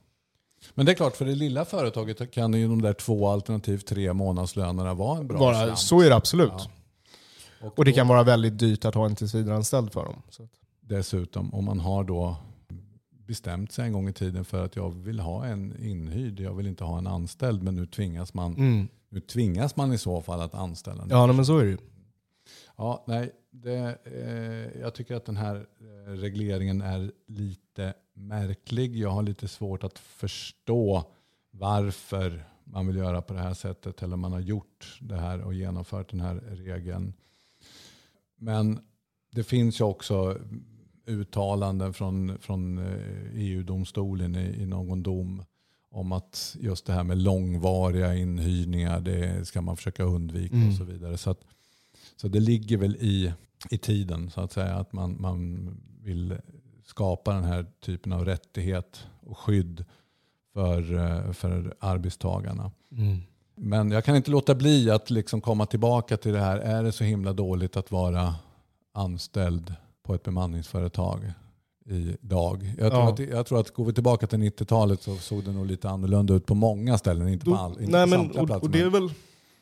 Men 0.74 0.86
det 0.86 0.92
är 0.92 0.96
klart, 0.96 1.16
för 1.16 1.26
det 1.26 1.36
lilla 1.36 1.66
företaget 1.66 2.32
kan 2.32 2.54
ju 2.54 2.68
de 2.68 2.82
där 2.82 2.94
två 2.94 3.28
alternativt 3.28 3.86
tre 3.88 4.14
månadslönerna 4.14 4.94
vara 4.94 5.18
en 5.20 5.28
bra 5.28 5.40
Bara, 5.40 5.64
slant. 5.64 5.80
så 5.80 6.02
är 6.02 6.10
det 6.10 6.16
absolut. 6.16 6.52
Ja. 7.62 7.72
Och 7.76 7.86
det 7.86 7.92
då- 7.92 7.96
kan 7.96 8.08
vara 8.08 8.24
väldigt 8.24 8.60
dyrt 8.60 8.86
att 8.86 8.96
ha 8.96 9.06
en 9.06 9.16
tillsvidareanställd 9.16 9.92
för 9.94 10.06
dem. 10.06 10.22
Så. 10.30 10.48
Dessutom, 10.82 11.54
om 11.54 11.66
man 11.66 11.80
har 11.80 12.04
då 12.04 12.36
bestämt 13.28 13.72
sig 13.72 13.86
en 13.86 13.94
gång 13.94 14.10
i 14.10 14.14
tiden 14.14 14.46
för 14.46 14.66
att 14.66 14.76
jag 14.76 14.90
vill 14.90 15.20
ha 15.20 15.46
en 15.46 15.84
inhyrd, 15.86 16.40
jag 16.40 16.54
vill 16.54 16.68
inte 16.68 16.84
ha 16.84 16.98
en 16.98 17.08
anställd, 17.08 17.64
men 17.64 17.76
nu 17.76 17.86
tvingas 17.86 18.34
man, 18.34 18.54
Mm. 18.56 18.88
nu 19.10 19.20
tvingas 19.20 19.76
man 19.76 19.94
i 19.94 19.98
så 19.98 20.22
fall 20.22 20.42
att 20.42 20.56
anställa. 20.56 21.08
Ja, 21.10 21.26
nej, 21.26 21.36
men 21.36 21.46
så 21.46 21.58
är 21.58 21.64
det 21.64 21.70
ju. 21.70 21.78
Ja, 22.78 23.04
nej, 23.08 23.32
det, 23.50 23.98
eh, 24.04 24.82
jag 24.82 24.94
tycker 24.94 25.16
att 25.16 25.26
den 25.26 25.38
här 25.38 25.56
eh, 25.56 26.12
regleringen 26.12 26.82
är 26.82 27.12
lite 27.28 27.94
märklig. 28.14 28.96
Jag 28.96 29.10
har 29.10 29.24
lite 29.24 29.48
svårt 29.48 29.84
att 29.84 30.00
förstå 30.00 31.04
varför 31.52 32.46
man 32.64 32.88
vill 32.88 32.96
göra 32.96 33.22
på 33.22 33.34
det 33.34 33.40
här 33.40 33.54
sättet 33.54 34.04
eller 34.04 34.16
man 34.18 34.32
har 34.32 34.40
gjort 34.40 35.00
det 35.02 35.16
här 35.16 35.42
och 35.42 35.54
genomfört 35.54 36.10
den 36.10 36.20
här 36.20 36.36
regeln. 36.36 37.14
Men 38.38 38.80
det 39.32 39.44
finns 39.44 39.80
ju 39.80 39.84
också 39.86 40.38
uttalanden 41.06 41.94
från, 41.94 42.38
från 42.40 42.78
eh, 42.78 43.34
EU-domstolen 43.34 44.36
i, 44.36 44.62
i 44.62 44.66
någon 44.66 45.04
dom 45.04 45.44
om 45.90 46.12
att 46.12 46.56
just 46.60 46.86
det 46.86 46.94
här 46.94 47.04
med 47.04 47.18
långvariga 47.18 48.16
inhyrningar 48.16 49.00
det 49.00 49.48
ska 49.48 49.62
man 49.62 49.78
försöka 49.78 50.04
undvika 50.04 50.56
Mm. 50.56 50.70
och 50.70 50.76
så 50.76 50.84
vidare. 50.84 51.18
Så, 51.18 51.30
att, 51.30 51.42
så 52.18 52.28
det 52.28 52.40
ligger 52.40 52.78
väl 52.78 52.96
i, 52.96 53.34
i 53.70 53.78
tiden 53.78 54.30
så 54.30 54.42
att 54.42 54.52
säga 54.52 54.76
att 54.76 54.94
man, 54.94 55.22
man 55.22 55.70
vill 56.04 56.38
skapa 56.86 57.34
den 57.34 57.44
här 57.44 57.66
typen 57.80 58.14
av 58.14 58.26
rättighet 58.26 59.06
och 59.26 59.38
skydd 59.38 59.86
för, 60.54 60.94
eh, 60.98 61.32
för 61.32 61.76
arbetstagarna. 61.80 62.72
Mm. 62.92 63.18
Men 63.56 63.92
jag 63.92 64.06
kan 64.06 64.16
inte 64.16 64.32
låta 64.32 64.56
bli 64.56 64.92
att 64.92 65.10
liksom 65.10 65.42
komma 65.42 65.66
tillbaka 65.66 66.18
till 66.18 66.34
det 66.34 66.40
här. 66.40 66.58
Är 66.58 66.84
det 66.84 66.92
så 66.92 67.04
himla 67.04 67.34
dåligt 67.34 67.78
att 67.78 67.92
vara 67.92 68.36
anställd 68.94 69.74
på 70.04 70.16
ett 70.16 70.24
bemanningsföretag 70.24 71.32
idag? 71.86 72.74
Jag 72.78 72.92
tror, 72.92 73.04
Ja. 73.04 73.14
att, 73.14 73.20
jag 73.20 73.46
tror 73.46 73.60
att 73.60 73.74
går 73.74 73.86
vi 73.86 73.94
tillbaka 73.94 74.28
till 74.28 74.40
90-talet 74.40 75.02
så 75.02 75.16
såg 75.16 75.44
det 75.44 75.52
nog 75.52 75.66
lite 75.66 75.90
annorlunda 75.90 76.34
ut 76.34 76.46
på 76.46 76.56
många 76.56 76.98
ställen. 76.98 77.28
Inte 77.28 77.46
på, 77.46 77.56
all, 77.56 77.72
inte 77.72 77.92
nej, 77.92 78.08
men, 78.08 78.32
och, 78.32 78.64
och 78.64 78.70
det 78.70 78.82
är 78.82 78.90
väl 78.90 79.10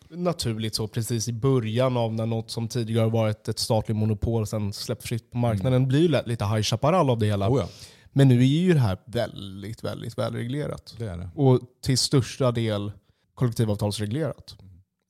naturligt 0.10 0.76
så 0.76 0.88
precis 0.88 1.28
i 1.28 1.34
början 1.34 1.98
av 1.98 2.14
när 2.14 2.26
något 2.26 2.52
som 2.52 2.68
tidigare 2.68 3.10
varit 3.10 3.48
ett 3.48 3.60
statligt 3.60 3.98
monopol 3.98 4.48
sen 4.48 4.74
släpps 4.74 5.06
fritt 5.06 5.32
på 5.32 5.38
marknaden 5.38 5.88
blir 5.88 6.10
lätt 6.10 6.28
lite 6.28 6.46
High 6.46 6.62
Chaparral 6.62 7.10
av 7.10 7.20
det 7.20 7.26
hela. 7.26 7.50
oh 7.50 7.60
ja, 7.60 7.70
Men 8.12 8.28
nu 8.28 8.40
är 8.40 8.46
ju 8.46 8.74
det 8.74 8.80
här 8.80 8.98
väldigt, 9.06 9.84
väldigt 9.84 10.18
välreglerat. 10.18 10.96
det 10.98 11.06
det. 11.06 11.30
Och 11.36 11.60
till 11.82 11.98
största 11.98 12.52
del 12.52 12.92
kollektivavtalsreglerat 13.36 14.58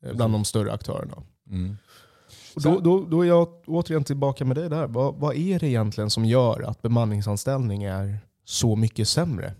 eh, 0.05 0.15
bland 0.15 0.33
de 0.33 0.45
större 0.45 0.73
aktörerna. 0.73 1.17
Mm. 1.49 1.77
Och 2.55 2.61
då, 2.61 2.79
då, 2.79 3.05
då 3.05 3.21
är 3.21 3.27
jag 3.27 3.47
återigen 3.67 4.03
tillbaka 4.03 4.45
med 4.45 4.57
dig 4.57 4.69
där. 4.69 4.87
Vad, 4.87 5.15
vad 5.15 5.35
är 5.35 5.59
det 5.59 5.67
egentligen 5.67 6.09
som 6.09 6.25
gör 6.25 6.61
att 6.61 6.81
bemanningsanställning 6.81 7.83
är 7.83 8.17
så 8.45 8.75
mycket 8.75 9.07
sämre 9.07 9.53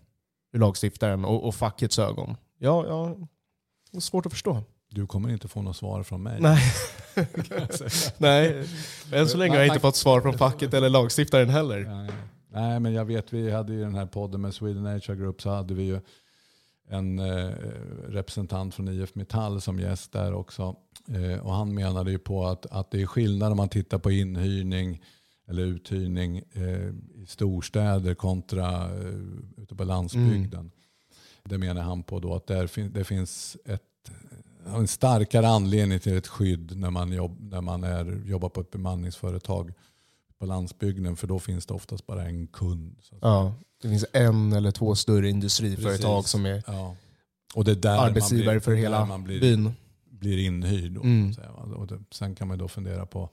ur 0.53 0.59
lagstiftaren 0.59 1.25
och, 1.25 1.47
och 1.47 1.55
fackets 1.55 1.99
ögon? 1.99 2.37
Ja, 2.59 2.85
ja, 2.87 3.15
det 3.91 3.97
är 3.97 4.01
svårt 4.01 4.25
att 4.25 4.31
förstå. 4.31 4.63
Du 4.95 5.07
kommer 5.07 5.29
inte 5.29 5.47
få 5.47 5.61
något 5.61 5.77
svar 5.77 6.03
från 6.03 6.23
mig. 6.23 6.41
Nej, 6.41 6.59
nej. 8.17 8.67
än 9.11 9.27
så 9.27 9.37
länge 9.37 9.51
har 9.53 9.59
jag 9.59 9.67
inte 9.67 9.79
fått 9.79 9.95
svar 9.95 10.21
från 10.21 10.37
facket 10.37 10.73
eller 10.73 10.89
lagstiftaren 10.89 11.49
heller. 11.49 11.79
Nej. 11.79 12.11
Nej, 12.51 12.79
men 12.79 12.93
jag 12.93 13.05
vet, 13.05 13.33
vi 13.33 13.51
hade 13.51 13.73
ju 13.73 13.79
den 13.81 13.95
här 13.95 14.05
podden 14.05 14.41
med 14.41 14.53
Sweden 14.53 14.85
HR 14.85 15.13
Group 15.15 15.41
så 15.41 15.49
hade 15.49 15.73
vi 15.73 15.83
ju 15.83 15.99
en 16.89 17.19
eh, 17.19 17.49
representant 18.07 18.75
från 18.75 18.87
IF 18.87 19.15
Metall 19.15 19.61
som 19.61 19.79
gäst 19.79 20.11
där 20.11 20.33
också. 20.33 20.75
Eh, 21.07 21.39
och 21.45 21.53
han 21.53 21.73
menade 21.73 22.11
ju 22.11 22.17
på 22.19 22.45
att, 22.47 22.65
att 22.65 22.91
det 22.91 23.01
är 23.01 23.05
skillnad 23.05 23.51
om 23.51 23.57
man 23.57 23.69
tittar 23.69 23.97
på 23.99 24.11
inhyrning 24.11 25.01
eller 25.47 25.63
uthyrning 25.63 26.37
eh, 26.53 26.89
i 27.21 27.25
storstäder 27.27 28.13
kontra 28.13 28.83
eh, 28.85 29.13
ute 29.57 29.75
på 29.75 29.83
landsbygden. 29.83 30.71
Det 31.43 31.57
menar 31.57 31.81
han 31.81 32.03
på 32.03 32.19
då 32.19 32.35
att 32.35 32.47
där 32.47 32.67
fin- 32.67 32.91
det 32.93 33.03
finns 33.03 33.57
ett, 33.65 33.81
en 34.65 34.87
starkare 34.87 35.47
anledning 35.47 35.99
till 35.99 36.17
ett 36.17 36.27
skydd 36.27 36.77
när 36.77 36.89
man, 36.89 37.11
jobb, 37.11 37.37
när 37.51 37.61
man 37.61 37.83
är, 37.83 38.21
jobbar 38.25 38.49
på 38.49 38.61
ett 38.61 38.71
bemanningsföretag 38.71 39.73
på 40.39 40.45
landsbygden 40.45 41.15
för 41.15 41.27
då 41.27 41.39
finns 41.39 41.65
det 41.65 41.73
oftast 41.73 42.05
bara 42.07 42.23
en 42.23 42.47
kund. 42.47 42.95
Ja, 43.21 43.53
det 43.81 43.89
finns 43.89 44.05
en 44.13 44.53
eller 44.53 44.71
två 44.71 44.95
större 44.95 45.29
industriföretag 45.29 46.17
Precis. 46.17 46.31
som 46.31 46.45
är 46.45 46.63
Ja. 46.67 46.95
Och 47.55 47.63
det 47.65 47.71
är 47.71 47.75
där 47.75 47.97
arbetsgivare 47.97 48.45
man 48.45 48.53
blir, 48.53 48.59
för 48.61 48.73
hela 48.75 49.05
man 49.05 49.23
blir, 49.23 49.39
byn. 49.41 49.71
blir 50.09 50.37
inhyrd. 50.37 50.91
Då, 50.91 51.01
Mm. 51.01 51.33
och 51.75 51.87
det, 51.87 51.99
sen 52.11 52.35
kan 52.35 52.47
man 52.47 52.57
då 52.57 52.67
fundera 52.67 53.05
på 53.05 53.29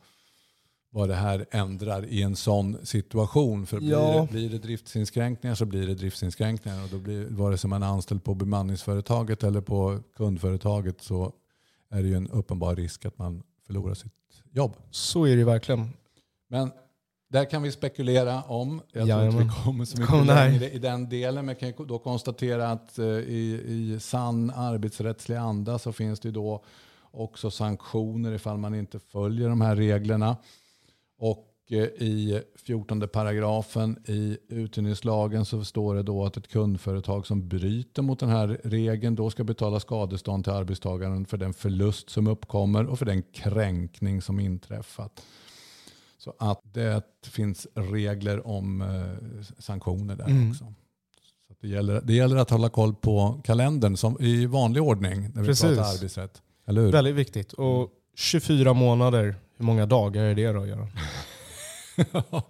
vad 0.95 1.09
det 1.09 1.15
här 1.15 1.47
ändrar 1.51 2.05
i 2.07 2.23
en 2.23 2.37
sån 2.37 2.87
situation. 2.87 3.67
För 3.67 3.79
blir, 3.79 3.91
Ja. 3.91 4.21
det, 4.31 4.33
blir 4.33 4.51
det 4.51 4.59
driftsinskränkningar 4.59 5.55
så 5.55 5.65
blir 5.65 5.87
det 5.87 5.95
driftsinskränkningar. 5.95 6.83
Och 6.85 6.89
då 6.89 6.99
blir, 6.99 7.27
vare 7.31 7.59
sig 7.59 7.71
man 7.71 7.83
är 7.83 7.87
anställd 7.87 8.25
på 8.25 8.35
bemanningsföretaget 8.35 9.43
eller 9.45 9.61
på 9.61 10.01
kundföretaget 10.17 11.03
så 11.03 11.33
är 11.91 12.03
det 12.03 12.09
ju 12.09 12.15
en 12.15 12.29
uppenbar 12.29 12.77
risk 12.77 13.05
att 13.05 13.19
man 13.19 13.43
förlorar 13.67 13.95
sitt 13.95 14.13
jobb. 14.51 14.77
Så 14.91 15.25
är 15.25 15.31
det 15.31 15.37
ju 15.39 15.45
verkligen. 15.45 15.89
Men 16.49 16.71
där 17.31 17.45
kan 17.51 17.63
vi 17.63 17.73
spekulera 17.73 18.43
om. 18.43 18.81
Jag 18.93 19.09
tror 19.09 19.25
inte 19.25 19.39
vi 19.45 19.51
kommer 19.65 19.85
så 19.85 19.99
mycket 19.99 20.11
Kom, 20.15 20.27
längre 20.27 20.71
i 20.71 20.79
den 20.79 21.09
delen. 21.09 21.47
Men 21.47 21.57
jag 21.61 21.75
kan 21.77 21.87
då 21.87 21.99
konstatera 21.99 22.71
att 22.71 22.99
eh, 22.99 23.07
i, 23.07 23.63
i 23.67 24.01
sann 24.01 24.51
arbetsrättslig 24.51 25.37
anda 25.37 25.79
så 25.79 25.93
finns 25.93 26.21
det 26.21 26.31
då 26.31 26.65
också 27.11 27.51
sanktioner 27.51 28.33
ifall 28.33 28.57
man 28.57 28.75
inte 28.75 28.99
följer 28.99 29.49
de 29.49 29.61
här 29.61 29.77
reglerna. 29.77 30.37
Och 31.23 31.49
eh, 31.71 31.79
i 31.79 32.43
14 32.57 33.09
paragrafen 33.09 33.99
i 34.07 34.39
uthyrningslagen 34.49 35.45
så 35.45 35.65
står 35.65 35.95
det 35.95 36.03
då 36.03 36.25
att 36.25 36.37
ett 36.37 36.49
kundföretag 36.49 37.27
som 37.27 37.49
bryter 37.49 38.03
mot 38.03 38.19
den 38.21 38.29
här 38.29 38.61
regeln 38.65 39.15
då 39.15 39.31
ska 39.31 39.45
betala 39.45 39.81
skadestånd 39.81 40.45
till 40.45 40.53
arbetstagaren 40.53 41.27
för 41.27 41.37
den 41.37 41.55
förlust 41.55 42.11
som 42.11 42.27
uppkommer 42.27 42.87
och 42.87 42.99
för 42.99 43.07
den 43.07 43.23
kränkning 43.23 44.23
som 44.23 44.41
inträffat. 44.41 45.23
Så 46.19 46.35
att 46.39 46.61
det 46.75 47.03
finns 47.27 47.67
regler 47.75 48.47
om 48.47 48.83
eh, 48.83 49.45
sanktioner 49.59 50.17
där 50.17 50.25
Mm. 50.27 50.51
också. 50.51 50.65
Så 51.49 51.55
det, 51.61 51.69
gäller, 51.69 52.01
det 52.05 52.13
gäller 52.15 52.37
att 52.37 52.51
hålla 52.51 52.69
koll 52.69 52.95
på 52.95 53.41
kalendern 53.45 53.97
som 53.97 54.17
i 54.21 54.47
vanlig 54.47 54.83
ordning 54.83 55.21
när 55.35 55.43
vi 55.43 55.49
Precis. 55.49 55.65
pratar 55.77 55.95
arbetsrätt. 55.95 56.43
Eller 56.67 56.81
hur? 56.83 56.93
Väldigt 56.93 57.15
viktigt. 57.15 57.53
Och 57.53 57.91
24 58.17 58.73
månader, 58.73 59.35
hur 59.63 59.67
många 59.67 59.87
dagar 59.87 60.23
är 60.23 60.35
det 60.35 60.53
då 60.53 60.67
Göran? 60.67 60.91
ja, 62.13 62.43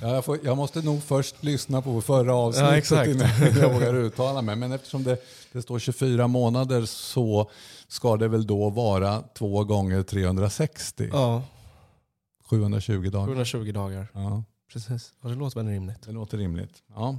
jag, 0.00 0.24
får, 0.24 0.38
jag 0.44 0.56
måste 0.56 0.82
nog 0.82 1.02
först 1.02 1.44
lyssna 1.44 1.82
på 1.82 2.00
förra 2.00 2.34
avsnittet 2.34 2.90
Ja, 2.90 3.04
innan 3.06 3.28
jag 3.60 3.72
vågar 3.72 3.94
uttala 3.94 4.42
mig. 4.42 4.56
Men 4.56 4.72
eftersom 4.72 5.04
det, 5.04 5.18
det 5.52 5.62
står 5.62 5.78
24 5.78 6.26
månader 6.26 6.84
så 6.84 7.50
ska 7.88 8.16
det 8.16 8.28
väl 8.28 8.46
då 8.46 8.70
vara 8.70 9.22
två 9.38 9.64
gånger 9.64 10.02
360. 10.02 11.08
Ja, 11.12 11.42
720 12.50 13.10
dagar. 13.10 13.26
120 13.26 13.72
dagar. 13.72 14.06
Ja, 14.12 14.44
Precis. 14.72 15.12
Ja, 15.22 15.28
det 15.28 15.34
låter 15.34 15.60
väl 15.60 15.68
rimligt. 15.72 16.02
det 16.06 16.12
låter 16.12 16.38
rimligt. 16.38 16.82
Ja. 16.94 17.18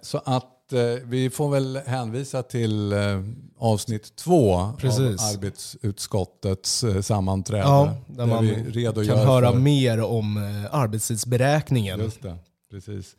Så 0.00 0.18
att 0.24 0.72
eh, 0.72 0.80
vi 1.04 1.30
får 1.30 1.50
väl 1.50 1.76
hänvisa 1.86 2.42
till 2.42 2.92
eh, 2.92 3.22
avsnitt 3.58 4.16
två 4.16 4.72
Precis. 4.78 5.00
av 5.00 5.28
arbetsutskottets 5.34 6.84
eh, 6.84 7.00
sammanträde. 7.00 7.62
Ja, 7.62 7.96
där 8.06 8.26
man 8.26 8.46
vi 8.46 9.06
kan 9.06 9.18
höra 9.18 9.52
för, 9.52 9.58
mer 9.58 10.02
om 10.02 10.36
eh, 10.36 10.74
arbetstidsberäkningen. 10.74 12.00
Just 12.00 12.22
det, 12.22 12.36
precis. 12.70 13.16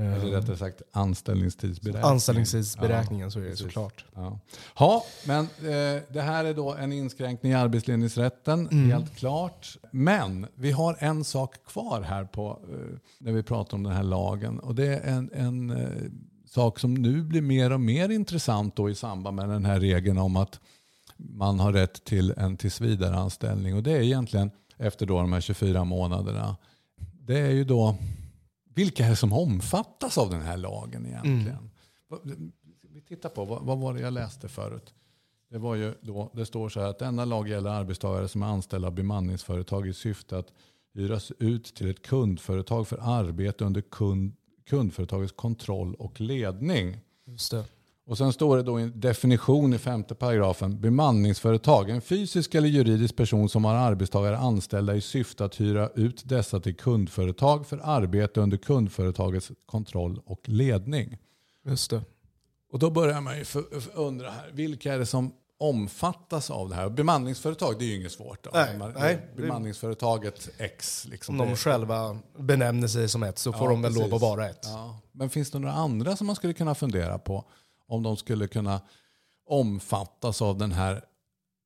Eller 0.00 0.36
rättare 0.36 0.56
sagt 0.56 0.82
anställningstidsberäkning. 0.92 2.10
Anställningstidsberäkningen 2.10 3.30
så 3.30 3.38
är 3.38 3.42
det 3.42 3.50
precis. 3.50 3.66
såklart. 3.66 4.04
Ja, 4.14 4.38
ja 4.78 5.04
men 5.26 5.44
eh, 5.44 6.02
det 6.08 6.20
här 6.22 6.44
är 6.44 6.54
då 6.54 6.74
en 6.74 6.92
inskränkning 6.92 7.52
i 7.52 7.54
arbetsledningsrätten, 7.54 8.68
Mm. 8.68 8.90
helt 8.90 9.16
klart. 9.16 9.76
Men 9.90 10.46
vi 10.54 10.70
har 10.72 10.96
en 10.98 11.24
sak 11.24 11.64
kvar 11.66 12.00
här 12.02 12.24
på, 12.24 12.58
eh, 12.72 12.98
när 13.18 13.32
vi 13.32 13.42
pratar 13.42 13.76
om 13.76 13.82
den 13.82 13.92
här 13.92 14.02
lagen. 14.02 14.58
Och 14.58 14.74
det 14.74 14.86
är 14.86 15.00
en, 15.12 15.30
en 15.34 15.70
eh, 15.70 15.88
sak 16.50 16.78
som 16.78 16.94
nu 16.94 17.22
blir 17.22 17.42
mer 17.42 17.72
och 17.72 17.80
mer 17.80 18.08
intressant 18.08 18.76
då 18.76 18.90
i 18.90 18.94
samband 18.94 19.36
med 19.36 19.48
den 19.48 19.64
här 19.64 19.80
regeln 19.80 20.18
om 20.18 20.36
att 20.36 20.60
man 21.16 21.60
har 21.60 21.72
rätt 21.72 22.04
till 22.04 22.34
en 22.36 22.56
tillsvidareanställning. 22.56 23.74
Och 23.74 23.82
det 23.82 23.92
är 23.92 24.00
egentligen 24.00 24.50
efter 24.76 25.06
då 25.06 25.20
de 25.20 25.32
här 25.32 25.40
24 25.40 25.84
månaderna. 25.84 26.56
Det 27.26 27.38
är 27.38 27.50
ju 27.50 27.64
då 27.64 27.96
vilka 28.80 29.04
är 29.06 29.10
det 29.10 29.16
som 29.16 29.32
omfattas 29.32 30.18
av 30.18 30.30
den 30.30 30.40
här 30.42 30.56
lagen 30.56 31.06
egentligen? 31.06 31.70
Vad- 32.08 32.50
Vi 32.94 33.00
tittar 33.00 33.28
på, 33.28 33.44
vad, 33.44 33.62
vad 33.62 33.78
var 33.78 33.94
det 33.94 34.00
jag 34.00 34.12
läste 34.12 34.48
förut? 34.48 34.94
Det, 35.50 35.58
var 35.58 35.74
ju 35.74 35.94
då, 36.00 36.30
det 36.34 36.46
står 36.46 36.68
så 36.68 36.80
här 36.80 36.86
att 36.88 36.98
denna 36.98 37.24
lag 37.24 37.48
gäller 37.48 37.70
arbetstagare 37.70 38.28
som 38.28 38.42
är 38.42 38.46
anställda 38.46 38.88
av 38.88 38.94
bemanningsföretag 38.94 39.88
i 39.88 39.92
syfte 39.94 40.38
att 40.38 40.52
hyras 40.94 41.32
ut 41.38 41.64
till 41.74 41.90
ett 41.90 42.02
kundföretag 42.02 42.88
för 42.88 42.98
arbete 43.02 43.64
under 43.64 43.80
kund, 43.80 44.32
kundföretagets 44.70 45.32
kontroll 45.36 45.94
och 45.94 46.20
ledning. 46.20 46.96
Just 47.26 47.50
det. 47.50 47.64
Och 48.10 48.18
sen 48.18 48.32
står 48.32 48.56
det 48.56 48.62
då 48.62 48.80
i 48.80 48.82
en 48.82 49.00
definition 49.00 49.74
i 49.74 49.78
femte 49.78 50.14
paragrafen. 50.14 50.80
Bemanningsföretag, 50.80 51.90
en 51.90 52.00
fysisk 52.00 52.54
eller 52.54 52.68
juridisk 52.68 53.16
person 53.16 53.48
som 53.48 53.64
har 53.64 53.74
arbetstagare 53.74 54.38
anställda 54.38 54.94
i 54.94 55.00
syfte 55.00 55.44
att 55.44 55.60
hyra 55.60 55.88
ut 55.94 56.22
dessa 56.28 56.60
till 56.60 56.76
kundföretag 56.76 57.66
för 57.66 57.80
arbete 57.82 58.40
under 58.40 58.56
kundföretagets 58.56 59.50
kontroll 59.66 60.20
och 60.24 60.40
ledning. 60.44 61.18
Just 61.64 61.90
det. 61.90 62.02
Och 62.72 62.78
då 62.78 62.90
börjar 62.90 63.20
man 63.20 63.38
ju 63.38 63.44
undra 63.94 64.30
här, 64.30 64.50
vilka 64.52 64.94
är 64.94 64.98
det 64.98 65.06
som 65.06 65.32
omfattas 65.58 66.50
av 66.50 66.68
det 66.68 66.74
här? 66.74 66.88
Bemanningsföretag, 66.88 67.78
det 67.78 67.84
är 67.84 67.88
ju 67.88 67.96
inget 67.96 68.12
svårt. 68.12 68.44
Då. 68.44 68.50
Nej, 68.54 68.78
Man- 68.78 68.92
nej. 68.98 69.26
Bemanningsföretaget 69.36 70.48
X. 70.58 71.06
Liksom. 71.10 71.40
Om 71.40 71.48
de 71.48 71.56
själva 71.56 72.18
benämner 72.38 72.88
sig 72.88 73.08
som 73.08 73.22
ett 73.22 73.38
så 73.38 73.52
får 73.52 73.62
Ja, 73.66 73.70
de 73.70 73.82
väl 73.82 73.92
lov 73.92 74.00
precis. 74.02 74.14
att 74.14 74.20
vara 74.20 74.48
ett. 74.48 74.60
Ja. 74.62 74.98
Men 75.12 75.30
finns 75.30 75.50
det 75.50 75.58
några 75.58 75.74
andra 75.74 76.16
som 76.16 76.26
man 76.26 76.36
skulle 76.36 76.52
kunna 76.52 76.74
fundera 76.74 77.18
på? 77.18 77.44
Om 77.90 78.02
de 78.02 78.16
skulle 78.16 78.48
kunna 78.48 78.80
omfattas 79.46 80.42
av 80.42 80.58
den 80.58 80.72
här 80.72 81.04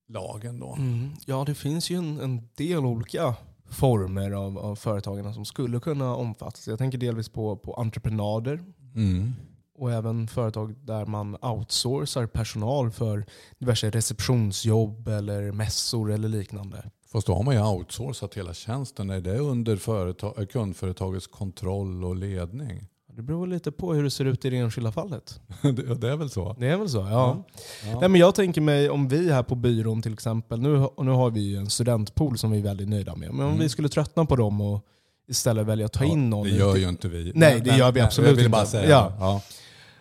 lagen 0.09 0.61
då? 0.61 0.75
Mm. 0.75 1.11
Ja, 1.27 1.45
det 1.47 1.55
finns 1.55 1.91
ju 1.91 1.97
en, 1.97 2.21
en 2.21 2.49
del 2.55 2.79
olika 2.79 3.35
former 3.71 4.31
av, 4.31 4.59
av 4.59 4.77
företagarna 4.77 5.35
som 5.35 5.45
skulle 5.45 5.81
kunna 5.81 6.17
omfattas. 6.17 6.69
Jag 6.69 6.79
tänker 6.79 6.99
delvis 6.99 7.29
på, 7.29 7.57
på 7.57 7.75
entreprenader 7.75 8.61
Mm. 8.97 9.33
och 9.79 9.93
även 9.93 10.29
företag 10.29 10.75
där 10.85 11.07
man 11.07 11.37
outsourcar 11.43 12.27
personal 12.27 12.91
för 12.91 13.27
diverse 13.59 13.91
receptionsjobb 13.91 15.09
eller 15.09 15.53
mässor 15.53 16.13
eller 16.13 16.29
liknande. 16.29 16.91
Fast 17.07 17.27
då 17.27 17.35
har 17.35 17.43
man 17.43 17.55
ju 17.55 17.63
outsourcat 17.63 18.35
hela 18.35 18.55
tjänsten. 18.55 19.11
Är 19.11 19.21
det 19.21 19.39
under 19.39 19.77
företag, 19.77 20.51
kundföretagets 20.51 21.27
kontroll 21.27 22.05
och 22.05 22.17
ledning? 22.17 22.89
Det 23.17 23.23
beror 23.23 23.47
lite 23.47 23.73
på 23.73 23.95
hur 23.95 24.03
det 24.05 24.11
ser 24.11 24.25
ut 24.25 24.45
i 24.45 24.51
det 24.51 24.57
enskilda 24.57 24.93
fallet. 24.93 25.41
det, 25.63 25.95
det 25.95 26.11
är 26.11 26.17
väl 26.17 26.31
så? 26.31 26.57
Det 26.59 26.67
är 26.67 26.77
väl 26.77 26.89
så? 26.89 26.99
Ja. 26.99 27.45
Ja. 27.85 28.01
Nej, 28.01 28.09
men 28.09 28.21
jag 28.21 28.35
tänker 28.35 28.61
mig 28.61 28.91
om 28.91 29.09
vi 29.09 29.33
här 29.33 29.43
på 29.43 29.55
byrån 29.55 30.03
till 30.03 30.13
exempel, 30.13 30.61
nu, 30.61 30.87
nu 30.99 31.11
har 31.11 31.31
vi 31.31 31.41
ju 31.41 31.57
en 31.57 31.71
studentpool 31.71 32.39
som 32.39 32.51
vi 32.51 32.59
är 32.59 32.63
väldigt 32.63 32.89
nöjda 32.89 33.17
med. 33.17 33.31
Men 33.31 33.41
om 33.41 33.47
Mm. 33.47 33.59
vi 33.61 33.69
skulle 33.69 33.89
tröttna 33.89 34.25
på 34.25 34.37
dem 34.37 34.61
och 34.61 34.81
istället 35.29 35.67
välja 35.67 35.87
att 35.87 35.93
ta 35.93 36.05
in 36.05 36.31
någon. 36.31 36.47
Det 36.47 36.53
gör 36.55 36.71
ute- 36.71 36.81
ju 36.81 36.89
inte 36.89 37.09
vi. 37.09 37.33
Nej, 37.35 37.61
det 37.61 37.77
gör 37.77 37.93
vi 37.93 38.01
absolut 38.01 38.29
jag 38.31 38.37
vill 38.37 38.45
inte. 38.45 38.53
bara 38.53 38.67
säga 38.67 38.89
Ja. 38.91 39.13
Ja. 39.19 39.43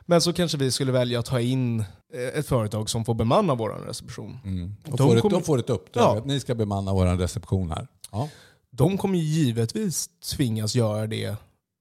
Men 0.05 0.21
så 0.21 0.33
kanske 0.33 0.57
vi 0.57 0.71
skulle 0.71 0.91
välja 0.91 1.19
att 1.19 1.25
ta 1.25 1.39
in 1.39 1.79
eh, 1.79 2.39
ett 2.39 2.47
företag 2.47 2.89
som 2.89 3.05
får 3.05 3.13
bemanna 3.13 3.55
vår 3.55 3.69
reception. 3.87 4.39
Mm. 4.45 4.75
De, 4.85 4.91
De 4.91 4.97
får 4.97 5.15
ett, 5.15 5.21
kommer- 5.21 5.35
de 5.37 5.43
får 5.43 5.59
ett 5.59 5.69
uppdrag 5.69 6.03
Ja. 6.03 6.17
att 6.17 6.25
ni 6.25 6.39
ska 6.39 6.55
bemanna 6.55 6.93
vår 6.93 7.05
reception 7.17 7.69
här. 7.69 7.87
Ja. 8.11 8.29
De 8.71 8.97
kommer 8.97 9.17
ju 9.19 9.23
givetvis 9.23 10.09
tvingas 10.35 10.75
göra 10.75 11.07
det 11.07 11.35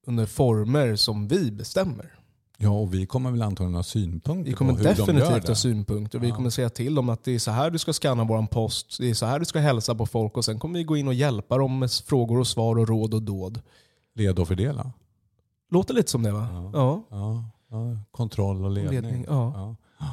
under 0.07 0.25
former 0.25 0.95
som 0.95 1.27
vi 1.27 1.51
bestämmer. 1.51 2.13
ja, 2.57 2.69
och 2.69 2.93
vi 2.93 3.05
kommer 3.05 3.31
väl 3.31 3.41
antagligen 3.41 3.75
ha 3.75 3.83
synpunkter 3.83 4.51
Vi 4.51 4.55
kommer 4.57 4.71
på 4.73 4.77
hur 4.77 4.83
de 4.83 4.89
gör 4.89 4.95
definitivt 5.05 5.41
det. 5.45 5.47
ha 5.51 5.55
synpunkter. 5.55 6.19
Vi 6.19 6.29
Ja. 6.29 6.35
kommer 6.35 6.49
säga 6.49 6.69
till 6.69 6.95
dem 6.95 7.09
att 7.09 7.23
det 7.23 7.31
är 7.35 7.39
så 7.39 7.51
här 7.51 7.69
du 7.71 7.77
ska 7.79 7.93
scanna 7.93 8.23
vår 8.23 8.47
post, 8.47 8.97
det 8.99 9.09
är 9.09 9.13
så 9.13 9.25
här 9.25 9.39
du 9.39 9.45
ska 9.45 9.59
hälsa 9.59 9.95
på 9.95 10.05
folk 10.05 10.37
och 10.37 10.45
sen 10.45 10.59
kommer 10.59 10.79
vi 10.79 10.83
gå 10.83 10.97
in 10.97 11.07
och 11.07 11.13
hjälpa 11.13 11.57
dem 11.57 11.79
med 11.79 11.91
frågor 11.91 12.39
och 12.39 12.47
svar 12.47 12.75
och 12.79 12.87
råd 12.87 13.13
och 13.13 13.21
dåd. 13.23 13.61
Led 14.15 14.39
och 14.39 14.47
fördela. 14.47 14.91
Låter 15.71 15.93
lite 15.93 16.11
som 16.11 16.23
det 16.23 16.31
va? 16.31 16.47
Ja. 16.51 16.71
Ja. 16.73 17.03
Ja. 17.09 17.43
Ja. 17.69 17.97
Kontroll 18.11 18.65
och 18.65 18.71
ledning. 18.71 19.01
Ledning, 19.01 19.25
ja. 19.29 19.75
Ja. 19.99 20.07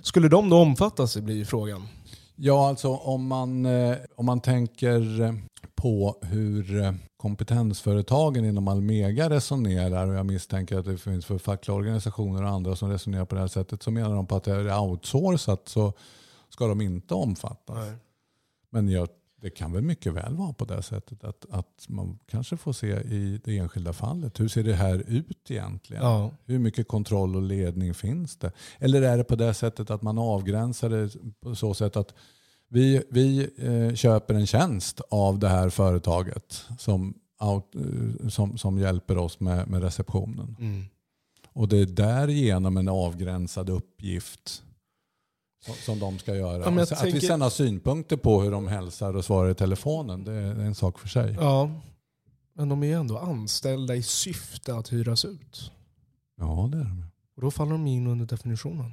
Skulle 0.00 0.28
de 0.28 0.48
då 0.48 0.56
omfattas 0.58 1.16
blir 1.16 1.34
ju 1.36 1.44
frågan. 1.44 1.88
Ja, 2.36 2.68
alltså 2.68 2.96
om 2.96 3.26
man, 3.26 3.66
eh, 3.66 3.96
om 4.16 4.26
man 4.26 4.40
tänker 4.40 5.20
eh, 5.22 5.34
på 5.74 6.16
hur 6.22 6.80
eh, 6.82 6.92
kompetensföretagen 7.18 8.44
inom 8.44 8.68
Almega 8.68 9.30
resonerar 9.30 10.08
och 10.08 10.14
jag 10.14 10.26
misstänker 10.26 10.78
att 10.78 10.84
det 10.84 10.98
finns 10.98 11.26
för 11.26 11.38
fackliga 11.38 11.76
organisationer 11.76 12.42
och 12.42 12.48
andra 12.48 12.76
som 12.76 12.90
resonerar 12.90 13.24
på 13.24 13.34
det 13.34 13.40
här 13.40 13.48
sättet 13.48 13.82
så 13.82 13.90
menar 13.90 14.14
de 14.14 14.26
på 14.26 14.36
att 14.36 14.44
det 14.44 14.52
är 14.52 14.80
outsourcat 14.80 15.68
så 15.68 15.92
ska 16.48 16.66
de 16.66 16.80
inte 16.80 17.14
omfattas. 17.14 17.88
Men 18.70 18.88
jag, 18.88 19.08
det 19.40 19.50
kan 19.50 19.72
väl 19.72 19.82
mycket 19.82 20.12
väl 20.12 20.34
vara 20.34 20.52
på 20.52 20.64
det 20.64 20.82
sättet 20.82 21.24
att, 21.24 21.46
att 21.50 21.84
man 21.88 22.18
kanske 22.26 22.56
får 22.56 22.72
se 22.72 22.86
i 23.00 23.40
det 23.44 23.58
enskilda 23.58 23.92
fallet. 23.92 24.40
Hur 24.40 24.48
ser 24.48 24.62
det 24.62 24.74
här 24.74 25.04
ut 25.06 25.50
egentligen? 25.50 26.02
Ja. 26.02 26.30
Hur 26.44 26.58
mycket 26.58 26.88
kontroll 26.88 27.36
och 27.36 27.42
ledning 27.42 27.94
finns 27.94 28.36
det? 28.36 28.52
Eller 28.78 29.02
är 29.02 29.16
det 29.16 29.24
på 29.24 29.36
det 29.36 29.54
sättet 29.54 29.90
att 29.90 30.02
man 30.02 30.18
avgränsar 30.18 30.90
det 30.90 31.10
på 31.40 31.54
så 31.54 31.74
sätt 31.74 31.96
att 31.96 32.14
vi, 32.68 33.02
vi 33.10 33.50
eh, 33.56 33.94
köper 33.94 34.34
en 34.34 34.46
tjänst 34.46 35.00
av 35.10 35.38
det 35.38 35.48
här 35.48 35.70
företaget 35.70 36.64
som, 36.78 37.14
out, 37.40 37.74
eh, 37.74 38.28
som, 38.28 38.58
som 38.58 38.78
hjälper 38.78 39.18
oss 39.18 39.40
med, 39.40 39.68
med 39.68 39.82
receptionen. 39.82 40.56
Mm. 40.60 40.84
Och 41.52 41.68
det 41.68 41.78
är 41.78 41.86
därigenom 41.86 42.76
en 42.76 42.88
avgränsad 42.88 43.70
uppgift 43.70 44.62
som, 45.64 45.74
som 45.74 45.98
de 45.98 46.18
ska 46.18 46.34
göra. 46.36 46.62
Ja, 46.74 46.80
Alltså, 46.80 46.94
Att 46.94 47.04
vi 47.04 47.20
sen 47.20 47.40
har 47.40 47.50
synpunkter 47.50 48.16
på 48.16 48.42
hur 48.42 48.50
de 48.50 48.68
hälsar 48.68 49.16
och 49.16 49.24
svarar 49.24 49.50
i 49.50 49.54
telefonen, 49.54 50.24
det 50.24 50.32
är 50.32 50.54
en 50.54 50.74
sak 50.74 50.98
för 50.98 51.08
sig. 51.08 51.36
ja. 51.40 51.70
Men 52.54 52.68
de 52.68 52.82
är 52.82 52.96
ändå 52.96 53.18
anställda 53.18 53.96
i 53.96 54.02
syfte 54.02 54.74
att 54.74 54.92
hyras 54.92 55.24
ut. 55.24 55.72
Ja, 56.36 56.68
det 56.72 56.78
är 56.78 56.84
de. 56.84 57.04
Och 57.36 57.42
då 57.42 57.50
faller 57.50 57.72
de 57.72 57.86
in 57.86 58.06
under 58.06 58.26
definitionen. 58.26 58.92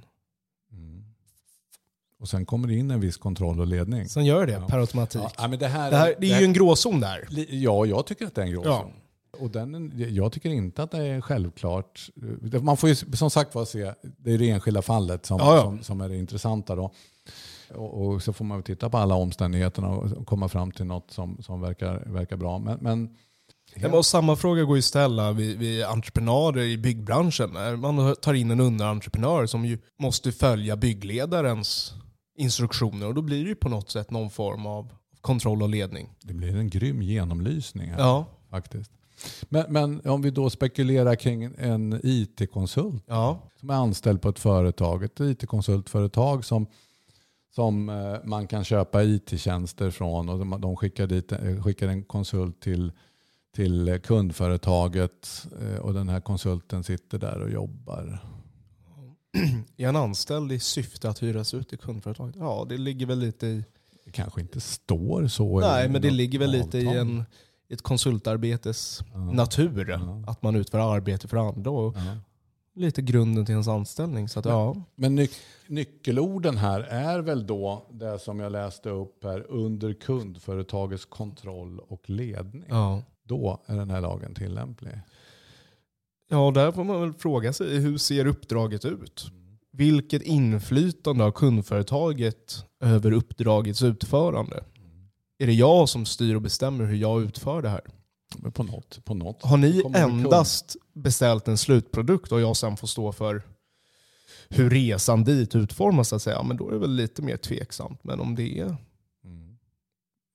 Och 2.25 2.29
sen 2.29 2.45
kommer 2.45 2.67
det 2.67 2.73
in 2.75 2.91
en 2.91 2.99
viss 2.99 3.17
kontroll 3.17 3.59
och 3.59 3.67
ledning. 3.67 4.09
Sen 4.09 4.25
gör 4.25 4.45
det 4.47 4.53
Ja. 4.53 4.67
per 4.67 4.79
automatik. 4.79 5.21
Ja, 5.37 5.47
men 5.47 5.59
det, 5.59 5.67
här, 5.67 5.91
Det, 5.91 5.97
här, 5.97 6.15
det 6.19 6.31
är 6.31 6.39
ju 6.39 6.45
en 6.45 6.53
gråzon 6.53 6.99
där. 6.99 7.27
Ja, 7.49 7.85
jag 7.85 8.05
tycker 8.05 8.25
att 8.25 8.35
det 8.35 8.41
är 8.41 8.45
en 8.45 8.51
gråzon. 8.51 8.71
Ja. 8.71 9.39
Och 9.39 9.49
den, 9.49 9.93
jag 9.95 10.31
tycker 10.31 10.49
inte 10.49 10.83
att 10.83 10.91
det 10.91 11.03
är 11.03 11.21
självklart. 11.21 12.09
Man 12.61 12.77
får 12.77 12.89
ju 12.89 12.95
som 12.95 13.29
sagt 13.29 13.55
var 13.55 13.65
se, 13.65 13.93
det 14.17 14.33
är 14.33 14.37
det 14.37 14.49
enskilda 14.49 14.81
fallet 14.81 15.25
som, 15.25 15.37
Ja, 15.39 15.55
ja. 15.55 15.61
som, 15.61 15.83
som 15.83 16.01
är 16.01 16.09
det 16.09 16.17
intressanta. 16.17 16.75
Då. 16.75 16.91
Och, 17.75 18.05
och 18.05 18.23
så 18.23 18.33
får 18.33 18.45
man 18.45 18.63
titta 18.63 18.89
på 18.89 18.97
alla 18.97 19.15
omständigheterna 19.15 19.89
och 19.89 20.27
komma 20.27 20.49
fram 20.49 20.71
till 20.71 20.85
något 20.85 21.11
som, 21.11 21.37
som 21.41 21.61
verkar, 21.61 22.03
verkar 22.05 22.37
bra. 22.37 22.59
Men, 22.59 22.77
men 22.81 23.09
Ja, 23.75 23.97
och 23.97 24.05
samma 24.05 24.35
fråga 24.35 24.63
går 24.63 24.75
ju 24.75 24.79
att 24.79 24.85
ställa 24.85 25.31
vid, 25.31 25.57
vid 25.59 25.83
entreprenader 25.83 26.61
i 26.61 26.77
byggbranschen. 26.77 27.79
Man 27.79 28.15
tar 28.21 28.33
in 28.33 28.51
en 28.51 28.59
underentreprenör 28.59 29.45
som 29.45 29.65
ju 29.65 29.77
måste 29.99 30.31
följa 30.31 30.75
byggledarens 30.75 31.93
instruktioner 32.35 33.07
och 33.07 33.13
då 33.13 33.21
blir 33.21 33.43
det 33.43 33.49
ju 33.49 33.55
på 33.55 33.69
något 33.69 33.89
sätt 33.89 34.11
någon 34.11 34.29
form 34.29 34.65
av 34.65 34.91
kontroll 35.21 35.61
och 35.63 35.69
ledning. 35.69 36.09
det 36.21 36.33
blir 36.33 36.55
en 36.55 36.69
grym 36.69 37.01
genomlysning 37.01 37.89
här 37.89 37.99
Ja, 37.99 38.25
faktiskt. 38.49 38.91
Men, 39.49 39.65
men 39.69 40.01
om 40.05 40.21
vi 40.21 40.29
då 40.31 40.49
spekulerar 40.49 41.15
kring 41.15 41.43
en 41.57 41.99
IT-konsult 42.03 43.03
Ja. 43.07 43.39
som 43.59 43.69
är 43.69 43.73
anställd 43.73 44.21
på 44.21 44.29
ett 44.29 44.39
företag, 44.39 45.03
ett 45.03 45.19
IT-konsultföretag 45.19 46.45
som, 46.45 46.67
som 47.55 47.89
eh, 47.89 48.15
man 48.23 48.47
kan 48.47 48.63
köpa 48.63 49.03
IT-tjänster 49.03 49.91
från 49.91 50.29
och 50.29 50.39
de, 50.39 50.61
de 50.61 50.75
skickar, 50.75 51.07
dit, 51.07 51.31
eh, 51.31 51.63
skickar 51.63 51.87
en 51.87 52.03
konsult 52.03 52.61
till, 52.61 52.91
till 53.55 53.99
kundföretaget 54.03 55.47
eh, 55.61 55.79
och 55.79 55.93
den 55.93 56.09
här 56.09 56.21
konsulten 56.21 56.83
sitter 56.83 57.17
där 57.17 57.41
och 57.41 57.49
jobbar. 57.51 58.19
Är 59.77 59.85
han 59.85 59.95
anställd 59.95 60.51
i 60.51 60.59
syfte 60.59 61.09
att 61.09 61.23
hyras 61.23 61.53
ut 61.53 61.69
till 61.69 61.77
kundföretaget? 61.77 62.35
Ja, 62.39 62.65
det 62.69 62.77
ligger 62.77 63.05
väl 63.05 63.19
lite 63.19 63.47
i... 63.47 63.63
Det 64.05 64.11
kanske 64.11 64.41
inte 64.41 64.61
står 64.61 65.27
så. 65.27 65.59
Nej, 65.59 65.89
men 65.89 66.01
det 66.01 66.09
ligger 66.11 66.39
väl 66.39 66.51
lite 66.51 66.77
i 66.77 66.87
en, 66.87 67.23
ett 67.69 67.81
konsultarbetes 67.81 69.01
Ja. 69.13 69.17
natur. 69.19 69.89
Ja. 69.89 70.23
Att 70.31 70.41
man 70.43 70.55
utför 70.55 70.95
arbete 70.95 71.27
för 71.27 71.37
andra 71.49 71.71
och 71.71 71.95
Ja. 71.97 72.17
lite 72.75 73.01
grunden 73.01 73.45
till 73.45 73.53
ens 73.53 73.67
anställning. 73.67 74.29
Så 74.29 74.39
att, 74.39 74.45
ja. 74.45 74.75
Men 74.95 75.19
nyc- 75.19 75.39
nyckelorden 75.67 76.57
här 76.57 76.79
är 76.81 77.19
väl 77.19 77.47
då 77.47 77.85
det 77.91 78.19
som 78.19 78.39
jag 78.39 78.51
läste 78.51 78.89
upp 78.89 79.23
här 79.23 79.45
under 79.51 79.93
kundföretagets 79.93 81.05
kontroll 81.05 81.79
och 81.79 82.09
ledning. 82.09 82.63
Då 83.23 83.61
är 83.65 83.75
den 83.75 83.89
här 83.89 84.01
lagen 84.01 84.35
tillämplig. 84.35 84.99
Ja, 86.29 86.51
där 86.51 86.71
får 86.71 86.83
man 86.83 87.01
väl 87.01 87.13
fråga 87.13 87.53
sig 87.53 87.79
hur 87.79 87.97
ser 87.97 88.25
uppdraget 88.25 88.85
ut? 88.85 89.31
Vilket 89.71 90.21
inflytande 90.21 91.23
har 91.23 91.31
kundföretaget 91.31 92.65
över 92.83 93.11
uppdragets 93.11 93.83
utförande? 93.83 94.63
Är 95.39 95.47
det 95.47 95.53
jag 95.53 95.89
som 95.89 96.05
styr 96.05 96.35
och 96.35 96.41
bestämmer 96.41 96.85
hur 96.85 96.97
jag 96.97 97.21
utför 97.21 97.61
det 97.61 97.69
här? 97.69 97.81
Men 98.37 98.51
på 98.51 98.63
något, 98.63 99.05
på 99.05 99.13
något 99.13 99.43
Har 99.43 99.57
ni 99.57 99.83
endast 99.95 100.75
beställt 100.93 101.47
en 101.47 101.57
slutprodukt 101.57 102.31
och 102.31 102.41
jag 102.41 102.57
sen 102.57 102.77
får 102.77 102.87
stå 102.87 103.11
för 103.11 103.43
hur 104.49 104.69
resan 104.69 105.23
dit 105.23 105.55
utformas, 105.55 106.09
så 106.09 106.15
att 106.15 106.21
säga, 106.21 106.43
men 106.43 106.57
då 106.57 106.67
är 106.67 106.71
det 106.71 106.79
väl 106.79 106.95
lite 106.95 107.21
mer 107.21 107.37
tveksamt. 107.37 108.03
Men 108.03 108.19
om 108.19 108.35
det 108.35 108.59
är... 108.59 108.75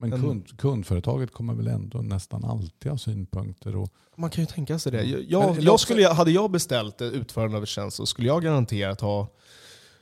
Mm. 0.02 0.10
Men 0.10 0.12
En- 0.12 0.26
kund, 0.26 0.58
kundföretaget 0.58 1.32
kommer 1.32 1.54
väl 1.54 1.66
ändå 1.66 1.98
nästan 2.02 2.44
alltid 2.44 2.90
ha 2.90 2.98
synpunkter. 2.98 3.76
Och, 3.76 3.88
Man 4.16 4.30
kan 4.30 4.42
ju 4.44 4.46
tänka 4.46 4.78
sig 4.78 4.92
det. 4.92 5.02
Jag, 5.04 5.18
Men- 5.18 5.54
jag, 5.54 5.60
jag 5.64 5.80
skulle, 5.80 6.08
hade 6.08 6.30
jag 6.30 6.50
beställt 6.50 7.02
utförande 7.02 7.56
av 7.56 7.62
en 7.62 7.66
tjänst 7.66 7.96
så 7.96 8.06
skulle 8.06 8.28
jag 8.28 8.42
garanterat 8.42 9.00
ha 9.00 9.28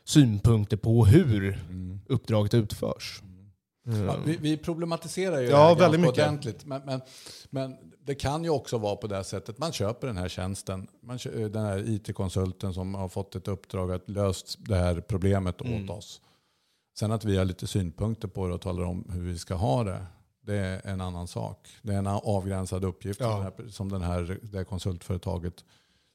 synpunkter 0.05 0.77
på 0.77 1.05
hur 1.07 1.61
uppdraget 2.07 2.55
utförs. 2.55 3.23
Ja, 4.07 4.17
vi, 4.27 4.37
vi 4.37 4.57
problematiserar 4.57 5.41
ju 5.41 5.47
Ja, 5.49 5.57
det 5.59 5.65
här 5.67 5.75
väldigt 5.75 6.01
mycket. 6.01 6.19
ordentligt. 6.19 6.65
Men, 6.67 6.83
men, 6.87 7.01
men 7.51 7.77
det 8.07 8.15
kan 8.15 8.45
ju 8.45 8.51
också 8.51 8.79
vara 8.79 8.97
på 8.97 9.07
det 9.07 9.17
här 9.17 9.23
sättet. 9.23 9.59
Man 9.59 9.73
köper 9.73 10.07
den 10.07 10.17
här 10.17 10.29
tjänsten. 10.29 10.87
Man, 11.03 11.19
den 11.35 11.65
här 11.65 11.89
IT-konsulten 11.91 12.75
som 12.75 12.95
har 12.95 13.09
fått 13.09 13.35
ett 13.37 13.49
uppdrag 13.49 13.93
att 13.93 14.11
lösa 14.11 14.47
det 14.59 14.75
här 14.77 15.01
problemet 15.01 15.61
Mm. 15.61 15.85
åt 15.85 15.91
oss. 15.99 16.21
Sen 16.99 17.13
att 17.13 17.25
vi 17.25 17.37
har 17.37 17.45
lite 17.45 17.67
synpunkter 17.67 18.29
på 18.29 18.47
det 18.49 18.55
och 18.55 18.61
talar 18.61 18.83
om 18.85 19.05
hur 19.13 19.21
vi 19.23 19.39
ska 19.39 19.55
ha 19.55 19.85
det. 19.85 20.07
Det 20.41 20.57
är 20.57 20.87
en 20.87 21.01
annan 21.01 21.29
sak. 21.29 21.69
Det 21.83 21.93
är 21.95 21.99
en 21.99 22.07
avgränsad 22.07 22.85
uppgift 22.85 23.21
Ja. 23.21 23.31
som, 23.31 23.43
den 23.43 23.53
här, 23.63 23.71
som 23.71 23.89
den 23.89 24.03
här, 24.03 24.39
det 24.43 24.57
här 24.59 24.65
konsultföretaget 24.65 25.65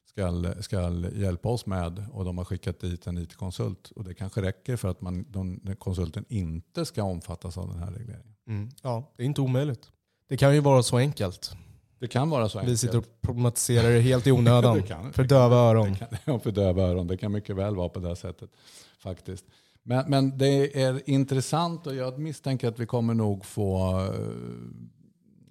ska, 0.08 0.52
ska 0.60 0.90
hjälpa 1.14 1.48
oss 1.48 1.66
med. 1.66 2.04
Och 2.12 2.24
de 2.24 2.38
har 2.38 2.44
skickat 2.44 2.80
dit 2.80 3.06
en 3.06 3.18
IT-konsult. 3.18 3.90
Och 3.96 4.04
det 4.04 4.14
kanske 4.14 4.42
räcker 4.42 4.76
för 4.76 4.88
att 4.88 5.00
man, 5.00 5.24
de, 5.28 5.60
konsulten 5.78 6.24
inte 6.28 6.84
ska 6.84 7.02
omfattas 7.02 7.58
av 7.58 7.68
den 7.68 7.78
här 7.78 7.90
regleringen. 7.92 8.34
Mm. 8.48 8.68
Ja, 8.82 9.12
det 9.16 9.22
är 9.22 9.26
inte 9.26 9.40
omöjligt. 9.40 9.90
Det 10.28 10.36
kan 10.36 10.54
ju 10.54 10.60
vara 10.60 10.82
så 10.82 10.96
enkelt. 10.96 11.52
Det 11.98 12.08
kan 12.08 12.30
vara 12.30 12.48
så 12.48 12.58
Vi 12.58 12.62
enkelt. 12.62 12.80
sitter 12.80 12.98
och 12.98 13.04
problematiserar 13.20 13.90
det 13.90 14.00
helt 14.00 14.26
i 14.26 14.32
onödan. 14.32 14.76
Det 14.80 14.82
kan- 14.82 15.12
för 15.12 15.24
döva 15.24 15.56
öron. 15.56 15.92
Det 15.92 15.98
kan, 15.98 16.08
ja, 16.24 16.38
för 16.38 16.50
döva 16.50 16.82
öron. 16.82 17.06
Det 17.06 17.16
kan 17.16 17.32
mycket 17.32 17.56
väl 17.56 17.76
vara 17.76 17.88
på 17.88 18.00
det 18.00 18.08
här 18.08 18.14
sättet. 18.14 18.50
Faktiskt. 18.98 19.44
Men, 19.86 20.10
men 20.10 20.38
det 20.38 20.82
är 20.82 21.10
intressant 21.10 21.86
och 21.86 21.94
jag 21.94 22.18
misstänker 22.18 22.68
att 22.68 22.78
vi 22.80 22.86
kommer 22.86 23.14
nog 23.14 23.44
få... 23.44 24.00
eh, 24.00 24.10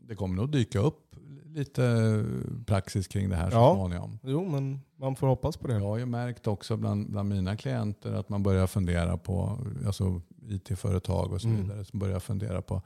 Det 0.07 0.15
kommer 0.15 0.35
nog 0.35 0.51
dyka 0.51 0.79
upp 0.79 1.15
lite 1.45 2.23
praxis 2.65 3.07
kring 3.07 3.29
det 3.29 3.35
här 3.35 3.49
så 3.51 3.55
Ja. 3.57 3.73
småningom. 3.75 4.19
Jo, 4.23 4.49
men 4.49 4.79
man 4.95 5.15
får 5.15 5.27
hoppas 5.27 5.57
på 5.57 5.67
det. 5.67 5.73
Jag 5.73 5.81
har 5.81 5.97
ju 5.97 6.05
märkt 6.05 6.47
också 6.47 6.77
bland, 6.77 7.11
bland 7.11 7.29
mina 7.29 7.57
klienter 7.57 8.13
att 8.13 8.29
man 8.29 8.43
börjar 8.43 8.67
fundera 8.67 9.17
på, 9.17 9.59
alltså 9.85 10.21
IT-företag 10.49 11.31
och 11.33 11.41
så 11.41 11.47
Mm. 11.47 11.61
vidare, 11.61 11.85
som 11.85 11.99
börjar 11.99 12.19
fundera 12.19 12.61
på, 12.61 12.81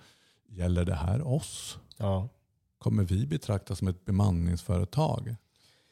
gäller 0.49 0.85
det 0.85 0.95
här 0.95 1.27
oss? 1.27 1.77
Ja. 1.97 2.29
Kommer 2.77 3.03
vi 3.03 3.25
betraktas 3.27 3.79
som 3.79 3.87
ett 3.87 4.05
bemanningsföretag 4.05 5.35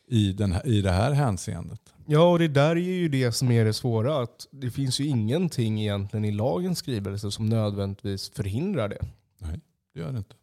i, 0.08 0.34
den 0.34 0.52
här, 0.52 0.68
i 0.68 0.82
det 0.82 0.92
här 0.92 1.12
hänseendet? 1.12 1.80
ja, 2.06 2.32
och 2.32 2.40
det 2.40 2.48
där 2.48 2.76
är 2.76 2.76
ju 2.76 3.10
det 3.10 3.32
som 3.32 3.52
är 3.52 3.66
det 3.66 3.74
svåra. 3.74 4.22
Att 4.22 4.48
det 4.52 4.72
finns 4.72 5.00
ju 5.00 5.08
ingenting 5.08 5.82
egentligen 5.82 6.26
i 6.26 6.32
lagens 6.32 6.80
skrivelse 6.80 7.32
som 7.32 7.46
nödvändigtvis 7.46 8.30
förhindrar 8.30 8.90
det. 8.90 9.06
Nej, 9.38 9.60
det 9.94 10.00
gör 10.00 10.12
det 10.12 10.18
inte. 10.18 10.36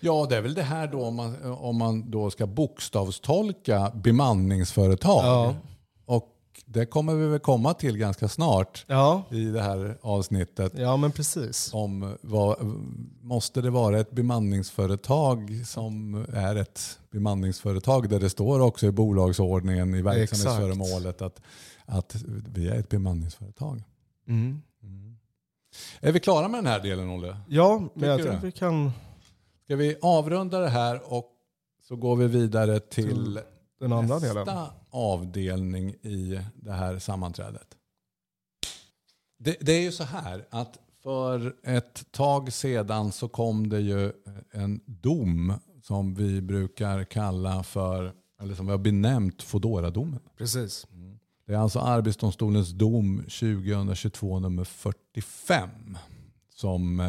Ja, 0.00 0.26
det 0.30 0.36
är 0.36 0.40
väl 0.40 0.54
det 0.54 0.62
här 0.62 0.86
då 0.86 1.04
om 1.04 1.14
man, 1.14 1.52
om 1.52 1.76
man 1.76 2.10
då 2.10 2.30
ska 2.30 2.46
bokstavstolka 2.46 3.92
bemanningsföretag. 3.94 5.24
Ja. 5.24 5.54
Det 6.72 6.86
kommer 6.86 7.14
vi 7.14 7.26
väl 7.26 7.38
komma 7.38 7.74
till 7.74 7.98
ganska 7.98 8.28
snart 8.28 8.84
Ja, 8.88 9.22
i 9.30 9.44
det 9.44 9.62
här 9.62 9.98
avsnittet. 10.00 10.72
ja 10.76 10.96
men 10.96 11.12
precis. 11.12 11.74
Om 11.74 12.16
vad, 12.22 12.56
måste 13.20 13.60
det 13.60 13.70
vara 13.70 14.00
ett 14.00 14.10
bemanningsföretag 14.10 15.62
som 15.66 16.14
är 16.32 16.56
ett 16.56 16.98
bemanningsföretag 17.10 18.08
där 18.08 18.20
det 18.20 18.30
står 18.30 18.60
också 18.60 18.86
i 18.86 18.90
bolagsordningen 18.90 19.94
i 19.94 20.02
verksamhetsföremålet 20.02 21.22
att, 21.22 21.40
att 21.84 22.16
vi 22.54 22.68
är 22.68 22.78
ett 22.78 22.88
bemanningsföretag. 22.88 23.82
Mm. 24.28 24.62
Är 26.00 26.12
vi 26.12 26.20
klara 26.20 26.48
med 26.48 26.58
den 26.58 26.66
här 26.66 26.80
delen 26.80 27.10
Olle? 27.10 27.36
Ja, 27.48 27.82
men 27.94 28.08
jag 28.08 28.18
Tycker 28.18 28.30
tror 28.30 28.40
vi 28.42 28.52
kan 28.52 28.92
Ska 29.64 29.76
vi 29.76 29.96
avrunda 30.02 30.58
det 30.58 30.68
här 30.68 31.12
och 31.12 31.28
så 31.88 31.96
går 31.96 32.16
vi 32.16 32.26
vidare 32.26 32.80
till 32.80 33.40
den 33.80 33.92
andra 33.92 34.18
nästa 34.18 34.44
delen. 34.44 34.58
Avdelning 34.92 35.90
i 35.90 36.40
det 36.54 36.72
här 36.72 36.98
sammanträdet. 36.98 37.76
Det, 39.38 39.56
det 39.60 39.72
är 39.72 39.82
ju 39.82 39.92
så 39.92 40.04
här 40.04 40.46
att 40.50 40.78
för 41.02 41.54
ett 41.62 42.12
tag 42.12 42.52
sedan 42.52 43.12
så 43.12 43.28
kom 43.28 43.68
det 43.68 43.80
ju 43.80 44.12
en 44.50 44.80
dom 44.86 45.54
som 45.82 46.14
vi 46.14 46.40
brukar 46.40 47.04
kalla 47.04 47.62
för, 47.62 48.12
eller 48.40 48.54
som 48.54 48.66
vi 48.66 48.72
har 48.72 48.78
benämnt 48.78 49.42
Foodora-domen. 49.42 50.20
Precis. 50.36 50.86
Det 51.46 51.54
är 51.54 51.58
alltså 51.58 51.78
Arbetsdomstolens 51.78 52.70
dom 52.70 53.18
2022 53.18 54.38
nummer 54.38 54.64
45 54.64 55.70
som 56.54 57.00
eh, 57.00 57.06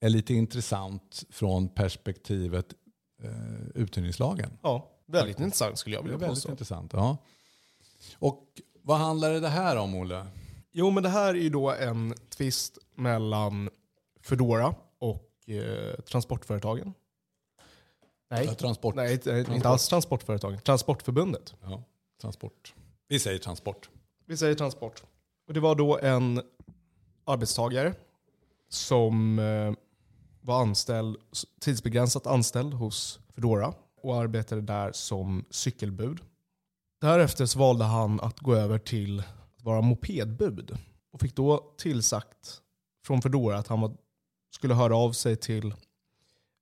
är 0.00 0.08
lite 0.08 0.34
intressant 0.34 1.24
från 1.30 1.68
perspektivet 1.68 2.74
eh, 3.22 3.66
uthyrningslagen. 3.74 4.50
Ja, 4.62 4.95
väldigt 5.06 5.40
intressant 5.40 5.78
skulle 5.78 5.96
jag 5.96 6.04
Det 6.04 6.08
är 6.08 6.10
vilja 6.12 6.18
väldigt 6.26 6.36
påstå. 6.36 6.50
intressant. 6.50 6.92
Ja. 6.92 7.16
Och 8.18 8.44
vad 8.82 8.98
handlar 8.98 9.30
det 9.32 9.48
här 9.48 9.76
om 9.76 9.94
Olle? 9.94 10.26
Jo, 10.72 10.90
men 10.90 11.02
det 11.02 11.08
här 11.08 11.28
är 11.34 11.38
ju 11.38 11.48
då 11.50 11.70
en 11.72 12.14
tvist 12.28 12.78
mellan 12.94 13.70
Foodora 14.22 14.74
och 14.98 15.48
eh, 15.48 15.94
transportföretagen. 16.00 16.94
Nej, 18.30 18.44
Ja, 18.46 18.54
transport. 18.54 18.94
nej 18.94 19.12
inte, 19.12 19.30
inte 19.30 19.44
Transport. 19.44 19.66
alls 19.66 19.88
transportföretagen. 19.88 20.60
Transportförbundet. 20.60 21.54
Ja, 21.62 21.82
transport. 22.20 22.74
Vi 23.08 23.18
säger 23.18 23.38
transport. 23.38 23.90
Vi 24.26 24.36
säger 24.36 24.54
transport. 24.54 25.02
Och 25.48 25.54
det 25.54 25.60
var 25.60 25.74
då 25.74 25.98
en 25.98 26.42
arbetstagare 27.24 27.94
som 28.68 29.38
eh, 29.38 29.72
var 30.40 30.60
anställd, 30.60 31.16
tidsbegränsat 31.60 32.26
anställd 32.26 32.74
hos 32.74 33.20
Foodora 33.34 33.74
och 34.06 34.16
arbetade 34.16 34.60
där 34.60 34.92
som 34.92 35.44
cykelbud. 35.50 36.20
Därefter 37.00 37.46
så 37.46 37.58
valde 37.58 37.84
han 37.84 38.20
att 38.20 38.40
gå 38.40 38.54
över 38.54 38.78
till 38.78 39.20
att 39.20 39.62
vara 39.62 39.80
mopedbud 39.80 40.78
och 41.12 41.20
fick 41.20 41.36
då 41.36 41.74
tillsagt 41.78 42.60
från 43.06 43.22
Foodora 43.22 43.58
att 43.58 43.68
han 43.68 43.80
var, 43.80 43.92
skulle 44.54 44.74
höra 44.74 44.96
av 44.96 45.12
sig 45.12 45.36
till 45.36 45.74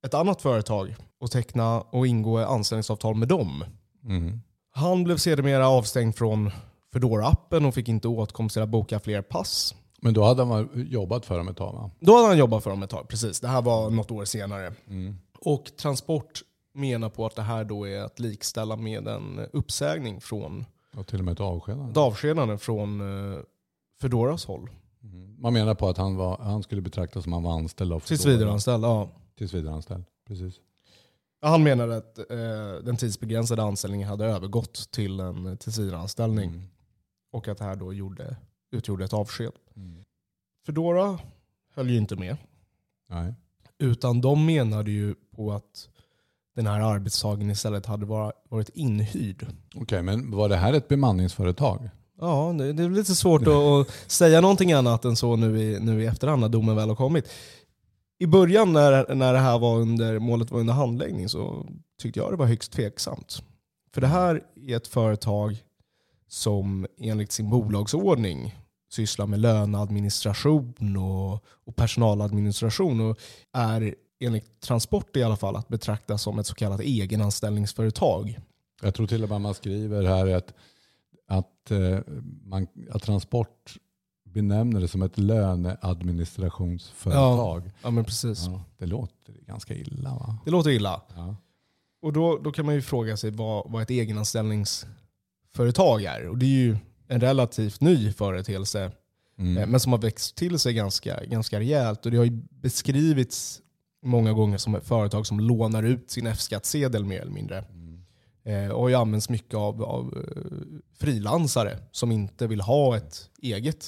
ett 0.07 0.15
annat 0.15 0.43
företag 0.43 0.97
och 1.21 1.31
teckna 1.31 1.81
och 1.81 2.07
ingå 2.07 2.39
anställningsavtal 2.39 3.15
med 3.15 3.29
dem. 3.29 3.65
Mm. 4.05 4.41
Han 4.71 5.05
blev 5.05 5.17
sedermera 5.17 5.69
avstängd 5.69 6.17
från 6.17 6.51
Foodora-appen 6.93 7.67
och 7.67 7.75
fick 7.75 7.89
inte 7.89 8.09
åtkomst 8.09 8.55
till 8.55 8.63
att 8.63 8.69
boka 8.69 9.01
fler 9.01 9.23
pass. 9.23 9.75
Men 10.01 10.15
då 10.15 10.25
hade 10.25 10.45
man 10.45 10.87
jobbat 10.91 11.27
för 11.27 11.39
dem 11.39 11.49
ett 11.49 11.57
tag 11.57 11.73
va? 11.73 11.91
Då 12.01 12.17
hade 12.17 12.29
han 12.29 12.39
jobbat 12.39 12.63
för 12.63 12.71
dem 12.71 12.83
ett 12.83 12.91
tag, 12.91 13.09
precis. 13.09 13.41
Det 13.41 13.49
här 13.49 13.63
var 13.63 13.91
något 13.91 14.11
år 14.11 14.25
senare. 14.25 14.73
Mm. 14.89 15.19
Och 15.39 15.71
Transport 15.77 16.43
menar 16.75 17.09
på 17.09 17.27
att 17.27 17.37
det 17.37 17.43
här 17.43 17.65
då 17.65 17.89
är 17.89 18.01
att 18.01 18.19
likställa 18.21 18.77
med 18.77 19.09
en 19.09 19.39
uppsägning 19.53 20.21
från, 20.21 20.65
Och 20.97 21.07
till 21.07 21.19
och 21.19 21.25
med 21.25 21.33
ett 21.33 21.41
avskedande. 21.41 21.91
ett 21.91 21.97
avskedande 21.97 22.59
från 22.59 23.01
uh, 23.01 23.41
Foodoras 24.01 24.45
håll. 24.45 24.71
Mm. 25.03 25.37
Man 25.41 25.53
menar 25.53 25.75
på 25.75 25.89
att 25.89 25.97
han, 25.97 26.17
var, 26.17 26.39
han 26.39 26.63
skulle 26.63 26.81
betraktas 26.81 27.25
som 27.25 27.33
han 27.33 27.43
var 27.43 27.53
anställd 27.53 27.93
av 27.93 28.01
Tills 28.01 28.23
Foodora. 28.23 28.37
vidareanställd, 28.39 28.85
ja. 28.85 29.09
Tills 29.39 29.55
vidareanställd. 29.55 30.05
Precis. 30.27 30.55
Han 31.41 31.63
menade 31.63 31.97
att 31.97 32.19
eh, 32.19 32.85
den 32.85 32.97
tidsbegränsade 32.97 33.63
anställningen 33.63 34.09
hade 34.09 34.25
övergått 34.25 34.91
till 34.91 35.21
en 35.21 35.57
tillsvidareanställning 35.59 36.51
Mm. 36.51 36.69
och 37.33 37.49
att 37.49 37.59
det 37.59 37.65
här 37.65 37.77
då 37.77 37.93
gjorde, 37.93 38.37
utgjorde 38.71 39.05
ett 39.05 39.13
avsked. 39.13 39.53
Mm. 39.77 40.05
Fedora 40.67 41.19
höll 41.75 41.91
ju 41.91 41.97
inte 41.97 42.17
med. 42.17 42.37
Nej. 43.09 43.35
Utan 43.79 44.21
de 44.21 44.47
menade 44.47 44.91
ju 44.91 45.15
på 45.37 45.53
att 45.53 45.89
den 46.55 46.67
här 46.67 46.81
arbetstagaren 46.81 47.51
istället 47.51 47.87
hade 47.87 48.07
varit 48.07 48.69
inhyrd. 48.75 49.47
Okej, 49.75 50.03
men 50.03 50.31
var 50.31 50.49
det 50.49 50.57
här 50.57 50.73
ett 50.73 50.89
bemanningsföretag? 50.89 51.91
Ja, 52.21 52.55
det, 52.59 52.83
är 52.83 52.91
lite 52.91 53.15
svårt 53.15 53.43
att, 53.43 53.49
att 53.49 53.91
säga 54.07 54.41
någonting 54.41 54.73
annat 54.73 55.05
än 55.05 55.17
så 55.17 55.37
nu 55.37 55.61
i, 55.61 55.81
nu 55.81 56.03
i 56.03 56.07
efterhand 56.07 56.41
när 56.41 56.49
domen 56.49 56.77
väl 56.77 56.89
har 56.89 56.97
kommit. 56.97 57.29
I 58.19 58.27
början 58.27 58.73
när, 58.73 59.15
när 59.15 59.33
det 59.33 59.39
här 59.39 59.59
var 59.59 59.77
under, 59.77 60.19
målet 60.19 60.51
var 60.51 60.61
under 60.61 60.75
handläggning 60.75 61.29
så 61.29 61.67
tyckte 62.03 62.21
jag 62.21 62.33
det 62.33 62.37
var 62.37 62.47
högst 62.47 62.73
tveksamt. 62.73 63.43
För 63.95 64.01
det 64.01 64.07
här 64.07 64.43
är 64.67 64.77
ett 64.77 64.87
företag 64.87 65.57
som 66.29 66.87
enligt 67.01 67.33
sin 67.33 67.51
bolagsordning 67.51 68.55
sysslar 68.93 69.27
med 69.27 69.41
löneadministration 69.41 70.97
och, 70.97 71.45
och 71.67 71.77
personaladministration 71.77 73.11
och 73.11 73.19
är 73.53 73.95
enligt 74.21 74.61
Transport 74.61 75.17
i 75.17 75.23
alla 75.23 75.37
fall 75.37 75.57
att 75.57 75.69
betrakta 75.69 76.19
som 76.19 76.39
ett 76.39 76.47
så 76.47 76.55
kallat 76.55 76.81
egenanställningsföretag. 76.81 78.39
Jag 78.83 78.95
tror 78.95 79.07
till 79.07 79.23
och 79.23 79.29
med 79.31 79.41
man 79.41 79.55
skriver 79.55 80.03
här 80.03 80.27
att, 80.35 80.55
att, 81.29 81.71
eh, 81.71 81.99
man, 82.45 82.67
att 82.91 83.03
Transport 83.03 83.77
benämner 84.25 84.81
det 84.81 84.89
som 84.89 85.03
ett 85.03 85.19
löneadministrationsföretag. 85.19 87.71
Ja, 87.83 87.91
men 87.91 88.05
precis. 88.05 88.47
Ja, 88.47 88.63
det 88.79 88.87
låter 88.87 89.35
ganska 89.47 89.75
illa 89.75 90.11
va? 90.11 90.39
Det 90.45 90.51
låter 90.51 90.71
illa. 90.71 91.03
Ja. 91.17 91.37
Och 92.03 92.13
då, 92.13 92.39
då 92.39 92.53
kan 92.53 92.67
man 92.67 92.75
ju 92.75 92.83
fråga 92.83 93.17
sig 93.17 93.31
vad, 93.31 93.71
vad 93.71 93.83
ett 93.83 93.91
egenanställningsföretag 93.91 96.05
är. 96.05 96.29
Och 96.29 96.39
det 96.39 96.47
är 96.47 96.49
ju 96.49 96.77
en 97.09 97.21
relativt 97.21 97.81
ny 97.81 98.13
företeelse, 98.13 98.93
Mm. 99.39 99.59
eh, 99.59 99.67
men 99.67 99.81
som 99.81 99.93
har 99.93 99.99
växt 99.99 100.37
till 100.37 100.59
sig 100.59 100.75
ganska, 100.75 101.25
ganska 101.25 101.61
rejält. 101.61 102.05
Och 102.07 102.13
det 102.13 102.19
har 102.19 102.25
ju 102.25 102.41
beskrivits 102.51 103.61
många 104.05 104.33
gånger 104.33 104.59
som 104.59 104.75
ett 104.75 104.87
företag 104.87 105.27
som 105.27 105.41
lånar 105.41 105.83
ut 105.83 106.11
sin 106.11 106.27
F-skattsedel 106.27 107.05
mer 107.05 107.21
eller 107.21 107.33
mindre. 107.33 107.59
Mm. 107.59 107.85
Eh, 108.45 108.71
och 108.71 108.83
har 108.83 108.89
ju 108.89 108.95
använts 108.95 109.29
mycket 109.29 109.55
av, 109.55 109.83
av 109.83 110.15
eh, 110.17 110.81
frilansare 110.99 111.79
som 111.91 112.13
inte 112.13 112.47
vill 112.47 112.61
ha 112.61 112.97
ett 112.97 113.31
eget, 113.43 113.87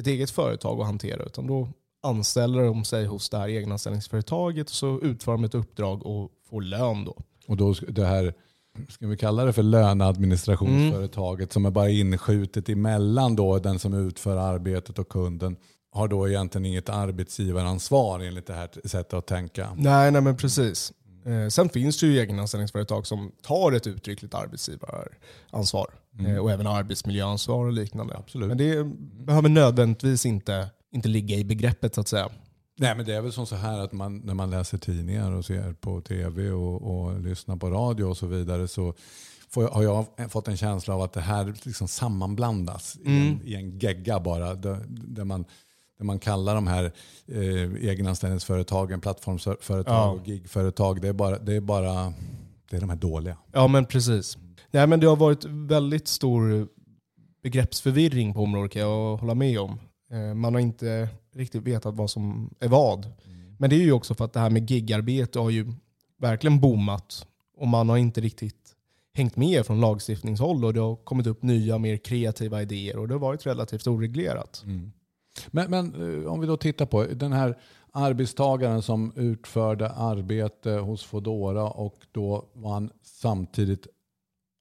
ett 0.00 0.06
eget 0.06 0.30
företag 0.30 0.80
att 0.80 0.86
hantera. 0.86 1.22
Utan 1.22 1.46
då 1.46 1.68
anställer 2.02 2.62
de 2.62 2.84
sig 2.84 3.06
hos 3.06 3.30
det 3.30 3.38
här 3.38 3.48
egenanställningsföretaget 3.48 4.66
och 4.66 4.74
så 4.74 5.00
utför 5.00 5.32
de 5.32 5.44
ett 5.44 5.54
uppdrag 5.54 6.06
och 6.06 6.30
får 6.50 6.62
lön 6.62 7.04
då. 7.04 7.16
Och 7.46 7.56
då 7.56 7.72
det 7.88 8.06
här, 8.06 8.34
ska 8.88 9.06
vi 9.06 9.16
kalla 9.16 9.44
det 9.44 9.52
för 9.52 9.62
löneadministrationsföretaget 9.62 11.52
som 11.52 11.66
är 11.66 11.70
bara 11.70 11.88
inskjutet 11.88 12.68
emellan 12.68 13.36
då 13.36 13.58
den 13.58 13.78
som 13.78 13.94
utför 13.94 14.36
arbetet 14.36 14.98
och 14.98 15.08
kunden 15.08 15.56
har 15.94 16.08
då 16.08 16.28
egentligen 16.28 16.64
inget 16.64 16.88
arbetsgivaransvar 16.88 18.20
enligt 18.20 18.46
det 18.46 18.54
här 18.54 18.68
sättet 18.84 19.14
att 19.14 19.26
tänka. 19.26 19.68
Nej, 19.76 20.10
nej 20.10 20.22
men 20.22 20.36
precis. 20.36 20.92
Eh, 21.26 21.48
sen 21.48 21.68
finns 21.68 22.00
det 22.00 22.06
ju 22.06 22.20
egenanställningsföretag 22.20 23.06
som 23.06 23.32
tar 23.42 23.72
ett 23.72 23.86
uttryckligt 23.86 24.34
arbetsgivaransvar. 24.34 25.86
Eh, 26.26 26.36
och 26.36 26.50
även 26.50 26.66
arbetsmiljöansvar 26.66 27.64
och 27.66 27.72
liknande. 27.72 28.16
Absolut. 28.16 28.48
Men 28.48 28.58
det 28.58 28.84
behöver 29.24 29.48
nödvändigtvis 29.48 30.26
inte, 30.26 30.70
inte 30.92 31.08
ligga 31.08 31.36
i 31.36 31.44
begreppet 31.44 31.94
så 31.94 32.00
att 32.00 32.08
säga. 32.08 32.28
Nej 32.78 32.96
men 32.96 33.06
det 33.06 33.14
är 33.14 33.20
väl 33.20 33.32
som 33.32 33.46
så 33.46 33.56
här 33.56 33.78
att 33.78 33.92
man, 33.92 34.18
när 34.18 34.34
man 34.34 34.50
läser 34.50 34.78
tidningar 34.78 35.32
och 35.32 35.44
ser 35.44 35.72
på 35.72 36.00
tv 36.00 36.50
och, 36.50 36.82
och 36.82 37.20
lyssnar 37.20 37.56
på 37.56 37.70
radio 37.70 38.04
och 38.04 38.16
så 38.16 38.26
vidare 38.26 38.68
så 38.68 38.94
får, 39.54 39.68
har 39.68 39.82
jag 39.82 40.30
fått 40.30 40.48
en 40.48 40.56
känsla 40.56 40.94
av 40.94 41.02
att 41.02 41.12
det 41.12 41.20
här 41.20 41.54
liksom 41.62 41.88
sammanblandas 41.88 42.98
i, 43.04 43.28
en, 43.28 43.40
i 43.44 43.54
en 43.54 43.78
gegga 43.78 44.20
bara. 44.20 44.54
Där, 44.54 44.80
där, 44.88 45.24
man, 45.24 45.44
där 45.98 46.04
man 46.04 46.18
kallar 46.18 46.54
de 46.54 46.66
här 46.66 46.84
eh, 47.28 47.74
egenanställningsföretagen, 47.90 49.00
plattformsföretag 49.00 49.84
Ja. 49.86 50.10
och 50.10 50.28
gigföretag, 50.28 51.00
det 51.00 51.08
är, 51.08 51.12
bara, 51.12 51.38
det 51.38 51.54
är 51.54 51.60
bara 51.60 52.12
det 52.70 52.76
är 52.76 52.80
de 52.80 52.88
här 52.88 52.96
dåliga. 52.96 53.36
Ja 53.52 53.68
men 53.68 53.86
precis. 53.86 54.38
Nej, 54.70 54.86
men 54.86 55.00
det 55.00 55.06
har 55.06 55.16
varit 55.16 55.44
väldigt 55.44 56.08
stor 56.08 56.68
begreppsförvirring 57.42 58.34
på 58.34 58.40
området 58.42 58.72
kan 58.72 58.82
jag 58.82 59.16
hålla 59.16 59.34
med 59.34 59.60
om. 59.60 59.78
Eh, 60.10 60.34
Man 60.34 60.54
har 60.54 60.60
inte 60.60 61.08
riktigt 61.34 61.62
vetat 61.62 61.94
vad 61.94 62.10
som 62.10 62.54
är 62.60 62.68
vad. 62.68 63.12
Men 63.58 63.70
det 63.70 63.76
är 63.76 63.80
ju 63.80 63.92
också 63.92 64.14
för 64.14 64.24
att 64.24 64.32
det 64.32 64.40
här 64.40 64.50
med 64.50 64.70
gigarbete 64.70 65.38
har 65.38 65.50
ju 65.50 65.72
verkligen 66.18 66.60
boomat 66.60 67.26
och 67.56 67.68
man 67.68 67.88
har 67.88 67.96
inte 67.96 68.20
riktigt 68.20 68.70
hängt 69.14 69.36
med 69.36 69.66
från 69.66 69.80
lagstiftningshåll 69.80 70.64
och 70.64 70.74
det 70.74 70.80
har 70.80 70.96
kommit 70.96 71.26
upp 71.26 71.42
nya 71.42 71.78
mer 71.78 71.96
kreativa 71.96 72.62
idéer 72.62 72.96
och 72.98 73.08
det 73.08 73.14
har 73.14 73.18
varit 73.18 73.46
relativt 73.46 73.86
oreglerat. 73.86 74.64
Men, 75.50 75.70
men 75.70 76.22
eh, 76.24 76.32
om 76.32 76.40
vi 76.40 76.46
då 76.46 76.56
tittar 76.56 76.86
på 76.86 77.04
den 77.04 77.32
här 77.32 77.58
arbetstagaren 77.92 78.82
som 78.82 79.12
utförde 79.16 79.88
arbete 79.90 80.70
hos 80.70 81.04
Fodora 81.04 81.68
och 81.68 81.98
då 82.12 82.44
var 82.52 82.72
han 82.72 82.90
samtidigt 83.02 83.86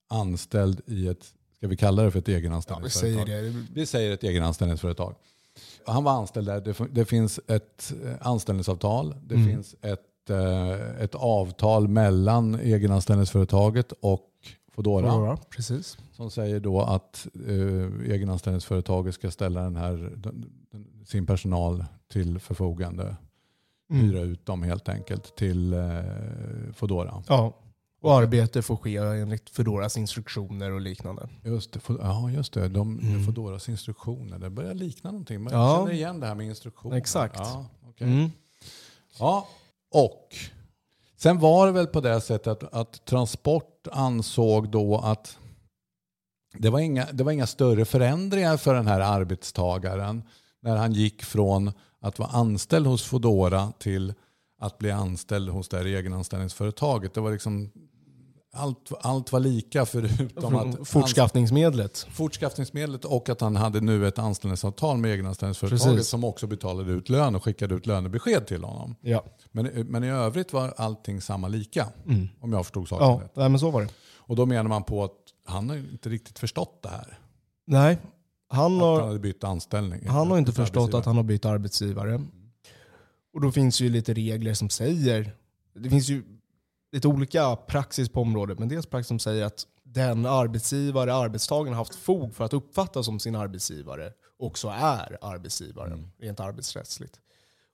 anställd 0.10 0.82
i 0.88 1.08
ett, 1.08 1.34
ska 1.58 1.68
vi 1.68 1.78
kalla 1.78 2.04
det 2.04 2.12
för 2.12 2.20
ett 2.20 2.28
Ja, 2.28 2.32
vi 2.34 2.38
egenanställningsföretag? 2.40 3.28
säger 3.28 3.44
det. 3.44 3.66
Vi 3.74 3.86
säger 3.86 4.12
ett 4.12 4.24
egenanställningsföretag. 4.24 5.16
Han 5.86 6.04
var 6.04 6.12
anställd 6.12 6.48
där. 6.48 6.62
Det, 6.62 6.76
det 6.92 7.06
finns 7.06 7.40
ett 7.48 7.94
eh, 8.06 8.28
anställningsavtal. 8.28 9.16
Det 9.28 9.36
Mm. 9.36 9.48
finns 9.48 9.76
ett, 9.82 10.30
eh, 10.30 11.02
ett 11.04 11.16
avtal 11.16 11.88
mellan 11.88 12.56
egenanställningsföretaget 12.56 13.92
och 13.92 14.30
Fodora 14.76 15.06
Ja, 15.08 15.38
precis. 15.50 15.98
som 16.12 16.32
säger 16.32 16.60
då 16.60 16.82
att 16.82 17.28
eh, 17.48 18.12
egenanställningsföretaget 18.12 19.14
ska 19.16 19.32
ställa 19.32 19.62
den 19.64 19.76
här, 19.76 20.14
den, 20.18 20.46
den, 20.72 21.06
sin 21.06 21.26
personal 21.26 21.86
till 22.08 22.40
förfogande. 22.40 23.16
Mm. 23.92 24.06
Hyra 24.06 24.20
ut 24.22 24.46
dem 24.46 24.64
helt 24.64 24.90
enkelt 24.90 25.36
till 25.36 25.74
eh, 25.74 25.80
Fodora. 26.74 27.24
Ja. 27.28 27.54
Och 28.02 28.14
arbete 28.14 28.62
får 28.62 28.76
ske 28.78 28.98
enligt 28.98 29.50
Fedoras 29.50 29.98
instruktioner 29.98 30.72
och 30.72 30.82
liknande. 30.82 31.30
Just 31.44 31.74
det, 31.74 31.80
ja, 31.88 32.32
just 32.32 32.54
det. 32.54 32.68
De, 32.68 33.00
Mm. 33.00 33.24
Fodoras 33.24 33.70
instruktioner. 33.70 34.40
Det 34.40 34.50
börjar 34.50 34.74
likna 34.74 35.12
någonting. 35.12 35.44
Man 35.44 35.54
Ja. 35.54 35.78
känner 35.78 35.92
igen 35.94 36.20
det 36.20 36.28
här 36.28 36.36
med 36.36 36.46
instruktioner. 36.48 36.98
Exakt. 36.98 37.36
Ja, 37.40 37.66
okej. 37.90 38.08
Mm. 38.08 38.30
ja, 39.20 39.48
och 39.94 40.28
sen 41.24 41.40
var 41.40 41.66
det 41.66 41.72
väl 41.72 41.88
på 41.88 42.02
det 42.02 42.22
sättet 42.22 42.48
att, 42.48 42.74
att 42.74 43.06
Transport 43.06 43.88
ansåg 43.92 44.70
då 44.70 44.98
att 44.98 45.38
det 46.58 46.70
var, 46.70 46.80
inga, 46.80 47.06
det 47.12 47.24
var 47.24 47.32
inga 47.32 47.48
större 47.48 47.86
förändringar 47.86 48.58
för 48.58 48.74
den 48.74 48.88
här 48.88 49.00
arbetstagaren 49.00 50.24
när 50.62 50.76
han 50.76 50.94
gick 50.94 51.24
från 51.24 51.72
att 52.02 52.20
vara 52.20 52.30
anställd 52.30 52.88
hos 52.88 53.04
Fodora 53.04 53.72
till 53.80 54.14
att 54.60 54.78
bli 54.78 54.92
anställd 54.92 55.50
hos 55.50 55.70
det 55.70 55.78
här 55.78 55.86
egenanställningsföretaget. 55.86 57.14
Det 57.14 57.22
var 57.22 57.32
liksom 57.32 57.72
allt, 58.56 58.92
allt 59.02 59.32
var 59.32 59.40
lika 59.40 59.86
förutom 59.86 60.56
att 60.56 60.88
Fortskaffningsmedlet. 60.88 62.08
fortskaffningsmedlet 62.12 63.06
och 63.06 63.30
att 63.30 63.42
han 63.42 63.56
hade 63.56 63.82
nu 63.82 64.08
ett 64.08 64.20
anställningsavtal 64.20 64.98
med 64.98 65.12
egenanställningsföretaget 65.14 65.84
Precis. 65.96 66.08
som 66.08 66.24
också 66.24 66.48
betalade 66.48 66.92
ut 66.92 67.10
lön 67.10 67.36
och 67.36 67.44
skickade 67.44 67.76
ut 67.76 67.86
lönebesked 67.86 68.48
till 68.48 68.64
honom. 68.64 68.96
Ja. 69.02 69.24
Men, 69.52 69.66
men 69.66 70.04
i 70.04 70.10
övrigt 70.10 70.54
var 70.54 70.74
allting 70.78 71.22
samma 71.22 71.48
lika, 71.48 71.88
Mm. 72.08 72.30
om 72.42 72.54
jag 72.54 72.66
förstod 72.66 72.88
saken 72.90 73.08
Ja, 73.08 73.20
rätt. 73.24 73.36
nej, 73.36 73.50
men 73.50 73.60
så 73.60 73.72
var 73.72 73.82
det. 73.82 73.90
Och 74.18 74.36
då 74.36 74.46
menar 74.46 74.70
man 74.70 74.84
på 74.84 75.04
att 75.04 75.12
han 75.46 75.70
har 75.70 75.76
inte 75.78 76.10
riktigt 76.10 76.40
förstått 76.40 76.80
det 76.84 76.90
här. 76.90 77.20
Nej, 77.68 77.98
han 78.50 78.76
Att 78.76 78.82
han 79.00 79.10
har, 79.10 79.18
bytt 79.18 79.44
anställning. 79.44 80.08
han 80.08 80.32
har 80.32 80.38
inte 80.38 80.52
förstått 80.52 80.94
att 80.94 81.06
han 81.06 81.16
har 81.16 81.24
bytt 81.24 81.46
arbetsgivare. 81.46 82.22
Och 83.34 83.42
då 83.42 83.52
finns 83.52 83.82
ju 83.82 83.90
lite 83.90 84.14
regler 84.14 84.54
som 84.54 84.70
säger, 84.70 85.36
det 85.76 85.90
finns 85.90 86.10
ju 86.10 86.24
lite 86.94 87.08
olika 87.08 87.56
praxis 87.56 88.10
på 88.10 88.22
området, 88.22 88.60
men 88.60 88.70
dels 88.70 88.86
praxis 88.86 89.08
som 89.08 89.20
säger 89.20 89.46
att 89.46 89.68
den 89.84 90.26
arbetsgivare 90.26 91.14
arbetstagaren 91.14 91.78
haft 91.78 91.96
fog 91.96 92.36
för 92.36 92.46
att 92.46 92.54
uppfatta 92.54 93.04
som 93.04 93.20
sin 93.20 93.36
arbetsgivare 93.36 94.12
också 94.40 94.68
är 94.68 95.18
arbetsgivaren, 95.22 96.12
rent 96.20 96.40
arbetsrättsligt. 96.40 97.20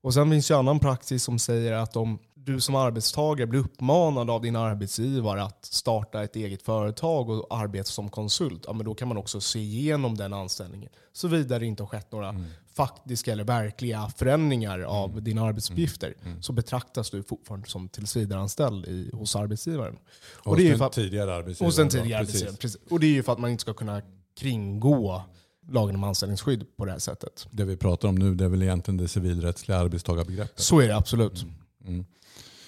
Och 0.02 0.14
sen 0.14 0.32
finns 0.32 0.52
ju 0.52 0.56
annan 0.56 0.80
praxis 0.80 1.24
som 1.24 1.40
säger 1.40 1.72
att 1.72 1.96
om 1.96 2.20
du 2.34 2.62
som 2.62 2.76
arbetstagare 2.76 3.48
blir 3.48 3.60
uppmanad 3.60 4.30
av 4.30 4.42
din 4.42 4.56
arbetsgivare 4.56 5.44
att 5.44 5.66
starta 5.66 6.24
ett 6.24 6.36
eget 6.36 6.62
företag 6.62 7.30
och 7.30 7.58
arbeta 7.58 7.84
som 7.84 8.10
konsult, 8.10 8.64
ja, 8.68 8.74
men 8.74 8.86
då 8.86 8.96
kan 8.96 9.08
man 9.08 9.18
också 9.18 9.42
se 9.42 9.60
igenom 9.60 10.18
den 10.18 10.34
anställningen. 10.34 10.90
Såvida 11.14 11.60
det 11.60 11.66
inte 11.66 11.84
har 11.84 11.88
skett 11.88 12.12
några 12.12 12.36
faktiska 12.80 13.32
eller 13.32 13.44
verkliga 13.44 14.12
förändringar 14.18 14.80
av 14.80 15.24
dina 15.24 15.44
arbetsuppgifter 15.44 16.16
så 16.42 16.54
betraktas 16.54 17.10
du 17.10 17.24
fortfarande 17.24 17.68
som 17.68 17.90
tillsvidareanställd 17.90 18.86
i, 18.86 19.10
hos 19.14 19.36
arbetsgivaren. 19.36 19.96
Hos 20.44 20.58
det 20.58 20.64
är 20.64 20.66
ju 20.66 20.78
för 20.78 20.86
att- 20.86 20.94
tidigare 20.94 21.36
arbetsgivaren. 21.36 21.68
Hos 21.68 21.94
då, 21.94 22.00
tidigare 22.00 22.26
precis. 22.26 22.42
arbetsgivaren. 22.42 22.58
Precis. 22.58 22.92
Och 22.92 23.00
det 23.00 23.06
är 23.06 23.12
ju 23.12 23.24
för 23.24 23.32
att 23.34 23.40
man 23.40 23.50
inte 23.52 23.62
ska 23.62 23.74
kunna 23.74 24.02
kringgå 24.40 25.24
lagen 25.72 25.96
om 25.96 26.04
anställningsskydd 26.04 26.78
på 26.78 26.86
det 26.86 26.92
här 26.92 27.00
sättet. 27.00 27.48
Det 27.52 27.66
vi 27.66 27.78
pratar 27.78 28.08
om 28.08 28.16
nu 28.16 28.36
det 28.36 28.46
är 28.46 28.50
väl 28.50 28.64
egentligen 28.64 28.98
det 28.98 29.08
civilrättsliga 29.08 29.78
arbetstagarbegreppet. 29.78 30.60
Så 30.60 30.80
är 30.80 30.88
det 30.88 30.96
absolut. 30.96 31.46
Mm. 31.88 32.06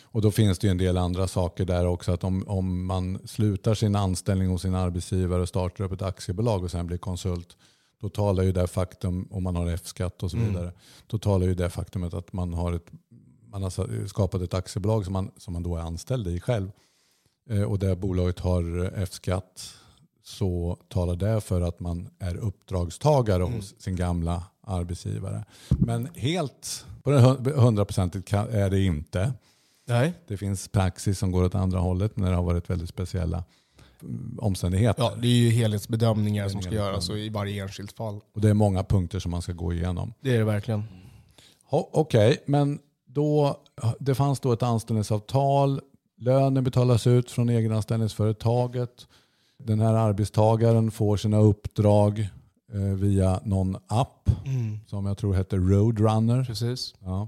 Och 0.04 0.22
då 0.22 0.32
finns 0.32 0.60
det 0.60 0.68
ju 0.68 0.72
en 0.72 0.78
del 0.78 0.98
andra 0.98 1.28
saker 1.28 1.66
där 1.66 1.86
också. 1.86 2.12
Att 2.12 2.24
om, 2.24 2.48
om 2.48 2.86
man 2.86 3.20
slutar 3.26 3.74
sin 3.74 3.96
anställning 3.96 4.48
hos 4.48 4.62
sin 4.62 4.76
arbetsgivare 4.76 5.42
och 5.42 5.50
startar 5.50 5.84
upp 5.84 5.92
ett 5.92 6.02
aktiebolag 6.02 6.64
och 6.64 6.72
sen 6.72 6.88
blir 6.88 6.98
konsult. 6.98 7.58
Då 8.02 8.10
talar 8.10 8.44
ju 8.44 8.52
det 8.52 8.68
faktum, 8.68 9.28
om 9.32 9.44
man 9.44 9.56
har 9.56 9.68
F-skatt 9.68 10.24
och 10.24 10.32
så 10.32 10.38
vidare. 10.38 10.64
Mm. 10.64 10.76
Då 11.08 11.18
talar 11.18 11.48
ju 11.48 11.54
det 11.54 11.70
faktumet 11.70 12.14
att 12.14 12.34
man 12.34 12.54
har, 12.54 12.74
ett, 12.74 12.92
man 13.50 13.64
har 13.64 14.08
skapat 14.08 14.42
ett 14.42 14.54
aktiebolag 14.54 15.04
som 15.06 15.14
man, 15.14 15.32
som 15.38 15.54
man 15.54 15.64
då 15.64 15.76
är 15.76 15.82
anställd 15.82 16.28
i 16.28 16.40
själv. 16.40 16.72
Eh, 17.50 17.64
och 17.64 17.80
det 17.80 17.96
bolaget 17.96 18.40
har 18.40 18.92
F-skatt 18.96 19.74
så 20.24 20.78
talar 20.88 21.16
det 21.16 21.42
för 21.42 21.62
att 21.62 21.80
man 21.80 22.10
är 22.20 22.36
uppdragstagare 22.36 23.44
mm. 23.44 23.56
hos 23.56 23.82
sin 23.82 23.96
gamla 23.96 24.44
arbetsgivare. 24.62 25.46
Men 25.70 26.08
helt 26.16 26.86
på 27.04 27.12
hundraprocentigt 27.56 28.34
är 28.34 28.70
det 28.70 28.82
inte. 28.82 29.34
Nej. 29.88 30.14
Det 30.28 30.38
finns 30.38 30.68
praxis 30.68 31.20
som 31.20 31.32
går 31.32 31.44
åt 31.44 31.56
andra 31.56 31.80
hållet 31.80 32.18
när 32.18 32.30
det 32.30 32.36
har 32.36 32.44
varit 32.44 32.70
väldigt 32.70 32.90
speciella 32.90 33.38
mm, 33.38 33.48
omständigheter. 34.38 35.04
Ja, 35.04 35.14
det 35.22 35.28
är 35.28 35.32
ju 35.32 35.50
helhetsbedömningar 35.50 36.50
som 36.50 36.62
ska 36.62 36.74
göras 36.74 37.10
i 37.10 37.30
varje 37.30 37.64
enskilt 37.64 37.92
fall. 37.92 38.20
Och 38.34 38.42
det 38.42 38.50
är 38.50 38.54
många 38.54 38.84
punkter 38.84 39.20
som 39.20 39.32
man 39.32 39.42
ska 39.42 39.54
gå 39.54 39.74
igenom. 39.74 40.14
Det 40.22 40.34
är 40.34 40.38
det 40.38 40.44
verkligen. 40.44 40.84
Okej, 41.70 42.30
okay, 42.30 42.38
men 42.46 42.80
då, 43.06 43.60
det 44.00 44.16
fanns 44.16 44.40
då 44.40 44.54
ett 44.54 44.64
anställningsavtal. 44.64 45.82
Lönen 46.18 46.64
betalas 46.64 47.08
ut 47.08 47.32
från 47.32 47.50
egenanställningsföretaget. 47.50 49.08
Den 49.58 49.80
här 49.80 49.94
arbetstagaren 49.94 50.92
får 50.92 51.18
sina 51.18 51.38
uppdrag 51.38 52.20
eh, 52.74 52.80
via 52.80 53.40
någon 53.44 53.78
app 53.88 54.30
mm. 54.46 54.80
som 54.88 55.06
jag 55.06 55.18
tror 55.18 55.34
heter 55.34 55.58
Roadrunner. 55.58 56.44
Precis. 56.44 56.96
Ja. 57.00 57.28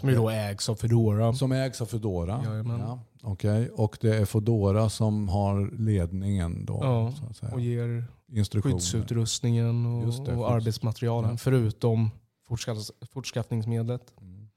Som 0.00 0.08
ju 0.08 0.14
då 0.14 0.30
ägs 0.30 0.68
av 0.68 0.74
Foodora. 0.74 1.32
Som 1.32 1.52
ägs 1.52 1.80
av 1.80 1.86
Foodora. 1.86 2.42
Ja, 2.66 2.98
okay. 3.22 3.68
Och 3.68 3.98
det 4.00 4.16
är 4.16 4.24
Foodora 4.24 4.90
som 4.90 5.28
har 5.28 5.70
ledningen 5.78 6.64
då. 6.64 6.78
Ja, 6.82 7.12
så 7.20 7.26
att 7.26 7.36
säga. 7.36 7.52
och 7.52 7.60
ger 7.60 8.04
skyddsutrustningen 8.62 9.86
och, 9.86 10.26
det, 10.26 10.36
och 10.36 10.50
arbetsmaterialen. 10.50 11.30
Ja. 11.30 11.36
Förutom 11.36 12.10
fortskaffningsmedlet. 13.12 14.12
Mm. 14.20 14.48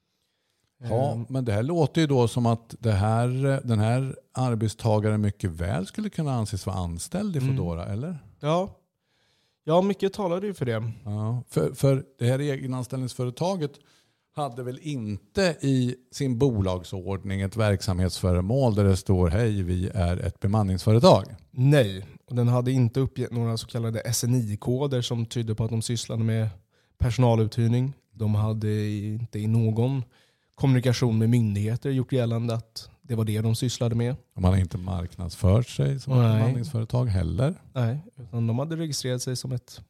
Ja, 0.84 1.12
um, 1.14 1.26
men 1.30 1.46
det 1.46 1.54
här 1.54 1.64
låter 1.64 2.02
ju 2.02 2.08
då 2.08 2.28
som 2.28 2.46
att 2.46 2.76
det 2.80 2.92
här, 2.92 3.62
den 3.64 3.80
här 3.80 4.16
arbetstagaren 4.32 5.22
mycket 5.22 5.52
väl 5.52 5.88
skulle 5.88 6.10
kunna 6.10 6.34
anses 6.34 6.66
vara 6.66 6.78
anställd 6.78 7.36
i 7.36 7.40
mm. 7.40 7.50
Foodora, 7.50 7.84
mm. 7.84 7.94
eller? 7.94 8.20
Ja. 8.40 8.70
ja, 9.64 9.82
mycket 9.82 10.14
talade 10.14 10.48
ju 10.48 10.54
för 10.54 10.66
det. 10.66 10.92
Ja, 11.06 11.44
för, 11.48 11.74
för 11.74 12.06
det 12.20 12.26
här 12.26 12.40
egenanställningsföretaget 12.40 13.72
hade 14.36 14.64
väl 14.64 14.80
inte 14.82 15.58
i 15.62 15.96
sin 16.12 16.38
bolagsordning 16.38 17.42
ett 17.42 17.58
verksamhetsföremål 17.58 18.76
där 18.76 18.84
det 18.84 18.98
står 18.98 19.30
hej 19.30 19.64
vi 19.64 19.90
är 19.94 20.18
ett 20.18 20.40
bemanningsföretag? 20.40 21.26
Nej, 21.52 22.06
och 22.26 22.36
den 22.36 22.48
hade 22.48 22.72
inte 22.72 23.00
uppgett 23.00 23.32
några 23.32 23.58
så 23.58 23.68
kallade 23.68 24.14
SNI-koder 24.14 25.02
som 25.02 25.26
tydde 25.26 25.56
på 25.56 25.64
att 25.64 25.70
de 25.70 25.82
sysslade 25.82 26.24
med 26.24 26.50
personaluthyrning. 26.98 27.94
De 28.12 28.36
hade 28.36 28.90
inte 28.90 29.40
i 29.40 29.48
någon 29.48 30.04
kommunikation 30.56 31.18
med 31.18 31.30
myndigheter 31.30 31.90
gjort 31.90 32.14
gällande 32.14 32.54
att 32.54 32.90
det 33.02 33.16
var 33.16 33.26
det 33.26 33.42
de 33.42 33.56
sysslade 33.56 33.96
med. 33.96 34.16
De 34.36 34.44
hade 34.44 34.60
inte 34.60 34.78
marknadsfört 34.78 35.68
sig 35.68 36.00
som 36.00 36.14
ett 36.14 36.20
bemanningsföretag 36.20 37.06
heller? 37.06 37.56
Nej, 37.74 38.00
utan 38.18 38.48
de 38.48 38.60
hade 38.60 38.76
registrerat 38.76 39.22
sig 39.22 39.36
som 39.36 39.52
ett 39.52 39.82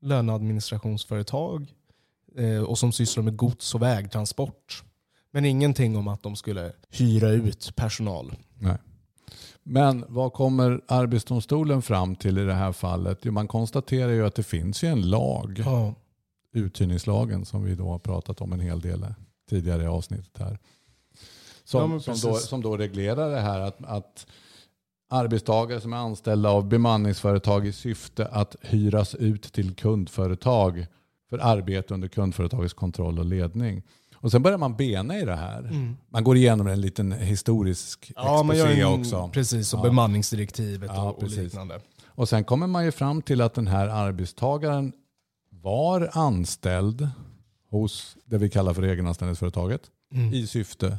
löneadministrationsföretag 0.00 1.72
och 2.66 2.78
som 2.78 2.92
sysslar 2.92 3.22
med 3.22 3.36
gods 3.36 3.74
och 3.74 3.82
vägtransport. 3.82 4.82
Men 5.30 5.44
ingenting 5.44 5.96
om 5.96 6.08
att 6.08 6.22
de 6.22 6.36
skulle 6.36 6.72
hyra 6.90 7.30
ut 7.30 7.72
personal. 7.76 8.34
Nej. 8.58 8.76
Men 9.62 10.04
vad 10.08 10.32
kommer 10.32 10.80
Arbetsdomstolen 10.86 11.82
fram 11.82 12.16
till 12.16 12.38
i 12.38 12.44
det 12.44 12.54
här 12.54 12.72
fallet? 12.72 13.18
Jo, 13.22 13.32
man 13.32 13.48
konstaterar 13.48 14.10
ju 14.10 14.26
att 14.26 14.34
det 14.34 14.42
finns 14.42 14.84
ju 14.84 14.88
en 14.88 15.10
lag, 15.10 15.62
ja. 15.66 15.94
uthyrningslagen, 16.52 17.44
som 17.44 17.64
vi 17.64 17.74
då 17.74 17.88
har 17.88 17.98
pratat 17.98 18.40
om 18.40 18.52
en 18.52 18.60
hel 18.60 18.80
del 18.80 19.06
tidigare 19.50 19.82
i 19.82 19.86
avsnittet 19.86 20.38
här. 20.38 20.58
Som, 21.64 21.92
ja, 21.92 22.00
som, 22.00 22.30
då, 22.30 22.36
som 22.36 22.62
då 22.62 22.76
reglerar 22.76 23.30
det 23.30 23.40
här 23.40 23.60
att, 23.60 23.84
att 23.84 24.26
arbetstagare 25.08 25.80
som 25.80 25.92
är 25.92 25.96
anställda 25.96 26.50
av 26.50 26.68
bemanningsföretag 26.68 27.66
i 27.66 27.72
syfte 27.72 28.26
att 28.26 28.56
hyras 28.62 29.14
ut 29.14 29.52
till 29.52 29.74
kundföretag 29.74 30.86
för 31.30 31.38
arbete 31.38 31.94
under 31.94 32.08
kundföretagets 32.08 32.74
kontroll 32.74 33.18
och 33.18 33.24
ledning. 33.24 33.82
Och 34.14 34.30
sen 34.30 34.42
börjar 34.42 34.58
man 34.58 34.76
bena 34.76 35.18
i 35.18 35.24
det 35.24 35.36
här. 35.36 35.58
Mm. 35.58 35.96
Man 36.08 36.24
går 36.24 36.36
igenom 36.36 36.66
en 36.66 36.80
liten 36.80 37.12
historisk 37.12 38.12
ja, 38.16 38.40
exposé 38.40 38.80
en, 38.80 39.00
också. 39.00 39.30
Precis, 39.32 39.74
och 39.74 39.78
ja. 39.78 39.82
bemanningsdirektivet 39.82 40.90
ja, 40.94 41.10
och, 41.10 41.22
och 41.22 41.30
liknande. 41.30 41.80
Och 42.06 42.28
sen 42.28 42.44
kommer 42.44 42.66
man 42.66 42.84
ju 42.84 42.92
fram 42.92 43.22
till 43.22 43.40
att 43.40 43.54
den 43.54 43.66
här 43.66 43.88
arbetstagaren 43.88 44.92
var 45.50 46.10
anställd 46.12 47.08
hos 47.70 48.16
det 48.24 48.38
vi 48.38 48.50
kallar 48.50 48.74
för 48.74 48.82
egenanställningsföretaget 48.82 49.82
mm. 50.12 50.34
i 50.34 50.46
syfte 50.46 50.98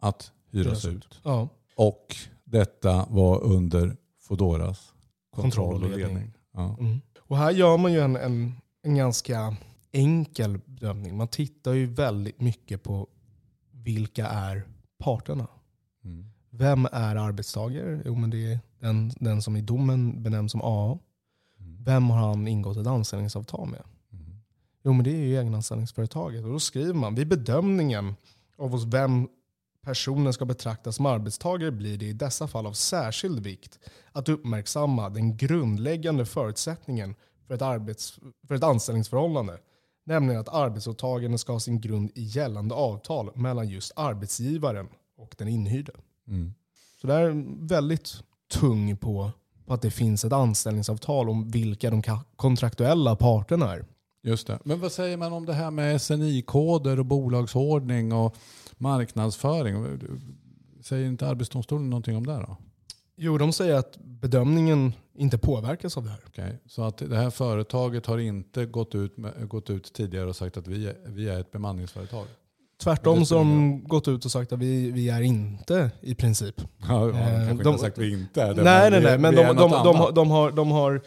att 0.00 0.32
hyras 0.52 0.84
ut. 0.84 1.20
Ja. 1.22 1.48
Och 1.76 2.16
detta 2.44 3.06
var 3.10 3.42
under 3.42 3.96
Fodoras 4.20 4.92
kontroll, 5.34 5.74
och 5.74 5.90
ledning. 5.90 6.06
ledning. 6.06 6.32
Ja. 6.54 6.76
Mm. 6.80 7.00
Och 7.20 7.36
här 7.36 7.50
gör 7.50 7.76
man 7.76 7.92
ju 7.92 8.00
en, 8.00 8.16
en 8.16 8.54
en 8.88 8.94
ganska 8.94 9.56
enkel 9.92 10.58
bedömning. 10.66 11.16
Man 11.16 11.28
tittar 11.28 11.72
ju 11.72 11.86
väldigt 11.86 12.40
mycket 12.40 12.82
på 12.82 13.06
vilka 13.70 14.26
är 14.26 14.62
parterna. 14.98 15.46
Mm. 16.04 16.26
Vem 16.50 16.86
är 16.92 17.16
arbetstagare? 17.16 18.02
Jo, 18.04 18.14
men 18.14 18.30
det 18.30 18.52
är 18.52 18.58
den, 18.78 19.12
den 19.20 19.42
som 19.42 19.56
i 19.56 19.60
domen 19.60 20.22
benämns 20.22 20.52
som 20.52 20.60
A. 20.64 20.98
Mm. 21.60 21.84
Vem 21.84 22.10
har 22.10 22.28
han 22.28 22.48
ingått 22.48 22.76
ett 22.76 22.86
anställningsavtal 22.86 23.68
med? 23.68 23.82
Mm. 24.12 24.40
Jo, 24.82 24.92
men 24.92 25.04
det 25.04 25.10
är 25.10 25.16
ju 25.16 25.38
egenanställningsföretaget. 25.38 26.44
Och 26.44 26.50
då 26.50 26.60
skriver 26.60 26.94
man 26.94 27.14
vid 27.14 27.28
bedömningen 27.28 28.14
av 28.56 28.70
hos 28.70 28.84
vem 28.84 29.28
personen 29.82 30.32
ska 30.32 30.44
betraktas 30.44 30.96
som 30.96 31.06
arbetstagare 31.06 31.70
blir 31.70 31.98
det 31.98 32.06
i 32.06 32.12
dessa 32.12 32.48
fall 32.48 32.66
av 32.66 32.72
särskild 32.72 33.40
vikt 33.40 33.78
att 34.12 34.28
uppmärksamma 34.28 35.08
den 35.08 35.36
grundläggande 35.36 36.26
förutsättningen 36.26 37.14
för 37.48 37.54
ett, 37.54 37.62
arbets, 37.62 38.18
för 38.48 38.54
ett 38.54 38.62
anställningsförhållande. 38.62 39.58
Nämligen 40.04 40.40
att 40.40 40.48
arbetsåtaganden 40.48 41.38
ska 41.38 41.52
ha 41.52 41.60
sin 41.60 41.80
grund 41.80 42.10
i 42.14 42.22
gällande 42.22 42.74
avtal 42.74 43.30
mellan 43.34 43.68
just 43.68 43.92
arbetsgivaren 43.96 44.88
och 45.16 45.34
den 45.38 45.48
inhyrde. 45.48 45.92
Mm. 46.28 46.54
Så 47.00 47.06
det 47.06 47.14
är 47.14 47.44
väldigt 47.68 48.22
tung 48.52 48.96
på, 48.96 49.30
på 49.66 49.74
att 49.74 49.82
det 49.82 49.90
finns 49.90 50.24
ett 50.24 50.32
anställningsavtal 50.32 51.28
om 51.28 51.50
vilka 51.50 51.90
de 51.90 52.02
kontraktuella 52.36 53.16
parterna 53.16 53.72
är. 53.72 53.84
Just 54.22 54.46
det. 54.46 54.58
Men 54.64 54.80
vad 54.80 54.92
säger 54.92 55.16
man 55.16 55.32
om 55.32 55.46
det 55.46 55.52
här 55.52 55.70
med 55.70 56.02
SNI-koder 56.02 56.98
och 56.98 57.06
bolagsordning 57.06 58.12
och 58.12 58.36
marknadsföring? 58.76 60.00
Säger 60.82 61.06
inte 61.06 61.28
Arbetsdomstolen 61.28 61.90
någonting 61.90 62.16
om 62.16 62.26
det 62.26 62.32
då? 62.32 62.56
Jo, 63.20 63.38
de 63.38 63.52
säger 63.52 63.74
att 63.74 63.98
bedömningen 63.98 64.92
inte 65.14 65.38
påverkas 65.38 65.96
av 65.96 66.04
det 66.04 66.10
här. 66.10 66.20
Okay. 66.28 66.52
Så 66.66 66.82
att 66.82 66.98
det 66.98 67.16
här 67.16 67.30
företaget 67.30 68.06
har 68.06 68.18
inte 68.18 68.66
gått 68.66 68.94
ut, 68.94 69.16
med, 69.16 69.48
gått 69.48 69.70
ut 69.70 69.92
tidigare 69.92 70.26
och 70.26 70.36
sagt 70.36 70.56
att 70.56 70.66
vi 70.66 70.86
är, 70.86 70.96
vi 71.06 71.28
är 71.28 71.40
ett 71.40 71.50
bemanningsföretag? 71.50 72.26
Tvärtom 72.82 73.18
har 73.18 73.38
de 73.38 73.84
gått 73.84 74.08
ut 74.08 74.24
och 74.24 74.30
sagt 74.30 74.52
att 74.52 74.58
vi, 74.58 74.90
vi 74.90 75.08
är 75.08 75.20
inte 75.20 75.90
i 76.00 76.14
princip. 76.14 76.60
Ja, 76.88 77.06
de 77.06 77.12
kanske 77.12 77.64
de, 77.64 77.68
inte 77.70 77.82
sagt 77.82 77.98
vi 77.98 78.12
inte 78.12 78.42
är 78.42 78.54
det. 78.54 78.62
Nej, 78.62 78.90
nej, 78.90 79.02
nej. 79.02 79.18
Men 79.18 79.34
de, 79.34 79.42
de, 79.42 79.56
de, 79.56 79.70
har, 79.72 80.12
de, 80.12 80.30
har, 80.30 80.50
de 80.50 80.70
har 80.70 81.02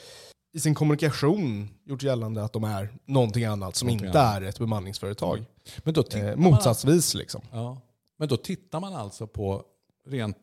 i 0.54 0.60
sin 0.60 0.76
kommunikation 0.76 1.70
gjort 1.86 2.04
gällande 2.04 2.44
att 2.44 2.54
de 2.54 2.64
är 2.64 2.90
någonting 3.06 3.46
annat 3.46 3.76
som 3.76 3.88
någonting 3.88 4.08
inte 4.08 4.22
annat. 4.22 4.42
är 4.42 4.46
ett 4.46 4.60
bemanningsföretag. 4.60 5.46
Men 5.84 5.94
då 5.94 6.04
eh, 6.14 6.36
motsatsvis 6.36 7.14
liksom. 7.14 7.42
Ja. 7.52 7.82
Men 8.20 8.28
då 8.28 8.38
tittar 8.38 8.80
man 8.80 8.96
alltså 8.96 9.28
på 9.28 9.64
rent 10.08 10.38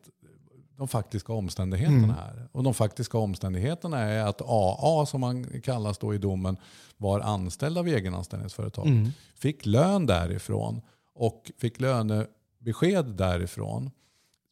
de 0.79 0.87
faktiska 0.87 1.33
omständigheterna 1.33 1.97
mm. 1.97 2.09
här. 2.09 2.49
Och 2.51 2.63
de 2.63 2.73
faktiska 2.73 3.17
omständigheterna 3.17 3.99
är 3.99 4.25
att 4.25 4.41
AA, 4.41 5.05
som 5.05 5.21
man 5.21 5.61
kallas 5.61 5.97
då 5.97 6.13
i 6.13 6.17
domen, 6.17 6.57
var 6.97 7.19
anställd 7.19 7.77
av 7.77 7.87
egenanställningsföretag. 7.87 8.87
Mm. 8.87 9.09
Fick 9.35 9.65
lön 9.65 10.05
därifrån 10.05 10.81
och 11.15 11.51
fick 11.57 11.79
lönebesked 11.79 13.05
därifrån. 13.05 13.91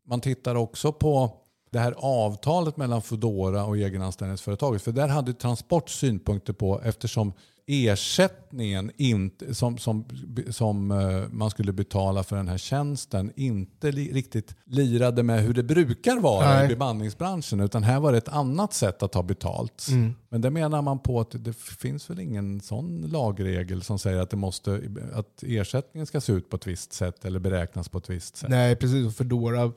Man 0.05 0.21
tittar 0.21 0.55
också 0.55 0.91
på 0.91 1.31
det 1.69 1.79
här 1.79 1.95
avtalet 1.97 2.77
mellan 2.77 3.01
Foodora 3.01 3.65
och 3.65 3.77
egenanställningsföretaget. 3.77 4.81
För 4.81 4.91
där 4.91 5.07
hade 5.07 5.33
Transport 5.33 5.89
synpunkter 5.89 6.53
på 6.53 6.81
eftersom 6.81 7.33
ersättningen 7.67 8.91
inte, 8.97 9.55
som, 9.55 9.77
som, 9.77 10.05
som 10.49 10.91
eh, 10.91 11.29
man 11.29 11.49
skulle 11.49 11.73
betala 11.73 12.23
för 12.23 12.35
den 12.35 12.47
här 12.47 12.57
tjänsten 12.57 13.31
inte 13.35 13.91
li, 13.91 14.13
riktigt 14.13 14.55
lirade 14.65 15.23
med 15.23 15.41
hur 15.41 15.53
det 15.53 15.63
brukar 15.63 16.19
vara 16.19 16.49
Nej. 16.53 16.65
i 16.65 16.75
bemanningsbranschen. 16.75 17.59
Utan 17.59 17.83
här 17.83 17.99
var 17.99 18.11
det 18.11 18.17
ett 18.17 18.27
annat 18.27 18.73
sätt 18.73 19.03
att 19.03 19.11
ta 19.11 19.23
betalt. 19.23 19.87
Mm. 19.89 20.15
Men 20.29 20.41
det 20.41 20.49
menar 20.49 20.81
man 20.81 20.99
på 20.99 21.19
att 21.19 21.43
det 21.43 21.57
finns 21.57 22.09
väl 22.09 22.19
ingen 22.19 22.61
sån 22.61 23.01
lagregel 23.01 23.83
som 23.83 23.99
säger 23.99 24.19
att, 24.19 24.29
det 24.29 24.37
måste, 24.37 24.81
att 25.13 25.43
ersättningen 25.43 26.07
ska 26.07 26.21
se 26.21 26.33
ut 26.33 26.49
på 26.49 26.55
ett 26.55 26.67
visst 26.67 26.93
sätt 26.93 27.25
eller 27.25 27.39
beräknas 27.39 27.89
på 27.89 27.97
ett 27.97 28.09
visst 28.09 28.37
sätt. 28.37 28.49
Nej, 28.49 28.75
precis. 28.75 29.07
Och 29.07 29.15
Foodora 29.15 29.71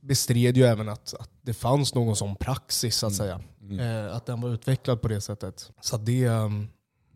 bestred 0.00 0.56
ju 0.56 0.64
även 0.64 0.88
att, 0.88 1.14
att 1.20 1.30
det 1.42 1.54
fanns 1.54 1.94
någon 1.94 2.16
sån 2.16 2.36
praxis, 2.36 2.96
så 2.96 3.06
att 3.06 3.14
säga. 3.14 3.40
Eh, 3.80 4.16
att 4.16 4.26
den 4.26 4.40
var 4.40 4.50
utvecklad 4.50 5.02
på 5.02 5.08
det 5.08 5.20
sättet. 5.20 5.70
Så 5.80 5.96
det, 5.96 6.28
um, 6.28 6.68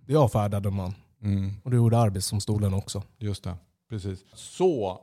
det 0.06 0.16
avfärdade 0.16 0.70
man. 0.70 0.94
Mm. 1.22 1.52
Och 1.64 1.70
det 1.70 1.76
gjorde 1.76 1.98
Arbetsdomstolen 1.98 2.74
också. 2.74 3.02
Just 3.18 3.44
det, 3.44 3.56
precis. 3.88 4.24
Så 4.34 5.00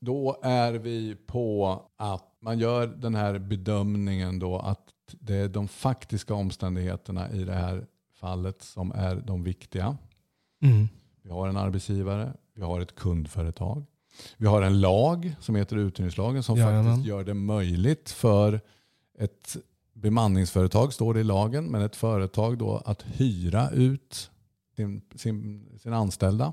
då 0.00 0.36
är 0.42 0.72
vi 0.72 1.16
på 1.26 1.82
att 1.96 2.24
man 2.40 2.58
gör 2.58 2.86
den 2.86 3.14
här 3.14 3.38
bedömningen 3.38 4.38
då 4.38 4.58
att 4.58 4.94
det 5.20 5.34
är 5.34 5.48
de 5.48 5.68
faktiska 5.68 6.34
omständigheterna 6.34 7.30
i 7.30 7.44
det 7.44 7.54
här 7.54 7.86
fallet 8.20 8.62
som 8.62 8.92
är 8.92 9.16
de 9.16 9.42
viktiga. 9.42 9.96
Vi 11.22 11.30
har 11.30 11.48
en 11.48 11.56
arbetsgivare, 11.56 12.32
vi 12.54 12.62
har 12.62 12.80
ett 12.80 12.94
kundföretag. 12.94 13.84
Vi 14.36 14.46
har 14.46 14.62
en 14.62 14.80
lag 14.80 15.34
som 15.40 15.54
heter 15.54 15.76
uthyrningslagen 15.76 16.42
som 16.42 16.58
Jajamän. 16.58 16.84
faktiskt 16.84 17.08
gör 17.08 17.24
det 17.24 17.34
möjligt 17.34 18.10
för 18.10 18.60
ett 19.18 19.56
bemanningsföretag, 20.00 20.92
står 20.92 21.14
det 21.14 21.20
i 21.20 21.24
lagen, 21.24 21.64
men 21.64 21.82
ett 21.82 21.96
företag 21.96 22.58
då 22.58 22.82
att 22.84 23.02
hyra 23.02 23.70
ut 23.70 24.30
sin, 24.76 25.02
sin, 25.16 25.68
sin 25.82 25.92
anställda 25.92 26.52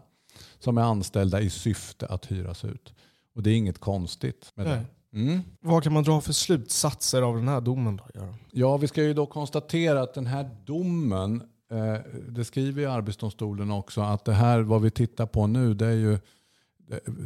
som 0.59 0.77
är 0.77 0.81
anställda 0.81 1.41
i 1.41 1.49
syfte 1.49 2.05
att 2.05 2.25
hyras 2.25 2.65
ut. 2.65 2.93
Och 3.35 3.43
det 3.43 3.49
är 3.49 3.55
inget 3.55 3.79
konstigt 3.79 4.51
med 4.55 4.65
Nej. 4.65 4.75
det. 4.75 5.19
Mm. 5.19 5.41
Vad 5.59 5.83
kan 5.83 5.93
man 5.93 6.03
dra 6.03 6.21
för 6.21 6.33
slutsatser 6.33 7.21
av 7.21 7.35
den 7.35 7.47
här 7.47 7.61
domen? 7.61 7.95
Då? 7.97 8.03
Ja, 8.51 8.77
vi 8.77 8.87
ska 8.87 9.03
ju 9.03 9.13
då 9.13 9.25
konstatera 9.25 10.01
att 10.01 10.13
den 10.13 10.25
här 10.25 10.49
domen, 10.65 11.41
eh, 11.71 12.11
det 12.29 12.45
skriver 12.45 12.81
ju 12.81 12.89
Arbetsdomstolen 12.89 13.71
också, 13.71 14.01
att 14.01 14.25
det 14.25 14.33
här 14.33 14.61
vad 14.61 14.81
vi 14.81 14.91
tittar 14.91 15.25
på 15.25 15.47
nu, 15.47 15.73
det 15.73 15.85
är 15.85 15.91
ju 15.91 16.19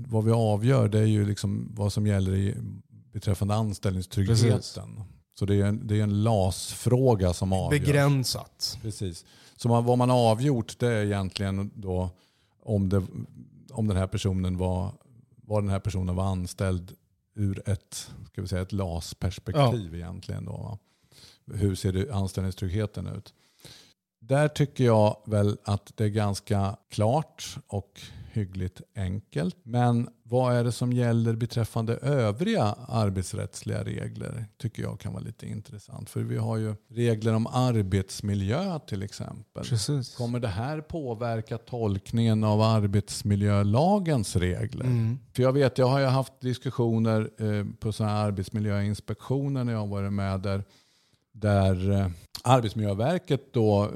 vad 0.08 0.26
vi 0.26 0.32
avgör, 0.32 0.88
det 0.88 1.00
är 1.00 1.06
ju 1.06 1.26
liksom 1.26 1.72
vad 1.76 1.94
som 1.94 2.08
gäller 2.08 2.34
i, 2.34 2.56
beträffande 3.14 3.56
anställningstryggheten. 3.56 4.52
Precis. 4.52 4.80
Så 5.40 5.46
det 5.46 5.56
är 5.56 5.66
en, 5.66 5.88
det 5.88 6.00
är 6.00 6.04
en 6.04 6.24
LAS-fråga 6.24 7.34
som 7.34 7.54
avgörs. 7.54 7.82
Begränsat. 7.82 8.80
Precis. 8.82 9.26
Så 9.56 9.68
man, 9.68 9.86
vad 9.86 9.98
man 9.98 10.10
har 10.10 10.32
avgjort 10.32 10.80
det 10.80 10.88
är 10.88 11.06
egentligen 11.06 11.72
då 11.76 12.10
om, 12.64 12.90
det, 12.90 13.04
om 13.72 13.88
den 13.88 13.98
här 13.98 14.08
personen 14.08 14.58
var, 14.58 14.92
var 15.36 15.62
den 15.62 15.70
här 15.70 15.80
personen 15.80 16.16
var 16.16 16.24
anställd 16.24 16.96
ur 17.36 17.70
ett, 17.70 18.12
ska 18.28 18.42
vi 18.42 18.48
säga, 18.48 18.62
ett 18.62 18.72
LAS-perspektiv 18.72 19.96
egentligen. 19.96 20.46
Då, 20.46 20.52
va? 20.52 20.78
Hur 21.54 21.76
ser 21.76 21.94
det, 21.94 22.12
anställningstryggheten 22.12 23.08
ut? 23.08 23.34
Där 24.20 24.48
tycker 24.48 24.84
jag 24.84 25.18
väl 25.26 25.58
att 25.64 25.92
det 25.96 26.04
är 26.04 26.10
ganska 26.10 26.78
klart 26.90 27.58
och 27.68 28.02
hyggligt 28.34 28.82
enkelt. 28.96 29.56
Men 29.64 30.10
vad 30.24 30.56
är 30.56 30.64
det 30.64 30.72
som 30.72 30.94
gäller 30.94 31.36
beträffande 31.36 31.96
övriga 31.96 32.76
arbetsrättsliga 32.88 33.84
regler? 33.84 34.46
tycker 34.58 34.84
jag 34.84 35.00
kan 35.00 35.14
vara 35.14 35.24
lite 35.24 35.46
intressant. 35.46 36.10
För 36.10 36.22
vi 36.22 36.38
har 36.38 36.58
ju 36.58 36.76
regler 36.90 37.34
om 37.34 37.48
arbetsmiljö 37.48 38.80
till 38.80 39.04
exempel. 39.04 39.64
Precis. 39.64 40.16
Kommer 40.16 40.40
det 40.40 40.48
här 40.48 40.82
påverka 40.82 41.58
tolkningen 41.58 42.44
av 42.44 42.62
arbetsmiljölagens 42.62 44.36
regler? 44.36 44.86
Mm. 44.86 45.20
För 45.34 45.44
jag 45.44 45.54
vet, 45.54 45.78
jag 45.78 45.88
har 45.88 46.00
ju 46.00 46.06
haft 46.06 46.42
diskussioner 46.42 47.30
eh, 47.38 47.66
på 47.80 47.92
sådana 47.92 48.14
här 48.14 48.26
arbetsmiljöinspektioner 48.26 49.64
när 49.64 49.74
jag 49.74 49.88
varit 49.88 50.14
med 50.14 50.40
där, 50.40 50.64
där 51.32 51.92
eh, 51.92 52.08
Arbetsmiljöverket 52.44 53.54
då 53.54 53.84
eh, 53.84 53.90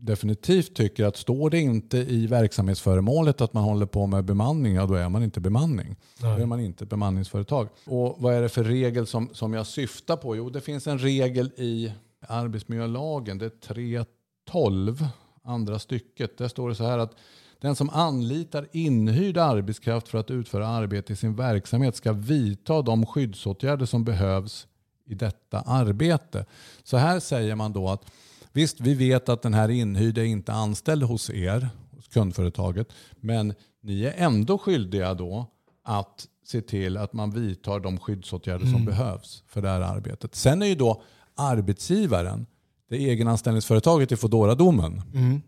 definitivt 0.00 0.74
tycker 0.74 1.04
att 1.04 1.16
står 1.16 1.50
det 1.50 1.58
inte 1.58 1.98
i 1.98 2.26
verksamhetsföremålet 2.26 3.40
att 3.40 3.52
man 3.52 3.64
håller 3.64 3.86
på 3.86 4.06
med 4.06 4.24
bemanning, 4.24 4.74
ja 4.74 4.86
då 4.86 4.94
är 4.94 5.08
man 5.08 5.22
inte 5.22 5.40
bemanning. 5.40 5.96
Då 6.18 6.26
är 6.26 6.46
man 6.46 6.60
inte 6.60 6.84
ett 6.84 6.90
bemanningsföretag. 6.90 7.68
Och 7.86 8.16
vad 8.18 8.34
är 8.34 8.42
det 8.42 8.48
för 8.48 8.64
regel 8.64 9.06
som, 9.06 9.28
som 9.32 9.54
jag 9.54 9.66
syftar 9.66 10.16
på? 10.16 10.36
Jo, 10.36 10.50
det 10.50 10.60
finns 10.60 10.86
en 10.86 10.98
regel 10.98 11.52
i 11.56 11.92
arbetsmiljölagen, 12.20 13.38
det 13.38 13.46
är 13.46 13.74
3.12, 13.74 15.06
andra 15.44 15.78
stycket. 15.78 16.38
Där 16.38 16.48
står 16.48 16.68
det 16.68 16.74
så 16.74 16.84
här 16.84 16.98
att 16.98 17.16
den 17.60 17.76
som 17.76 17.90
anlitar 17.90 18.68
inhyrd 18.72 19.36
arbetskraft 19.36 20.08
för 20.08 20.18
att 20.18 20.30
utföra 20.30 20.68
arbete 20.68 21.12
i 21.12 21.16
sin 21.16 21.36
verksamhet 21.36 21.96
ska 21.96 22.12
vidta 22.12 22.82
de 22.82 23.06
skyddsåtgärder 23.06 23.86
som 23.86 24.04
behövs 24.04 24.66
i 25.06 25.14
detta 25.14 25.60
arbete. 25.60 26.46
Så 26.82 26.96
här 26.96 27.20
säger 27.20 27.54
man 27.54 27.72
då 27.72 27.88
att 27.88 28.04
visst, 28.52 28.80
vi 28.80 28.94
vet 28.94 29.28
att 29.28 29.42
den 29.42 29.54
här 29.54 29.68
inhyrde 29.68 30.20
är 30.20 30.24
inte 30.24 30.52
anställd 30.52 31.02
hos 31.02 31.30
er, 31.30 31.68
hos 31.96 32.08
kundföretaget, 32.08 32.88
men 33.20 33.54
ni 33.82 34.04
är 34.04 34.14
ändå 34.16 34.58
skyldiga 34.58 35.14
då 35.14 35.46
att 35.84 36.26
se 36.46 36.60
till 36.60 36.96
att 36.96 37.12
man 37.12 37.30
vidtar 37.30 37.80
de 37.80 37.98
skyddsåtgärder 37.98 38.66
som 38.66 38.84
behövs 38.84 39.44
för 39.46 39.62
det 39.62 39.68
här 39.68 39.80
arbetet. 39.80 40.34
Sen 40.34 40.62
är 40.62 40.66
ju 40.66 40.74
då 40.74 41.02
arbetsgivaren, 41.36 42.46
det 42.90 42.96
egenanställningsföretaget 42.96 44.12
i 44.12 44.16
Foodora-domen, 44.16 45.02
Mm. 45.14 45.40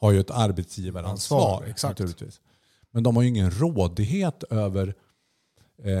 har 0.00 0.12
ju 0.12 0.20
ett 0.20 0.30
arbetsgivaransvar. 0.30 1.52
Ansvar, 1.52 1.70
exakt. 1.70 1.98
Naturligtvis. 1.98 2.40
Men 2.90 3.02
de 3.02 3.16
har 3.16 3.22
ju 3.22 3.28
ingen 3.28 3.50
rådighet 3.50 4.44
över, 4.50 4.94
eh, 5.82 5.92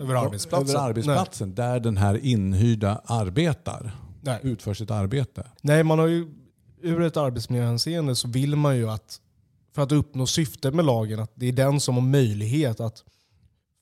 över 0.00 0.14
arbetsplatsen. 0.14 0.76
över 0.76 0.88
arbetsplatsen 0.88 1.54
där 1.54 1.80
den 1.80 1.96
här 1.96 2.24
inhyrda 2.24 3.00
arbetar, 3.04 3.96
Nej. 4.22 4.40
utför 4.42 4.74
sitt 4.74 4.90
arbete. 4.90 5.46
Nej, 5.60 5.84
man 5.84 5.98
har 5.98 6.06
ju 6.06 6.28
ur 6.82 7.02
ett 7.02 7.16
arbetsmiljöhänseende 7.16 8.16
så 8.16 8.28
vill 8.28 8.56
man 8.56 8.76
ju 8.76 8.90
att 8.90 9.20
för 9.74 9.82
att 9.82 9.92
uppnå 9.92 10.26
syftet 10.26 10.74
med 10.74 10.84
lagen 10.84 11.20
att 11.20 11.32
det 11.34 11.46
är 11.46 11.52
den 11.52 11.80
som 11.80 11.94
har 11.94 12.02
möjlighet 12.02 12.80
att 12.80 13.04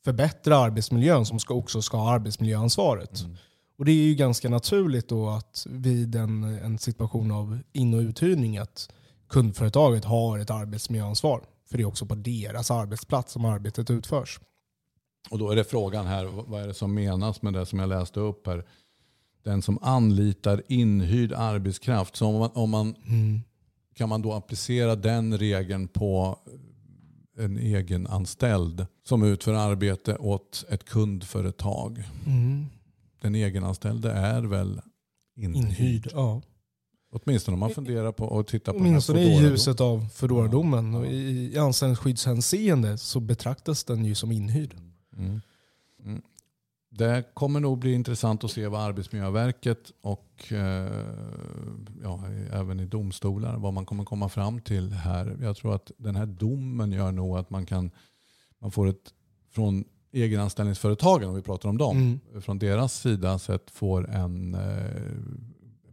förbättra 0.05 0.57
arbetsmiljön 0.57 1.26
som 1.26 1.38
ska 1.38 1.55
också 1.55 1.82
ska 1.82 1.97
ha 1.97 2.12
arbetsmiljöansvaret. 2.12 3.24
Och 3.78 3.84
det 3.84 3.93
är 3.93 4.05
ju 4.09 4.14
ganska 4.14 4.49
naturligt 4.49 5.09
då 5.09 5.28
att 5.28 5.66
vid 5.70 6.14
en, 6.14 6.45
en 6.45 6.78
situation 6.78 7.30
av 7.30 7.59
in 7.72 7.95
och 7.95 8.01
uthyrning 8.01 8.59
att 8.59 8.88
kundföretaget 9.28 10.05
har 10.05 10.38
ett 10.38 10.51
arbetsmiljöansvar. 10.51 11.43
För 11.70 11.76
det 11.76 11.82
är 11.82 11.88
också 11.88 12.07
på 12.07 12.14
deras 12.14 12.70
arbetsplats 12.70 13.32
som 13.32 13.45
arbetet 13.45 13.91
utförs. 13.91 14.41
Och 15.30 15.38
då 15.38 15.51
är 15.51 15.57
det 15.57 15.64
frågan 15.64 16.07
här, 16.07 16.24
vad 16.24 16.62
är 16.62 16.66
det 16.66 16.74
som 16.74 16.95
menas 16.95 17.43
med 17.43 17.53
det 17.53 17.66
som 17.66 17.78
jag 17.78 17.88
läste 17.88 18.20
upp 18.20 18.47
här? 18.47 18.64
Den 19.43 19.62
som 19.62 19.78
anlitar 19.82 20.62
inhyrd 20.68 21.32
arbetskraft. 21.32 22.16
Så 22.16 22.26
om 22.26 22.38
man, 22.38 22.51
om 22.55 22.70
man, 22.70 22.95
kan 23.95 24.09
man 24.09 24.22
då 24.22 24.32
applicera 24.32 24.97
den 24.97 25.38
regeln 25.38 25.88
på 25.88 26.38
en 27.38 27.59
egen 27.59 28.07
anställd 28.07 28.86
som 29.05 29.22
utför 29.22 29.55
arbete 29.55 30.16
åt 30.16 30.64
ett 30.68 30.84
kundföretag. 30.84 32.05
Den 33.20 33.34
egenanställde 33.34 34.12
är 34.12 34.43
väl 34.43 34.80
inhyrd. 35.36 35.64
Inhyrd, 35.64 36.09
ja. 36.12 36.43
Åtminstone 37.12 37.55
om 37.55 37.61
man 37.61 37.70
funderar 37.70 38.12
på 38.12 38.38
att 38.38 38.47
titta 38.47 38.72
på 38.72 38.78
Åtminstone 38.78 39.22
i 39.22 39.43
ljuset 39.43 39.80
av 39.80 40.07
Foodora-domen. 40.14 40.95
Och 40.95 41.07
I 41.07 41.53
i 41.55 41.59
anställningsskyddshänseende 41.59 42.99
så 42.99 43.20
betraktas 43.20 43.84
den 43.84 44.05
ju 44.05 44.14
som 44.14 44.32
inhyrd. 44.32 44.76
Mm. 45.16 45.41
Mm. 46.05 46.22
Det 46.93 47.24
kommer 47.34 47.61
nog 47.61 47.78
bli 47.78 47.93
intressant 47.93 48.45
att 48.45 48.51
se 48.51 48.66
vad 48.66 48.80
Arbetsmiljöverket 48.80 49.93
och 50.01 50.53
eh, 50.53 51.05
ja, 52.03 52.24
även 52.53 52.80
i 52.80 52.86
domstolar 52.86 53.57
vad 53.57 53.72
man 53.72 53.86
kommer 53.86 54.05
komma 54.05 54.28
fram 54.28 54.61
till 54.61 54.93
här. 54.93 55.36
Jag 55.43 55.57
tror 55.57 55.74
att 55.74 55.91
den 55.97 56.16
här 56.16 56.26
domen 56.26 56.93
gör 56.93 57.12
nog 57.12 57.38
att 57.38 57.51
man 57.51 57.66
kan 57.66 57.91
man 58.59 58.70
får 58.70 58.88
ett 58.88 59.14
från 59.51 59.84
egenanställningsföretagen, 60.12 61.28
om 61.28 61.34
vi 61.34 61.43
pratar 61.43 61.68
om 61.68 61.78
dem, 61.78 61.97
Mm. 62.32 62.43
från 62.43 62.59
deras 62.59 63.01
sida 63.01 63.38
sett 63.38 63.70
får 63.70 64.11
en 64.11 64.55
eh, 64.55 65.03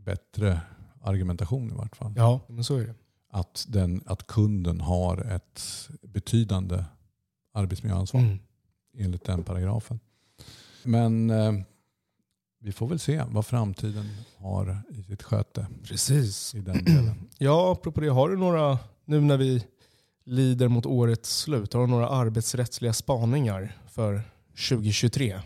bättre 0.06 0.62
argumentation 1.02 1.72
i 1.72 1.74
vart 1.74 1.96
fall. 1.96 2.14
Ja, 2.16 2.40
men 2.48 2.64
så 2.64 2.76
är 2.78 2.88
det. 2.88 2.94
Att, 3.30 3.66
den, 3.70 4.04
att 4.06 4.28
kunden 4.28 4.82
har 4.82 5.18
ett 5.18 5.90
betydande 6.02 6.84
arbetsmiljöansvar 7.54 8.22
Mm. 8.22 8.40
enligt 8.98 9.24
den 9.26 9.44
paragrafen. 9.44 10.00
Men 10.88 11.30
eh, 11.30 11.54
vi 12.60 12.72
får 12.72 12.88
väl 12.88 13.00
se 13.00 13.24
vad 13.30 13.46
framtiden 13.46 14.10
har 14.38 14.82
i 14.90 15.04
sitt 15.04 15.24
sköte 15.24 15.68
Precis. 15.84 16.56
i 16.56 16.60
den 16.60 16.86
delen. 16.86 17.30
Ja, 17.38 17.72
apropå 17.72 18.02
det, 18.02 18.10
har 18.10 18.30
du 18.30 18.38
några, 18.38 18.80
nu 19.06 19.22
när 19.22 19.38
vi 19.38 19.64
lider 20.26 20.68
mot 20.68 20.86
årets 20.86 21.38
slut, 21.40 21.74
har 21.74 21.82
du 21.82 21.88
några 21.88 22.10
arbetsrättsliga 22.10 22.94
spaningar 22.94 23.78
för 23.92 24.22
2023? 24.70 25.40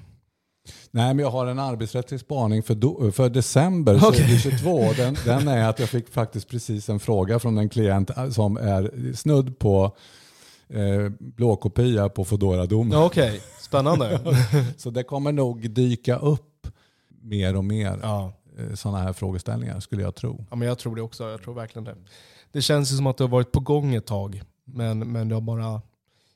Nej, 0.92 1.14
men 1.14 1.20
jag 1.20 1.32
har 1.32 1.46
en 1.46 1.60
arbetsrättslig 1.60 2.20
spaning 2.20 2.64
för, 2.64 2.76
do, 2.76 3.12
för 3.12 3.30
december 3.30 3.96
Okej. 3.96 4.40
2022. 4.42 4.94
Den, 4.98 5.18
den 5.26 5.48
är 5.48 5.70
att 5.70 5.80
jag 5.80 5.90
fick 5.90 6.10
faktiskt 6.10 6.48
precis 6.48 6.90
en 6.90 7.00
fråga 7.00 7.40
från 7.40 7.58
en 7.58 7.70
klient 7.70 8.12
som 8.32 8.58
är 8.58 9.14
snudd 9.14 9.60
på 9.60 9.96
eh, 10.74 11.10
blåkopia 11.20 12.10
på 12.10 12.26
Foodora-domen. 12.26 12.92
Ja, 12.92 13.06
Okej, 13.06 13.42
spännande. 13.60 14.20
Så 14.78 14.90
det 14.90 15.04
kommer 15.04 15.32
nog 15.32 15.70
dyka 15.72 16.18
upp 16.18 16.68
mer 17.22 17.56
och 17.56 17.66
mer 17.66 18.00
ja. 18.02 18.34
eh, 18.58 18.74
sådana 18.74 19.00
här 19.00 19.14
frågeställningar 19.14 19.80
skulle 19.80 20.02
jag 20.02 20.16
tro. 20.16 20.46
ja, 20.50 20.56
men 20.56 20.68
jag 20.68 20.78
tror 20.78 20.96
det 20.96 21.02
också. 21.02 21.30
Jag 21.30 21.42
tror 21.42 21.54
verkligen 21.54 21.84
det. 21.84 21.96
Det 22.52 22.62
känns 22.62 22.92
ju 22.92 22.96
som 22.96 23.08
att 23.08 23.18
det 23.18 23.24
har 23.24 23.30
varit 23.30 23.52
på 23.52 23.60
gång 23.60 23.96
ett 23.96 24.06
tag, 24.06 24.42
men, 24.66 25.00
men 25.12 25.30
det 25.30 25.36
har 25.36 25.42
bara 25.42 25.82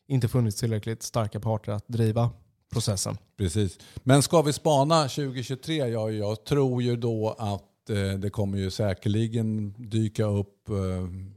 inte 0.08 0.28
funnits 0.28 0.60
tillräckligt 0.60 1.04
starka 1.04 1.40
parter 1.40 1.72
att 1.72 1.88
driva 1.88 2.30
processen. 2.74 3.18
Precis. 3.38 3.80
Men 4.04 4.22
ska 4.22 4.42
vi 4.42 4.54
spana 4.54 5.02
2023? 5.02 5.76
Ja, 5.76 6.12
jag 6.12 6.44
tror 6.44 6.84
ju 6.84 6.96
då 6.96 7.36
att 7.40 7.64
det 8.18 8.30
kommer 8.30 8.58
ju 8.58 8.72
säkerligen 8.72 9.74
dyka 9.78 10.26
upp 10.26 10.70
eh, 10.70 10.76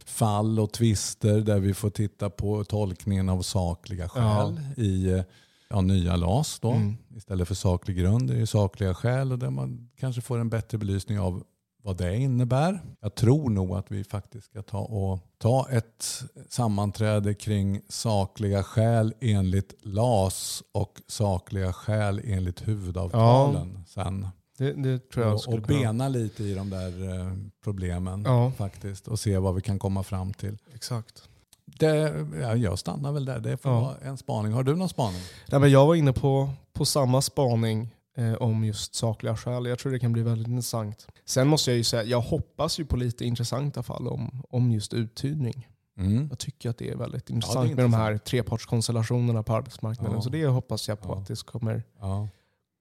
fall 0.05 0.61
och 0.61 0.73
tvister 0.73 1.41
där 1.41 1.59
vi 1.59 1.75
får 1.75 1.91
titta 1.91 2.31
på 2.31 2.65
tolkningen 2.65 3.29
av 3.29 3.43
sakliga 3.43 4.09
skäl 4.09 4.61
i 4.77 5.11
eh, 5.11 5.23
ja, 5.71 5.81
nya 5.81 6.17
LAS. 6.17 6.61
Då. 6.61 6.71
Mm. 6.71 6.97
Istället 7.17 7.49
för 7.49 7.55
saklig 7.55 7.97
grund 7.97 8.31
är 8.31 8.35
det 8.35 8.47
sakliga 8.47 8.95
skäl 8.95 9.33
och 9.33 9.39
där 9.39 9.51
man 9.51 9.91
kanske 9.97 10.23
får 10.23 10.39
en 10.39 10.49
bättre 10.49 10.79
belysning 10.79 11.21
av 11.21 11.45
vad 11.83 11.97
det 11.97 12.17
innebär. 12.17 12.83
Jag 13.01 13.15
tror 13.15 13.51
nog 13.51 13.77
att 13.77 13.91
vi 13.91 14.05
faktiskt 14.05 14.47
ska 14.47 14.63
ta, 14.63 14.79
och 14.79 15.19
ta 15.39 15.69
ett 15.71 16.23
sammanträde 16.49 17.35
kring 17.35 17.81
sakliga 17.89 18.63
skäl 18.63 19.15
enligt 19.21 19.75
LAS 19.83 20.63
och 20.73 21.01
sakliga 21.07 21.73
skäl 21.73 22.21
enligt 22.25 22.69
huvudavtalen 22.69 23.85
sen. 23.87 24.27
Det, 24.59 24.73
det 24.73 25.11
tror 25.11 25.27
jag 25.27 25.35
Och, 25.35 25.49
och 25.55 25.61
bena 25.61 26.09
lite 26.09 26.45
i 26.45 26.55
de 26.55 26.71
där 26.71 27.21
eh, 27.21 27.33
problemen 27.65 28.23
Ja. 28.27 28.53
faktiskt 28.57 29.09
och 29.09 29.19
se 29.19 29.39
vad 29.39 29.55
vi 29.55 29.61
kan 29.61 29.79
komma 29.79 30.03
fram 30.03 30.33
till. 30.33 30.59
Exakt. 30.75 31.29
Det, 31.65 32.27
ja, 32.41 32.55
jag 32.57 32.79
stannar 32.79 33.13
väl 33.13 33.25
där. 33.25 33.41
Det 33.41 33.57
får 33.57 33.73
Ja. 33.73 33.81
vara 33.81 33.95
en 34.03 34.17
spaning. 34.19 34.53
Har 34.53 34.63
du 34.63 34.77
någon 34.77 34.89
spaning? 34.89 35.21
Nej, 35.51 35.61
men 35.61 35.71
jag 35.71 35.87
var 35.87 35.95
inne 35.95 36.13
på, 36.13 36.51
på 36.73 36.85
samma 36.85 37.23
spaning 37.23 37.89
eh, 38.17 38.33
om 38.35 38.65
just 38.65 38.95
sakliga 38.95 39.37
skäl. 39.37 39.67
Jag 39.67 39.79
tror 39.79 39.93
det 39.93 39.99
kan 39.99 40.13
bli 40.13 40.23
väldigt 40.23 40.49
intressant. 40.49 41.07
Sen 41.25 41.49
måste 41.49 41.71
jag 41.71 41.79
ju 41.79 41.85
säga, 41.85 42.03
jag 42.03 42.21
hoppas 42.21 42.81
ju 42.81 42.85
på 42.85 42.97
lite 42.97 43.25
intressanta 43.25 43.83
fall 43.83 44.09
om, 44.09 44.43
om 44.51 44.73
just 44.73 44.95
uthyrning. 44.95 45.69
Mm. 45.99 46.27
Jag 46.29 46.39
tycker 46.39 46.71
att 46.71 46.79
det 46.79 46.91
är 46.91 46.97
väldigt 46.97 47.31
intressant, 47.31 47.71
intressant. 47.71 47.91
med 47.93 48.01
de 48.01 48.05
här 48.05 48.19
trepartskonstellationerna 48.19 49.43
på 49.43 49.55
arbetsmarknaden. 49.55 50.15
Ja. 50.15 50.23
Så 50.23 50.31
det 50.31 50.47
hoppas 50.47 50.89
jag 50.89 51.01
på 51.01 51.09
Ja. 51.13 51.19
att 51.19 51.27
det 51.27 51.43
kommer 51.47 51.83
Ja. 52.01 52.29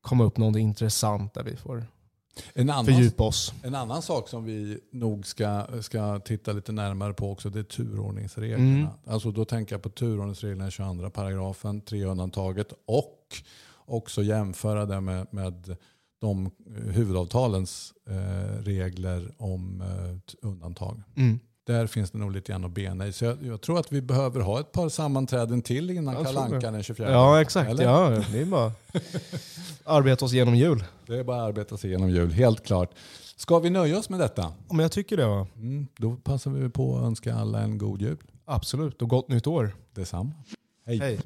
Komma 0.07 0.23
upp 0.23 0.37
något 0.37 0.57
intressant 0.57 1.33
där 1.33 1.43
vi 1.43 1.55
får 1.55 1.85
En 2.53 2.69
annan 2.69 2.85
fördjupa 2.85 3.23
oss. 3.23 3.53
En 3.63 3.75
annan 3.75 4.01
sak 4.01 4.29
som 4.29 4.45
vi 4.45 4.79
nog 4.91 5.27
ska, 5.27 5.65
ska 5.81 6.19
titta 6.19 6.53
lite 6.53 6.71
närmare 6.71 7.13
på 7.13 7.31
också 7.31 7.49
det 7.49 7.59
är 7.59 7.63
turordningsreglerna. 7.63 8.63
Mm. 8.63 8.87
Alltså 9.05 9.31
då 9.31 9.45
tänker 9.45 9.73
jag 9.75 9.81
på 9.81 9.89
turordningsreglerna 9.89 10.67
i 10.67 10.71
22 10.71 11.09
paragrafen, 11.09 11.81
tre 11.81 12.05
undantaget 12.05 12.73
och 12.85 13.37
också 13.85 14.23
jämföra 14.23 14.85
det 14.85 15.01
med, 15.01 15.27
med 15.31 15.77
de 16.21 16.51
huvudavtalens 16.93 17.93
eh, 18.09 18.63
regler 18.63 19.31
om 19.37 19.81
eh, 19.81 20.47
undantag. 20.47 21.03
Mm. 21.15 21.39
Där 21.67 21.87
finns 21.87 22.11
det 22.11 22.17
nog 22.17 22.31
lite 22.31 22.51
grann 22.51 22.65
att 22.65 22.71
bena 22.71 23.07
i. 23.07 23.13
Så 23.13 23.25
jag, 23.25 23.37
jag 23.43 23.61
tror 23.61 23.79
att 23.79 23.91
vi 23.91 24.01
behöver 24.01 24.39
ha 24.39 24.59
ett 24.59 24.71
par 24.71 24.89
sammanträden 24.89 25.61
till 25.61 25.89
innan 25.89 26.23
det. 26.23 26.59
den 26.59 26.83
24. 26.83 27.11
Ja, 27.11 27.41
exakt. 27.41 27.69
Eller? 27.69 27.83
Ja, 27.83 28.23
det 28.31 28.39
är 28.41 28.45
bara 28.45 28.71
arbeta 29.83 30.25
oss 30.25 30.31
genom 30.31 30.55
jul. 30.55 30.83
Det 31.05 31.17
är 31.17 31.23
bara 31.23 31.41
att 31.41 31.47
arbeta 31.47 31.77
sig 31.77 31.89
igenom 31.89 32.09
jul, 32.09 32.31
helt 32.31 32.65
klart. 32.65 32.91
Ska 33.35 33.59
vi 33.59 33.69
nöja 33.69 33.97
oss 33.97 34.09
med 34.09 34.19
detta? 34.19 34.53
Men 34.69 34.79
jag 34.79 34.91
tycker 34.91 35.17
det. 35.17 35.25
Va? 35.25 35.47
Mm, 35.55 35.87
då 35.97 36.15
passar 36.15 36.51
vi 36.51 36.69
på 36.69 36.97
att 36.97 37.03
önska 37.03 37.35
alla 37.35 37.61
en 37.61 37.77
god 37.77 38.01
jul. 38.01 38.17
Absolut. 38.45 39.01
Och 39.01 39.09
gott 39.09 39.29
nytt 39.29 39.47
år. 39.47 39.75
Detsamma. 39.93 40.31
Hej. 40.85 40.97
Hej. 40.97 41.19